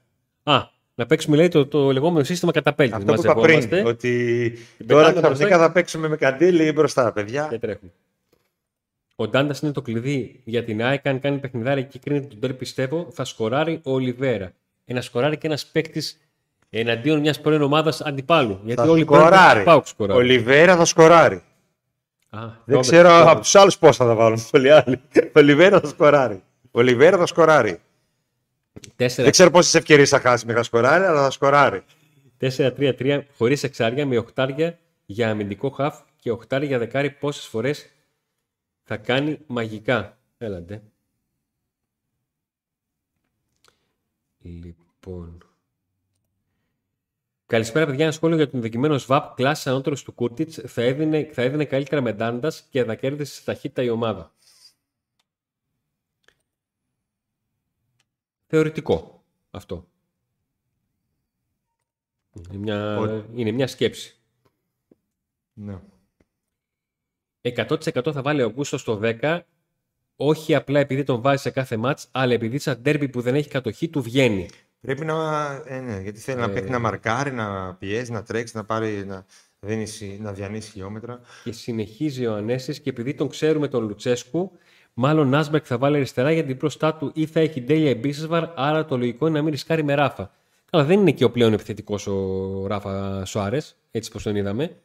[0.43, 0.61] Α,
[0.95, 2.97] να παίξουμε λέει το, το λεγόμενο σύστημα καταπέλτης.
[2.97, 4.53] Αυτό που είπα πριν, ότι
[4.87, 7.47] τώρα ξαφνικά θα παίξουμε με καντήλι μπροστά, παιδιά.
[7.51, 7.93] Και τρέχουμε.
[9.21, 11.07] Ο Ντάντας είναι το κλειδί για την ΑΕΚ.
[11.07, 14.53] Αν κάνει παιχνιδάρι και κρίνεται τον τέρ, πιστεύω, θα σκοράρει ο Ολιβέρα.
[14.85, 16.21] Ένα σκοράρει και ένας παίκτης
[16.71, 18.61] εναντίον μιας πρώην ομάδας αντιπάλου.
[18.65, 19.65] Γιατί θα όλοι σκοράρει.
[19.99, 21.43] Ο Ολιβέρα θα σκοράρει.
[22.31, 24.39] Α, Δεν ξέρω από τους άλλους πώς θα τα βάλουν.
[24.53, 25.01] Πολλοί άλλοι.
[25.17, 26.43] Ο Ολιβέρα θα σκοράρει.
[26.63, 27.81] Ο Ολιβέρα θα σκοράρει.
[28.97, 29.23] Τέσσερα...
[29.23, 31.83] Δεν ξέρω πόσες ευκαιρίες θα χάσει μέχρι να σκοράρει, αλλά θα σκοράρει.
[32.41, 37.11] 4-3-3 χωρίς εξάρια με οχτάρια για αμυντικό χαφ και οχτάρια για δεκάρι.
[37.11, 37.87] Πόσες φορές
[38.89, 40.19] θα κάνει μαγικά.
[40.39, 40.83] Έλαντε.
[44.39, 45.43] Λοιπόν.
[47.47, 48.05] Καλησπέρα, παιδιά.
[48.05, 49.35] Ένα σχόλιο για τον δοκιμένο ΣΒΑΠ.
[49.35, 53.45] Κλάση ανώτερος του Κούρτιτς θα έδινε, θα έδινε καλύτερα με Ντάντα και θα κέρδισε στη
[53.45, 54.33] ταχύτητα η ομάδα.
[58.47, 59.89] Θεωρητικό αυτό.
[62.35, 64.19] Είναι μια, είναι μια σκέψη.
[65.53, 65.81] Ναι.
[67.57, 69.41] 100% θα βάλει ο Αυγούστο στο 10,
[70.17, 73.49] όχι απλά επειδή τον βάζει σε κάθε μάτς, αλλά επειδή σαν ντέρμπι που δεν έχει
[73.49, 74.49] κατοχή του βγαίνει.
[74.81, 75.15] Πρέπει να.
[75.67, 76.41] Ε, ναι, γιατί θέλει ε...
[76.41, 79.05] να παίξει να μαρκάρει, να πιέζει, να τρέξει, να πάρει.
[79.07, 79.25] Να,
[79.61, 79.87] δίνει,
[80.21, 81.21] να διανύσει χιλιόμετρα.
[81.45, 84.53] Και συνεχίζει ο Ανέσης και επειδή τον ξέρουμε τον Λουτσέσκου,
[84.95, 88.97] μάλλον Νάσμπερκ θα βάλει αριστερά γιατί μπροστά του ή θα έχει τέλεια Μπίσεσβαρ, άρα το
[88.97, 90.31] λογικό είναι να μην ρισκάρει με ράφα.
[90.71, 93.59] Αλλά δεν είναι και ο πλέον επιθετικός ο Ράφα Σοάρε,
[93.91, 94.77] έτσι πώ τον είδαμε.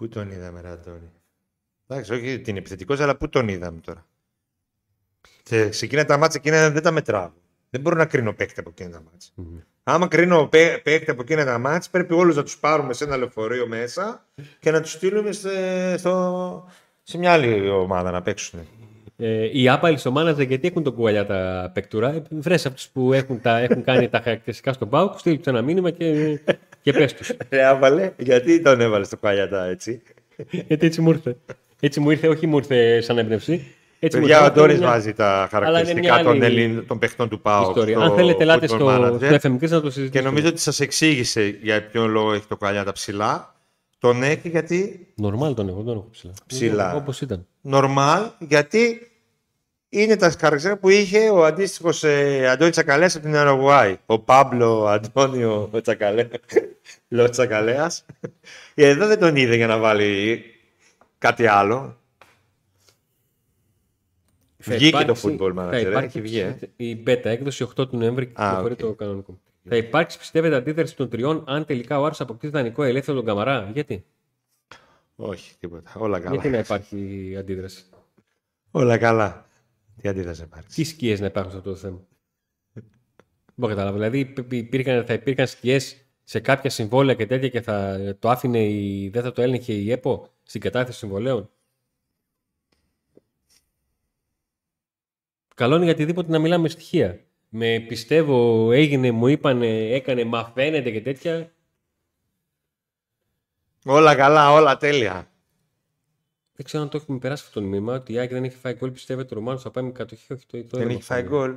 [0.00, 1.10] Πού τον είδαμε, Ραντώνη;
[1.86, 4.06] Εντάξει, όχι ότι είναι επιθετικός, αλλά πού τον είδαμε τώρα;
[5.42, 7.30] Και σε εκείνα τα μάτια εκείνα δεν τα μετράω.
[7.70, 9.28] Δεν μπορώ να κρίνω παίκτη από εκείνα τα μάτια.
[9.36, 9.64] Mm-hmm.
[9.82, 10.48] Άμα κρίνω
[10.82, 14.26] παίκτη από εκείνα τα μάτια, πρέπει όλους να τους πάρουμε σε ένα λεωφορείο μέσα
[14.58, 16.68] και να τους στείλουμε σε, στο,
[17.02, 18.60] σε μια άλλη ομάδα να παίξουν.
[19.16, 22.22] Ε, οι άπαλοι στο μάναζερ γιατί έχουν τον κουβαλιά τα παικτούρα.
[22.30, 26.40] Βρες αυτούς που έχουν, τα, έχουν κάνει τα χαρακτηριστικά στον Πάουκ, στείλει ένα μήνυμα και,
[26.82, 27.32] και πες τους.
[27.50, 30.02] Ρε άπαλε, γιατί τον έβαλες στο κουβαλιά έτσι;
[30.50, 31.36] γιατί έτσι μου ήρθε.
[31.80, 33.74] Έτσι μου ήρθε, όχι μου ήρθε σαν έμπνευση.
[34.02, 37.72] Έτσι Παιδιά, ο Αντώνη βάζει τα χαρακτηριστικά των, Ελλήν, των παιχτών του ΠΑΟ.
[38.00, 40.08] Αν θέλετε, ελάτε στο, στο FM να το συζητήσουμε.
[40.08, 43.54] Και νομίζω ότι σας εξήγησε για ποιο λόγο έχει το κουβαλιά τα ψηλά.
[43.98, 45.06] Τον έχει γιατί.
[45.14, 46.32] Νορμάλ τον έχω, τον έχω ψηλά.
[46.46, 46.94] Ψηλά.
[46.94, 47.46] Όπως ήταν.
[47.60, 49.09] Νορμάλ γιατί
[49.90, 53.98] είναι τα χαρακτηριστικά που είχε ο αντίστοιχος ε, Αντώνη Τσακαλέας από την Αερογουάη.
[54.06, 55.70] Ο Πάμπλο Αντώνιο
[57.30, 58.04] Τσακαλέας.
[58.74, 60.44] Εδώ δεν τον είδε για να βάλει
[61.18, 61.98] κάτι άλλο.
[64.56, 65.70] Βγήκε το football manager.
[65.70, 66.58] Θα υπάρχει βγει, ε.
[66.76, 68.76] η beta έκδοση 8 του Νοέμβρη και okay.
[68.76, 69.40] το κανονικό.
[69.68, 73.70] Θα υπάρξει, πιστεύετε, αντίδραση των τριών αν τελικά ο Άρης αποκτήσει δανεικό ελεύθερο τον Καμαρά;
[73.72, 74.04] Γιατί;
[75.16, 75.90] Όχι, τίποτα.
[75.96, 76.30] Όλα καλά.
[76.30, 77.84] Γιατί να υπάρχει αντίδραση;
[78.70, 79.44] Όλα καλά.
[80.00, 80.68] Τι αντίδραση υπάρχει.
[80.68, 82.06] Τι σκιές να υπάρχουν σε αυτό το θέμα;
[83.54, 83.96] Μπορώ να καταλάβω.
[83.96, 89.08] Δηλαδή υπήρχαν, θα υπήρχαν σκιές σε κάποια συμβόλαια και τέτοια και θα το άφηνε η,
[89.08, 91.50] δεν θα το έλεγχε η ΕΠΟ στην κατάθεση συμβολέων;
[95.54, 97.24] Καλό είναι για οτιδήποτε να μιλάμε στοιχεία.
[97.48, 101.52] Με πιστεύω, έγινε, μου είπανε, έκανε, μα φαίνεται και τέτοια.
[103.84, 105.29] Όλα καλά, όλα τέλεια.
[106.60, 107.94] Δεν ξέρω αν το έχουμε περάσει αυτό το μήνυμα.
[107.94, 108.90] Ότι η ΑΕΚ δεν έχει φάει γκολ.
[108.90, 110.32] Πιστεύετε ο Ρωμάνος θα πάει με κατοχή.
[110.32, 111.14] Όχι, το, το Δεν είδαμε έχει αυτό.
[111.14, 111.56] φάει γκολ.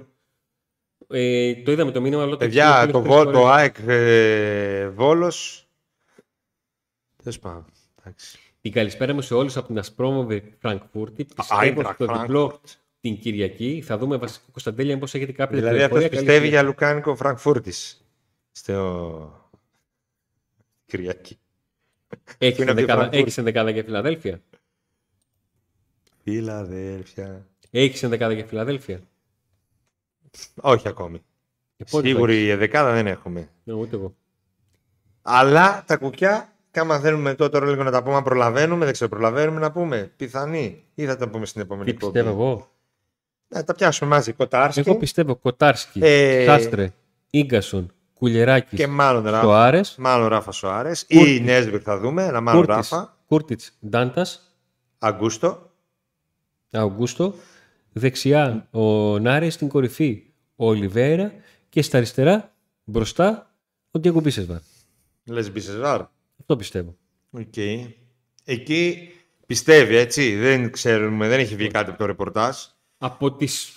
[1.07, 2.21] Ε, το είδαμε το μήνυμα.
[2.21, 3.55] Αλλά το Παιδιά, έχει το, στείλει Βο- τρεις το φορές.
[3.57, 5.67] ΑΕΚ ε, Βόλος.
[7.17, 7.65] Τέλος πάντων.
[7.99, 8.37] Εντάξει.
[8.61, 11.25] Την καλησπέρα μου σε όλους από την Ασπρόμοβη Φραγκφούρτη.
[11.25, 12.67] Πιστεύω Άιντραχτ στο διπλό Φραγκφούρτ.
[13.01, 13.81] την Κυριακή.
[13.85, 15.85] Θα δούμε βασικό Κωνσταντέλια μήπω έχετε κάποια Δηλαδή πληροφορία.
[15.85, 16.59] αυτός Καλή πιστεύει συνέχεια.
[16.59, 18.05] για Λουκάνικο Φραγκφούρτης.
[18.51, 19.51] Στο...
[20.85, 21.37] Κυριακή.
[22.37, 23.19] Έχεις Που είναι από τη ενδεκάδα, Φραγκφούρτης.
[23.19, 24.41] έχεις ενδεκάδα για Φιλαδέλφια.
[26.23, 27.47] Φιλαδέλφια.
[27.71, 28.99] Έχεις ενδεκάδα για Φιλαδέλφια;
[30.61, 31.17] Όχι ακόμη.
[31.77, 33.39] Και πότε θα Σίγουρη η δεκάδα δεν έχουμε.
[33.39, 34.15] έχεις; Ναι, ούτε εγώ.
[35.21, 39.09] Αλλά τα κουκιά, κάμα θέλουμε τώρα, τώρα λίγο να τα πούμε, αν προλαβαίνουμε, δεν ξέρω,
[39.09, 40.11] προλαβαίνουμε να πούμε.
[40.17, 40.83] Πιθανή.
[40.95, 42.71] Ή θα τα πούμε στην επόμενη Τι πιστεύω εγώ;
[43.47, 44.33] Να τα πιάσουμε μαζί.
[44.33, 46.93] Κοτάρσκι Εγώ πιστεύω Κοτάρσκι, Ε, Σάστρε,
[47.29, 49.41] Ίγκασον, Κουλεράκη, και μάλλον Ράφα.
[49.41, 51.05] Σοάρες, Μάλλον Ράφα Σοάρες.
[51.05, 51.37] Κούρτιτς.
[51.37, 53.17] Ή Νέσβερ θα δούμε, αλλά μάλλον Ράφα.
[53.27, 54.55] Κούρτιτς, Ντάντας,
[54.99, 55.71] Αγκούστο.
[56.79, 57.33] Αουγκούστο.
[57.93, 58.81] Δεξιά ο
[59.19, 60.23] Νάρεϊ, στην κορυφή
[60.55, 61.33] ο Ολιβέρα
[61.69, 62.53] και στα αριστερά
[62.83, 63.55] μπροστά
[63.91, 64.57] ο Ντιέγκο Μπίσεσβαρ.
[65.25, 66.01] Λες Μπισεσβάρ.
[66.39, 66.95] Αυτό πιστεύω.
[67.31, 67.57] Οκ.
[68.43, 69.09] Εκεί
[69.45, 70.35] πιστεύει, έτσι.
[70.35, 72.55] Δεν ξέρουμε, δεν έχει βγει κάτι από το ρεπορτάζ.
[72.97, 73.73] Από τις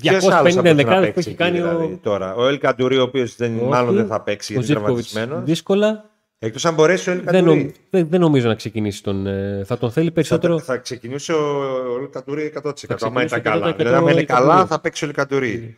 [0.00, 2.34] Ποιος άλλος 250 θα μπορούσε να δεκάδες που παίξει έχει εκεί, κάνει δηλαδή, ο, τώρα;
[2.34, 3.50] Ο Ελ Καντουρί, ο οποίος Όχι.
[3.50, 5.10] μάλλον δεν θα παίξει ο γιατί είναι Ζήφκοβιτς.
[5.12, 5.48] τραυματισμένος.
[5.48, 6.10] Δύσκολα.
[6.44, 7.74] Εκτός αν μπορέσει ο Ελ Δεν, νομ- Καντουρί.
[7.90, 9.26] δεν, δεν νομίζω να ξεκινήσει τον.
[9.26, 10.58] ε, Θα τον θέλει περισσότερο.
[10.58, 12.72] Θα, θα ξεκινήσει ο Ελ Καντουρί 100%.
[12.86, 13.70] Θα Άμα ήταν ξεκινήσει καλά.
[13.72, 14.68] 100% Δηλαδή, άμα είναι Ελ καλά, Καντουρί.
[14.68, 15.76] θα παίξει ο Ελ Καντουρί.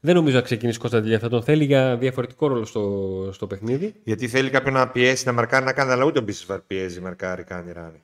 [0.00, 1.18] Δεν νομίζω να ξεκινήσει Κωνσταντιλιά.
[1.18, 3.94] Θα τον θέλει για διαφορετικό ρόλο στο, στο παιχνίδι.
[4.04, 7.44] Γιατί θέλει κάποιον να πιέσει, να μαρκάρει, να κάνει, αλλά ούτε ο Μπίσεσβαρ πιέζει, μαρκάρει,
[7.44, 8.02] κάνει ράνι.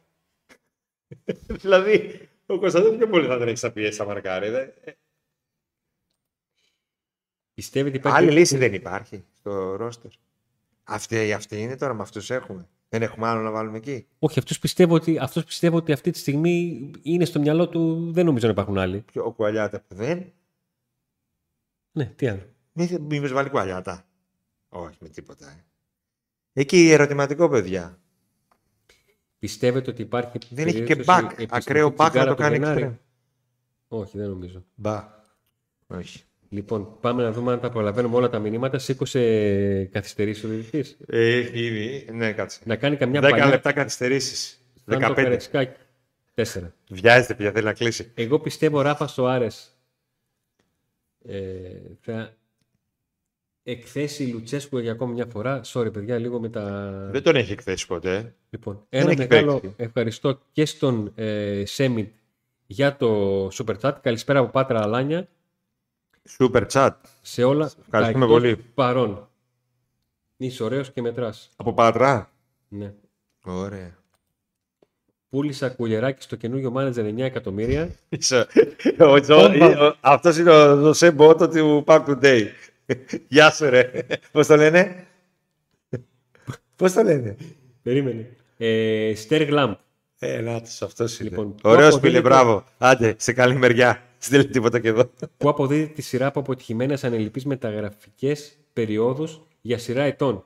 [1.62, 4.48] δηλαδή, ο Κωνσταντίνο πιο πολύ θα τρέξει να πιέσει, να μαρκάρει.
[4.50, 4.66] δε.
[7.54, 8.18] Πιστεύει ότι υπάρχει.
[8.18, 10.10] Άλλη λύση δεν υπάρχει στο ρόστερ.
[10.84, 12.68] Αυτή, αυτή είναι τώρα, με αυτούς έχουμε.
[12.88, 14.06] Δεν έχουμε άλλο να βάλουμε εκεί.
[14.18, 18.12] Όχι, αυτός πιστεύω, ότι, αυτός πιστεύω ότι αυτή τη στιγμή είναι στο μυαλό του.
[18.12, 19.00] Δεν νομίζω να υπάρχουν άλλοι.
[19.00, 20.32] Ποιο, ο Κουαλιάτα που δεν;
[21.92, 22.42] Ναι, τι άλλο.
[22.72, 24.06] Μη, μήπως βάλει Κουαλιάτα.
[24.68, 25.48] Όχι, με τίποτα.
[25.48, 25.64] Ε.
[26.52, 27.98] Εκεί ερωτηματικό, παιδιά.
[29.38, 30.38] Πιστεύετε ότι υπάρχει.
[30.50, 31.24] Δεν έχει και περίπτωση back.
[31.24, 32.96] επιστροφή Ακραίο back να Τσιγκάρα το από κάνει Γενάρη; εξτρέμ.
[33.88, 34.64] Όχι, δεν νομίζω.
[34.74, 35.08] Μπα.
[35.86, 36.24] Όχι.
[36.54, 38.78] Λοιπόν, πάμε να δούμε αν τα προλαβαίνουμε όλα τα μηνύματα.
[38.78, 40.96] Σήκωσε καθυστερήσεις ο διαιτητής.
[41.06, 42.08] Ε, Έχει ήδη.
[42.12, 42.60] Ναι, κάτσε.
[42.64, 43.46] Να κάνει καμιά 10 παλιά.
[43.46, 44.60] λεπτά καθυστερήσεις.
[44.86, 45.14] σαν το 15.
[45.14, 45.80] Καρεσκάκι.
[46.34, 46.74] Τέσσερα.
[46.90, 48.10] Βιάζεται πια, θέλει να κλείσει.
[48.14, 49.76] Εγώ πιστεύω ο Ράφα Σοάρες
[51.26, 51.38] ε,
[52.00, 52.34] θα
[53.62, 55.60] εκθέσει Λουτσέσκου για ακόμη μια φορά.
[55.64, 56.90] Sorry, παιδιά, λίγο με τα.
[57.12, 58.34] Δεν τον έχει εκθέσει ποτέ.
[58.50, 59.74] Λοιπόν, Δεν ένα έχει μεγάλο παίξει.
[59.76, 62.12] ευχαριστώ και στον ε, Σέμιτ
[62.66, 63.92] για το Super Chat.
[64.02, 65.28] Καλησπέρα από Πάτρα Αλάνια
[66.38, 66.90] Super chat.
[67.22, 68.56] σε όλα Ευχαριστούμε τα εκτός πολύ.
[68.74, 69.28] παρών.
[70.36, 71.50] Είσαι ωραίος και μετράς.
[71.56, 72.30] Από Πάτρα.
[72.68, 72.92] Ναι.
[73.44, 73.98] Ωραία.
[75.28, 77.90] Πούλησα κουλεράκι στο καινούριο μάνατζερ 9 εκατομμύρια.
[80.00, 82.46] Αυτός είναι ο Ζωσέ Μπότο του Pack Today.
[83.28, 83.90] Γεια σου, ρε.
[84.32, 85.06] Πώς το λένε,
[86.76, 87.36] Πώς το λένε,
[87.82, 88.36] Περίμενε.
[88.56, 89.72] Ε, Στέρ Γλάμπ.
[90.18, 91.28] Ε, να αυτός είναι.
[91.28, 92.64] Λοιπόν, Ωραίος που φίλε, αποδίδεται- μπράβο.
[92.78, 94.02] Άντε, σε καλή μεριά.
[94.24, 95.10] Στείλε τίποτα και εδώ.
[95.36, 100.44] που αποδίδει τη σειρά από αποτυχημένες ανελειπείς μεταγραφικές περιόδους για σειρά ετών.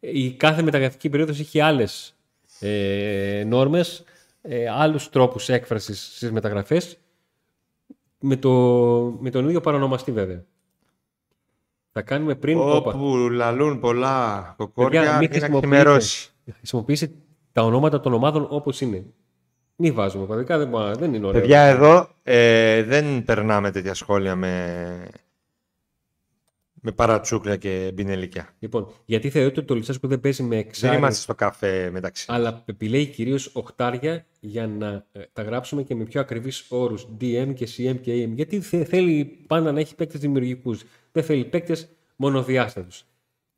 [0.00, 2.16] Η κάθε μεταγραφική περίοδος είχε άλλες
[2.60, 4.04] ε, νόρμες,
[4.42, 6.98] ε, άλλους τρόπους έκφρασης στις μεταγραφές,
[8.18, 8.50] με, το,
[9.20, 10.44] με τον ίδιο παρονομαστή βέβαια.
[11.92, 12.58] Θα κάνουμε πριν...
[12.58, 15.76] όπα, Όπου λαλούν πολλά κοκόρια, Παιδιά, μην είναι να χρησιμοποιείτε.
[15.76, 16.30] ξημερώσει.
[16.58, 17.14] χρησιμοποιήσει
[17.52, 19.04] τα ονόματα των ομάδων όπως είναι.
[19.76, 21.40] Μην βάζουμε κωδικά, δεν, μπο- δεν είναι ωραίο.
[21.40, 25.06] Παιδιά, εδώ ε, δεν περνάμε τέτοια σχόλια με,
[26.74, 28.48] με παρατσούκλια και μπινελικιά.
[28.58, 32.26] Λοιπόν, γιατί θεωρείτε ότι το Λουτσέσκο δεν παίζει με Δεν εξάρι είμαστε στο καφέ μεταξύ.
[32.28, 37.52] αλλά επιλέγει κυρίως οχτάρια για να ε, τα γράψουμε και με πιο ακριβείς όρους DM
[37.54, 38.30] και CM και AM.
[38.34, 40.82] Γιατί θε- θέλει πάντα να έχει παίκτες δημιουργικούς.
[41.12, 43.04] Δεν θέλει παίκτες μονοδιάστατους.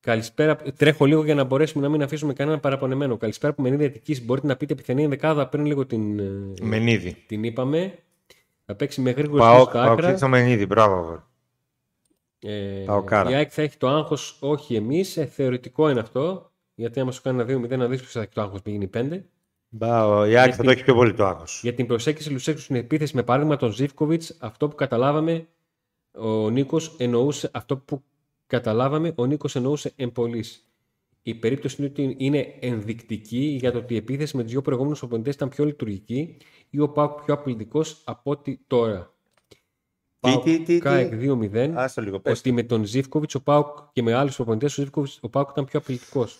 [0.07, 0.57] Καλησπέρα.
[0.57, 3.17] Τρέχω λίγο για να μπορέσουμε να μην αφήσουμε κανέναν παραπονεμένο.
[3.17, 4.25] Καλησπέρα από Μενίδη Αττικής.
[4.25, 7.17] Μπορείτε να πείτε πιθανή ενδεκάδα πριν λίγο την, ε, Μενίδη.
[7.27, 7.99] την είπαμε.
[8.65, 10.19] Θα παίξει με γρήγορο Παόκ, στα Παόκ, άκρας.
[10.19, 11.23] στο Μενίδη, μπράβο.
[12.39, 13.31] Ε, Παοκάρα.
[13.31, 15.27] η ΑΕΚ θα έχει το άγχος, όχι εμείς.
[15.31, 16.51] θεωρητικό είναι αυτό.
[16.75, 18.87] Γιατί άμα σου κάνει ένα 2-0, να δεις ποιος θα έχει το άγχος που γίνει
[18.87, 19.25] 5.
[19.69, 21.61] Μπα, η Άκη θα το έχει πιο πολύ το άγχος.
[21.63, 25.47] Για την προσέγγιση Λουσέκου στην επίθεση με παράδειγμα τον Ζήφκοβιτς, αυτό που καταλάβαμε,
[26.13, 28.03] ο Νίκος εννοούσε αυτό που
[28.47, 30.45] καταλάβαμε, ο Νίκος εννοούσε εμπολή.
[31.23, 35.03] Η περίπτωση είναι ότι είναι ενδεικτική για το ότι η επίθεση με τους δύο προηγούμενους
[35.03, 36.37] οπονητέ ήταν πιο λειτουργική
[36.71, 39.15] ή ο Πάουκ πιο απλητικό από ό,τι τώρα.
[40.21, 40.79] Τι, τι, τι, τι.
[40.79, 41.73] ΚΑΕΚ 2-0.
[41.75, 42.39] Άστο λίγο, πες.
[42.39, 45.65] Ότι με τον Ζήφκοβιτς ο Πάουκ και με άλλους προπονητέ ο Ζήφκοβιτς ο Πάουκ ήταν
[45.65, 46.39] πιο απειλητικός.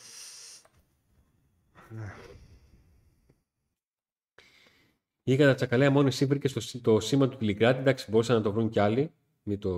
[5.23, 7.81] Ή κατά τσακαλέα μόνο εσύ βρήκες το, το σήμα του τηλικράτη.
[7.81, 9.13] Εντάξει, μπορούσαν να το βρουν κι άλλοι.
[9.43, 9.71] Μην το,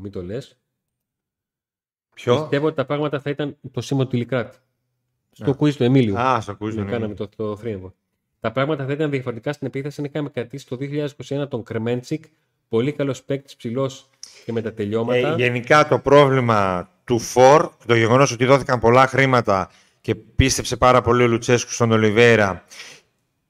[0.00, 0.61] μην το λες.
[2.14, 4.56] Ποιο; Πιστεύω ότι τα πράγματα θα ήταν το σήμα του τηλικράτη.
[5.32, 5.56] Στο Α.
[5.60, 6.18] quiz του Εμίλιου.
[6.18, 6.90] Α, στο quiz του Ναι, Εμίλιου.
[6.92, 7.94] κάναμε το, το θρίαμβο.
[8.40, 10.78] Τα πράγματα θα ήταν διαφορετικά στην επίθεση αν είχαμε κρατήσει το
[11.42, 12.24] 2021 τον Κρεμέντσικ.
[12.68, 14.10] Πολύ καλός παίκτης, ψηλός
[14.44, 15.28] και με τα τελειώματα.
[15.28, 21.00] Ε, γενικά το πρόβλημα του Φορ, το γεγονός ότι δόθηκαν πολλά χρήματα και πίστεψε πάρα
[21.00, 22.64] πολύ ο Λουτσέσκου στον Ολιβέρα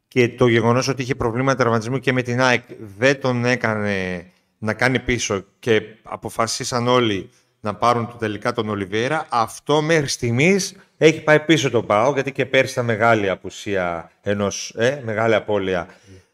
[0.08, 2.62] και το γεγονός ότι είχε προβλήματα τραυματισμού και με την ΑΕΚ
[2.96, 4.26] δεν τον έκανε
[4.58, 7.30] να κάνει πίσω και αποφασίσαν όλοι
[7.64, 12.32] να πάρουν το τελικά τον Ολιβέρα, αυτό μέχρι στιγμής έχει πάει πίσω το ΠΑΟ γιατί
[12.32, 15.88] και πέρσι ήταν μεγάλη απουσία ενός, ε, μεγάλη απώλεια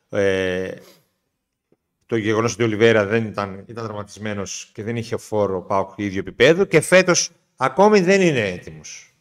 [0.09, 0.70] ε,
[2.07, 6.18] το γεγονός ότι ο Ολιβέρα δεν ήταν, ήταν τραυματισμένος και δεν είχε φόρο πάω ίδιο
[6.18, 9.12] επίπεδο και φέτος ακόμη δεν είναι έτοιμος.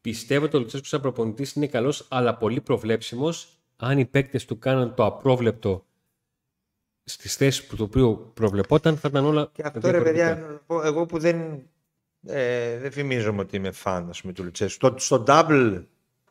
[0.00, 3.48] Πιστεύω ότι ο Λουτσέσκου σαν προπονητής είναι καλός, αλλά πολύ προβλέψιμος.
[3.76, 5.86] Αν οι παίκτες του κάναν το απρόβλεπτο
[7.08, 10.26] στις θέσεις που το οποίο προβλεπόταν, θα ήταν όλα Και αυτό ρε διαφορετικά.
[10.34, 11.62] παιδιά, να πω, εγώ που δεν,
[12.26, 14.90] ε, δεν φημίζομαι ότι είμαι φαν ας πούμε, του Λουτσέσκου.
[14.90, 15.82] Το, στο double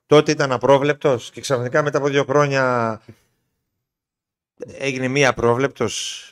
[0.06, 3.02] τότε ήταν απρόβλεπτος και ξαφνικά μετά από δύο χρόνια
[4.68, 6.32] έγινε μία απρόβλεπτος.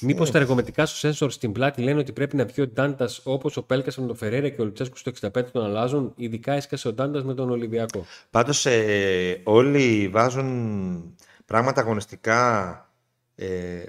[0.00, 3.56] Μήπως τα εργομετικά σου σένσορ στην πλάτη λένε ότι πρέπει να βγει ο Ντάντας όπως
[3.56, 6.92] ο Πέλκας με τον Φεραίρα και ο Λουτσέσκου στο 65 τον αλλάζουν, ειδικά έσκασε ο
[6.92, 8.06] Ντάντας με τον Ολυμπιακό.
[8.30, 11.16] Πάντως ε, όλοι βάζουν
[11.46, 12.89] πράγματα αγωνιστικά
[13.40, 13.82] ε,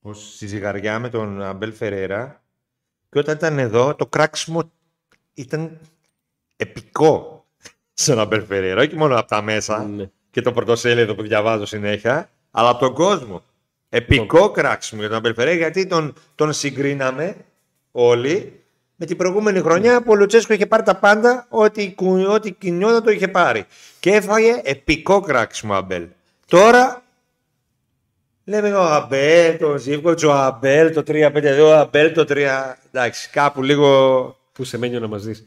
[0.00, 2.42] ως στη ζυγαριά με τον Αμπέλ Φερέρα
[3.10, 4.70] και όταν ήταν εδώ το κράξιμο
[5.34, 5.78] ήταν
[6.56, 7.46] επικό
[7.92, 10.10] στον Αμπέλ Φερέρα, όχι μόνο από τα μέσα Ναι.
[10.30, 13.42] και το πρωτοσέλιδο που διαβάζω συνέχεια, αλλά από τον κόσμο.
[13.88, 17.36] Επικό κράξιμο για τον Αμπέλ Φερέρα γιατί τον, τον συγκρίναμε
[17.90, 18.62] όλοι
[18.96, 23.02] με την προηγούμενη χρονιά που ο Λουτσέσκο είχε πάρει τα πάντα, ό,τι, κου- ό,τι κινιόταν
[23.02, 23.64] το είχε πάρει.
[24.00, 26.06] Και έφαγε επικό κράξιμο ο Αμπέλ.
[26.46, 27.02] Τώρα
[28.48, 32.36] λέμε ο Αμπέλ, το Ζήβκοτς, ο Αμπέλ, το 3-5-2, ο Αμπέλ, το 3...
[32.92, 34.36] Εντάξει, κάπου λίγο...
[34.52, 35.44] Που σε μένει να μας δεις.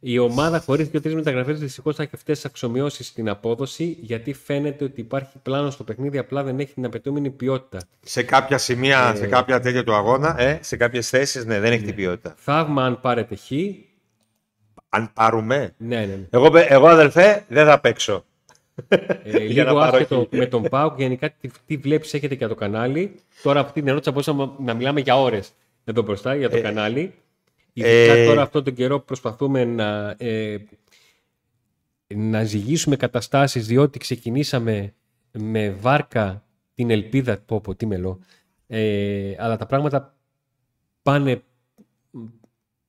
[0.00, 4.84] Η ομάδα χωρίς δύο-τρει μεταγραφές δυστυχώς θα έχει αυτές τις αυξομειώσεις στην απόδοση, γιατί φαίνεται
[4.84, 7.78] ότι υπάρχει πλάνο στο παιχνίδι, απλά δεν έχει την απαιτούμενη ποιότητα.
[8.00, 9.16] Σε κάποια σημεία, Ε.
[9.18, 12.34] σε κάποια τέτοια του αγώνα, ε, σε κάποιες θέσεις, ναι, δεν έχει την ποιότητα.
[12.36, 13.50] Θαύμα αν πάρετε χ.
[14.88, 15.74] Αν πάρουμε...
[15.76, 16.04] Ναι, ναι.
[16.04, 16.26] ναι.
[16.30, 18.24] Εγώ, παι- εγώ αδελφέ, δεν θα παίξω.
[18.88, 20.36] Ε, Για να λίγο πάρω άσχετο χ.
[20.36, 23.14] με τον Πάουκ, γενικά τι, τι βλέπεις, έχετε για το κανάλι.
[23.42, 25.52] Τώρα αυτή την ερώτηση θα μπορούσαμε να μιλάμε για ώρες
[25.84, 27.14] εδώ μπροστά για το κανάλι.
[27.72, 30.56] Ειδικά ε, τώρα αυτόν τον καιρό που προσπαθούμε να, ε,
[32.06, 34.94] να ζυγίσουμε καταστάσεις διότι ξεκινήσαμε
[35.32, 36.44] με βάρκα
[36.74, 38.18] την ελπίδα, πω πω τι μελώ,
[38.66, 40.16] ε, αλλά τα πράγματα
[41.02, 41.42] πάνε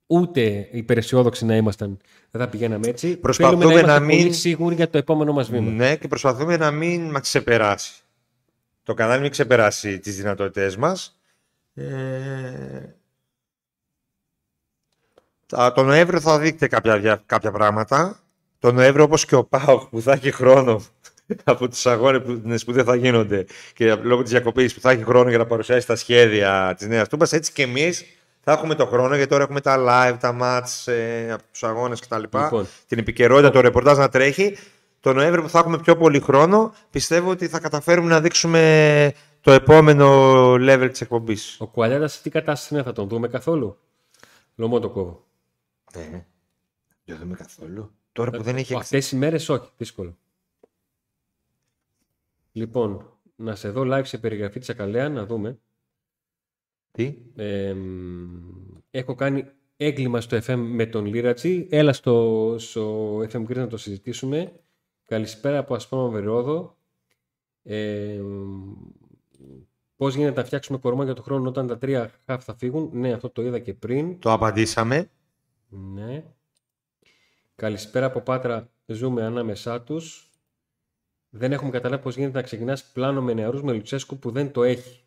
[0.07, 1.97] ούτε υπεραισιόδοξοι να ήμασταν,
[2.31, 3.17] δεν θα πηγαίναμε έτσι.
[3.17, 5.71] Προσπαθούμε Θέλουμε να, να είμαστε μην- πολύ σίγουροι για το επόμενο μας βήμα.
[5.71, 7.93] Ναι, και προσπαθούμε να μην μας ξεπεράσει.
[8.83, 11.19] Το κανάλι μην ξεπεράσει τις δυνατότητές μας.
[11.73, 11.83] Ε...
[15.45, 18.19] τα- Το Νοέμβριο θα δείτε κάποια, δια- κάποια πράγματα.
[18.59, 20.81] Το Νοέμβριο όπως και ο ΠΑΟΚ που θα έχει χρόνο
[21.43, 24.91] από τους αγώνες που, ναι, που δεν θα γίνονται και λόγω της διακοπής που θα
[24.91, 28.05] έχει χρόνο για να παρουσιάσει τα σχέδια της Νέας Τούμπας, έτσι και εμείς
[28.47, 31.99] θα έχουμε το χρόνο γιατί τώρα έχουμε τα live, τα match ε, από τους αγώνες
[31.99, 32.19] κτλ.
[32.19, 32.67] Λοιπόν.
[32.87, 34.57] Την επικαιρότητα, το ρεπορτάζ να τρέχει.
[34.99, 39.51] Το Νοέμβριο που θα έχουμε πιο πολύ χρόνο, πιστεύω ότι θα καταφέρουμε να δείξουμε το
[39.51, 40.07] επόμενο
[40.53, 41.57] level της εκπομπής.
[41.59, 43.77] Ο Κουαλιάτα σε τι κατάσταση είναι, θα τον δούμε καθόλου;
[44.55, 45.25] Λομό το κόβω.
[45.95, 46.25] Ναι.
[47.05, 47.91] Δεν δούμε καθόλου.
[48.11, 50.17] Τώρα που δεν έχει Αυτές οι μέρες όχι, δύσκολο.
[52.51, 55.59] Λοιπόν, να σε δω live σε περιγραφή της Ακαλέας, να δούμε.
[56.95, 59.45] Τι; Ε, μ, έχω κάνει
[59.77, 61.67] έγκλημα στο FM με τον Λίρατζη.
[61.69, 64.51] Έλα στο, στο FM Greece να το συζητήσουμε.
[65.05, 66.77] Καλησπέρα από Ασπρόμα Βερόδο.
[67.63, 68.73] Ε, μ,
[69.95, 73.13] πώς γίνεται να φτιάξουμε κορμό για το χρόνο όταν τα τρία χαφ θα φύγουν; Ναι,
[73.13, 74.19] αυτό το είδα και πριν.
[74.19, 75.09] Το απαντήσαμε.
[75.69, 76.23] Ναι.
[77.55, 78.69] Καλησπέρα από Πάτρα.
[78.85, 80.29] Ζούμε ανάμεσά τους.
[81.29, 84.63] Δεν έχουμε καταλάβει πώς γίνεται να ξεκινάς πλάνο με νεαρούς με Λουτσέσκου που δεν το
[84.63, 85.04] έχει.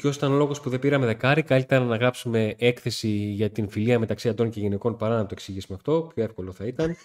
[0.00, 3.98] Ποιος ήταν ο λόγος που δεν πήραμε δεκάρι; Καλύτερα να γράψουμε έκθεση για την φιλία
[3.98, 6.10] μεταξύ αντών και γυναικών παρά να το εξηγήσουμε αυτό.
[6.14, 6.96] Πιο εύκολο θα ήταν.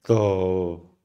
[0.00, 0.96] Το...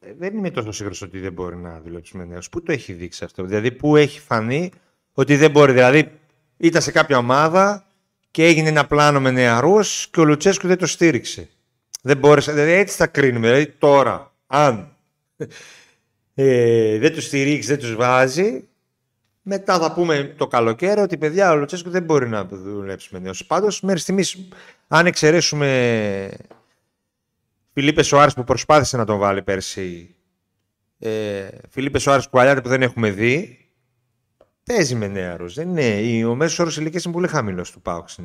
[0.00, 2.48] Ε, Δεν είμαι τόσο σίγουρος ότι δεν μπορεί να δουλέψει με νέους.
[2.48, 4.72] Πού το έχει δείξει αυτό; Δηλαδή, πού έχει φανεί
[5.12, 6.18] ότι δεν μπορεί; Δηλαδή,
[6.56, 7.86] ήταν σε κάποια ομάδα
[8.30, 11.48] και έγινε ένα πλάνο με νεαρούς και ο Λουτσέσκου δεν το στήριξε.
[12.02, 12.52] Δεν μπόρεσε.
[12.52, 13.46] Δηλαδή, έτσι θα κρίνουμε.
[13.46, 14.96] Δηλαδή, τώρα, αν
[16.34, 18.68] ε, δεν τους στηρίξεις, δεν τους βάζει,
[19.42, 23.44] Μετά θα πούμε το καλοκαίρι ότι παιδιά ο Λουτσέσκου δεν μπορεί να δουλέψει με νέους.
[23.44, 24.48] Πάντως μέχρι στιγμής
[24.88, 26.30] αν εξαιρέσουμε
[27.72, 30.14] Φιλίπε Σοάρης που προσπάθησε να τον βάλει πέρσι
[30.98, 33.61] ε, Φιλίπε Σοάρης που που δεν έχουμε δει
[34.64, 35.54] παίζει με νέαρους.
[35.54, 36.24] Δεν είναι.
[36.24, 38.18] Ο μέσος όρος ηλικίας είναι πολύ χαμηλός του Πάουξ.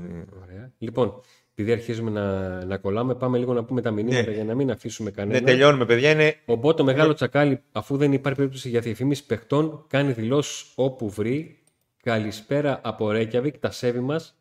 [0.78, 4.32] Λοιπόν, επειδή αρχίζουμε να, να κολλάμε, πάμε λίγο να πούμε τα μηνύματα Ναι.
[4.32, 5.40] για να μην αφήσουμε κανένα.
[5.40, 6.12] Ναι, τελειώνουμε παιδιά.
[6.12, 11.10] Είναι Οπότε το μεγάλο τσακάλι, αφού δεν υπάρχει περίπτωση για διαφήμιση παιχτών, κάνει δηλώσεις όπου
[11.10, 11.60] βρει.
[12.04, 14.40] Καλησπέρα από Ρέκιαβικ, τα σέβη μας.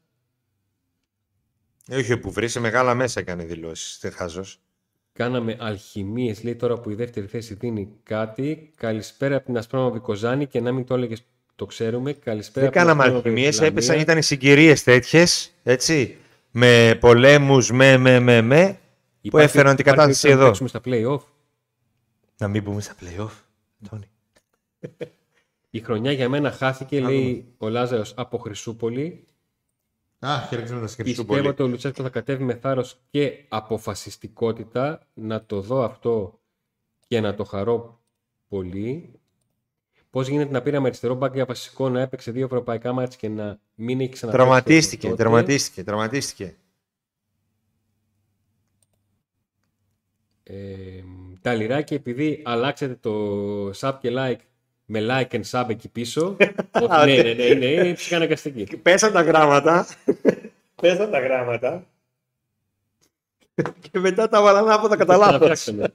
[1.91, 3.99] Όχι που βρει, σε μεγάλα μέσα έκανε δηλώσεις.
[4.01, 4.45] Δεν χάζο.
[5.13, 8.73] Κάναμε αλχημίες, λέει τώρα που η δεύτερη θέση δίνει κάτι.
[8.77, 11.23] Καλησπέρα από την Ασπρόμαυρη Κοζάνη και να μην το έλεγες,
[11.57, 12.13] το ξέρουμε.
[12.13, 13.71] Καλησπέρα Δεν κάναμε από την Ασπρόμαυρη αλχημίες, Λαμία.
[13.71, 15.53] έπεσαν, ήταν συγκυρίες τέτοιες.
[15.63, 16.17] Έτσι.
[16.51, 18.67] Με πολέμους, με, με, με, με.
[18.67, 18.79] Που
[19.21, 20.47] Υπάρχει- έφεραν την υπάρχει κατάσταση περίπτωση να εδώ.
[20.47, 21.33] παίξουμε στα play-off.
[22.39, 23.31] Να μην μπούμε στα playoff.
[23.91, 24.05] Τόνι.
[25.71, 29.25] Η χρονιά για μένα χάθηκε, λέει ο Λάζαρος από Χρυσούπολη.
[30.19, 35.61] Α, χαιρετίσματα στην Πιστεύω ότι ο Λουτσέσκο θα κατέβει με θάρρος και αποφασιστικότητα να το
[35.61, 36.41] δω αυτό
[37.09, 38.01] και να το χαρώ
[38.49, 39.21] πολύ.
[40.17, 43.59] Πώς γίνεται να πήραμε αριστερό μπακ για βασικό να έπαιξε δύο ευρωπαϊκά μάτια και να
[43.75, 44.47] μην έχει ξαναπέξει.
[44.47, 45.29] Τραυματίστηκε, από τότε.
[45.29, 46.55] τραυματίστηκε, τραυματίστηκε.
[50.43, 50.55] Ε,
[51.41, 54.41] τα λιράκια, επειδή αλλάξετε το sub και like
[54.85, 56.37] με like and sub εκεί πίσω.
[56.83, 58.77] όχι, ναι, ναι, ναι, είναι, είναι ψυχαναγκαστική.
[58.83, 59.87] Πέσαν τα γράμματα.
[60.83, 61.87] Πέσαν τα γράμματα.
[63.91, 65.39] και μετά τα βάλα ανάποδα κατά λάθος.
[65.39, 65.95] Ξαναφτιάξαμε.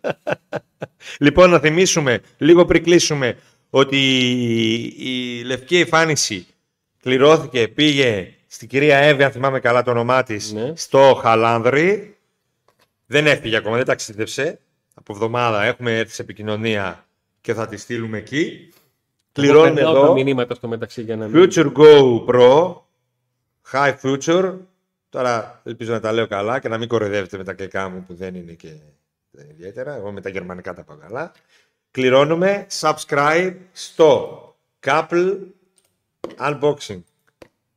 [1.20, 3.38] Λοιπόν, να θυμίσουμε, λίγο πριν κλείσουμε,
[3.74, 3.98] ότι
[4.98, 6.48] η λευκή εμφάνιση
[7.02, 10.74] κληρώθηκε, πήγε στην κυρία Εύη, αν θυμάμαι καλά το όνομά της, Ναι.
[10.76, 12.16] στο Χαλάνδρη.
[13.06, 14.60] Δεν έφυγε ακόμα, δεν ταξίδευσε.
[14.94, 17.06] Από εβδομάδα έχουμε έρθει σε επικοινωνία
[17.42, 18.70] και θα τη στείλουμε εκεί.
[19.32, 20.14] Κληρώνουμε Εγώ περνάω τα εδώ.
[20.14, 21.50] μηνύματα στο μεταξύ για να μην.
[21.54, 22.76] Future Go Pro,
[23.72, 24.54] High Future.
[25.10, 28.14] Τώρα ελπίζω να τα λέω καλά και να μην κοροϊδεύετε με τα αγγλικά μου που
[28.14, 28.68] δεν είναι και
[29.32, 29.96] δεν είναι ιδιαίτερα.
[29.96, 31.32] Εγώ με τα γερμανικά τα πάω καλά.
[31.92, 34.40] Κληρώνουμε subscribe στο
[34.86, 35.38] Couple
[36.40, 37.02] Unboxing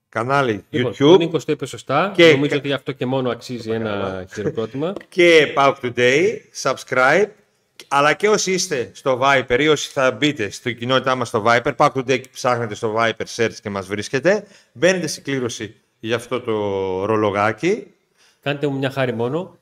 [0.09, 2.13] κανάλι Λοιπόν, YouTube Ο Νίκος το είπε σωστά.
[2.17, 4.93] Και- Νομίζω ότι αυτό και μόνο αξίζει ένα χειροκρότημα.
[5.09, 6.27] και Pauk Today,
[6.63, 7.27] subscribe.
[7.89, 11.73] Αλλά και όσοι είστε στο Viper ή όσοι θα μπείτε στην κοινότητά μας στο Viper,
[11.77, 14.47] Pauk Today ψάχνετε στο Viper search και μας βρίσκετε.
[14.73, 16.53] Μπαίνετε στην κλήρωση για αυτό το
[17.05, 17.87] ρολογάκι.
[18.43, 19.59] Κάντε μου μια χάρη μόνο.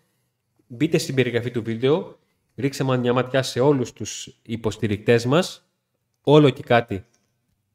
[0.67, 2.19] Μπείτε στην περιγραφή του βίντεο.
[2.57, 5.67] Ρίξτε μου μια ματιά σε όλους τους υποστηρικτές μας.
[6.23, 7.05] Όλο και κάτι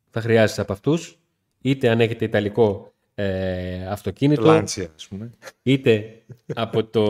[0.10, 1.18] θα χρειάζεται από αυτούς.
[1.62, 5.32] Είτε αν έχετε ιταλικό ε, αυτοκίνητο, Λάντσια, ας πούμε.
[5.64, 6.22] είτε
[6.56, 7.04] από το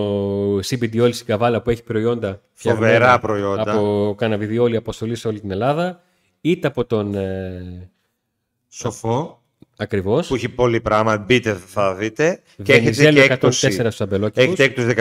[0.58, 3.62] CBD Oil στην Καβάλα που έχει προϊόντα Φοβερά φτιαγμένα προϊόντα.
[3.72, 6.02] από καναβιδιόλη αποστολή σε όλη την Ελλάδα,
[6.42, 7.92] είτε από τον ε,
[8.68, 9.42] Σοφό,
[9.78, 11.18] ακριβώς που έχει πολύ πράγμα.
[11.18, 12.42] Μπείτε, θα δείτε.
[12.64, 13.72] Και έχετε Βενιζέλο και 104 έκπτωση.
[13.72, 14.44] στους αμπελόκηπους.
[14.44, 14.94] Έχετε έκπτωση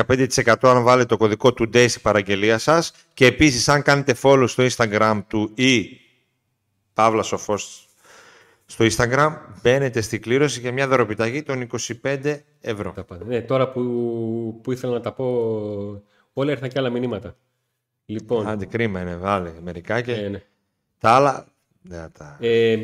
[0.54, 2.92] 15% αν βάλετε το κωδικό Today στην παραγγελία σας.
[3.14, 6.00] Και επίσης αν κάνετε follow στο Instagram του ή
[6.94, 7.88] Παύλα Σοφός
[8.66, 11.66] στο Instagram, μπαίνετε στην κλήρωση για μια δωροπιταγή των
[12.02, 12.92] 25 ευρώ.
[12.92, 13.24] Τα πάντα.
[13.24, 15.24] Ναι, τώρα που, που ήθελα να τα πω,
[16.32, 17.36] όλα ήρθαν και άλλα μηνύματα.
[18.06, 20.42] Λοιπόν, Άντε κρίμα είναι, βάλε μερικά και ε, ναι.
[20.98, 21.46] τα άλλα
[21.82, 22.36] δεν θα τα...
[22.40, 22.76] Ε,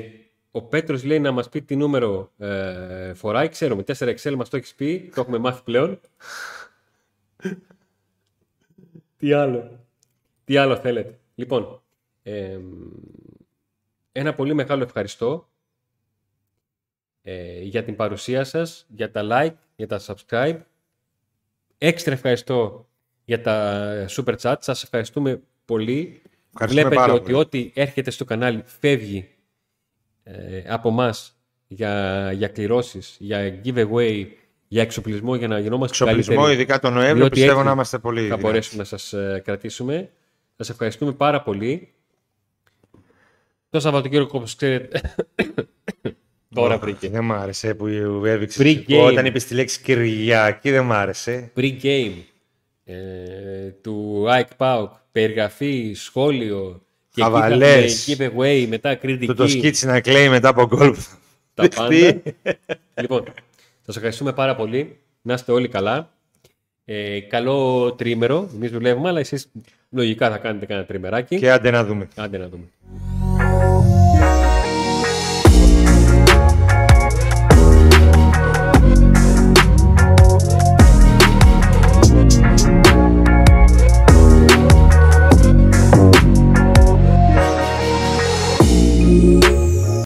[0.55, 3.49] ο Πέτρος λέει να μας πει τι νούμερο ε, φοράει.
[3.49, 6.01] Ξέρουμε, 4XL μας το έχεις πει, το έχουμε μάθει πλέον.
[9.17, 9.87] τι άλλο.
[10.45, 11.19] Τι άλλο θέλετε.
[11.35, 11.83] Λοιπόν,
[12.23, 12.59] ε,
[14.13, 15.49] ένα πολύ μεγάλο ευχαριστώ
[17.23, 20.61] ε, για την παρουσία σας, για τα like, για τα subscribe.
[21.79, 22.89] Έξτρα ευχαριστώ
[23.25, 24.55] για τα super chat.
[24.59, 26.23] Σας ευχαριστούμε πολύ.
[26.53, 27.35] Ευχαριστούμε Βλέπετε πάρα ότι πολύ.
[27.35, 29.29] ό,τι έρχεται στο κανάλι φεύγει
[30.25, 30.33] ε,
[30.67, 31.37] από μας
[31.69, 34.27] για, για κληρώσεις, για giveaway,
[34.69, 36.61] για εξοπλισμό για να γινόμαστε Εξοπλισμό, καλύτεροι.
[36.61, 38.43] ειδικά τον Νοέμβριο, διότι πιστεύω έτσι να είμαστε πολύ Θα δυνατοί.
[38.43, 40.11] μπορέσουμε να σας ε, κρατήσουμε.
[40.57, 41.93] Σας ευχαριστούμε πάρα πολύ.
[43.71, 45.01] Το Σαββατοκύριακο, όπως ξέρετε,
[46.55, 47.09] τώρα βρήκε.
[47.09, 47.87] Δεν μ' άρεσε που
[48.25, 48.67] έδειξες.
[48.67, 49.07] Pre-game.
[49.11, 51.53] Όταν είπες τη λέξη Κυριακή, δεν μ' άρεσε.
[51.57, 52.13] Pre-game
[52.85, 56.83] ε, του Ike Pauk, περιγραφή, σχόλιο
[57.15, 58.07] και εκεί Χαβαλές.
[58.07, 59.27] είχαμε giveaway, μετά κριτική.
[59.27, 60.91] Το το σκίτσι να κλαίει μετά από γκολ.
[60.91, 61.03] που
[61.55, 61.89] τα θα πάντα.
[61.89, 62.23] δεχτεί.
[63.01, 63.25] λοιπόν,
[63.87, 64.97] σας ευχαριστούμε πάρα πολύ.
[65.23, 66.11] Να είστε όλοι καλά.
[66.85, 68.49] Ε, καλό τρίμερο.
[68.55, 69.51] Εμείς δουλεύουμε, αλλά εσείς
[69.91, 71.39] λογικά θα κάνετε κανένα τριμεράκι.
[71.39, 72.09] Και άντε να δούμε.
[72.17, 72.65] Άντε να δούμε.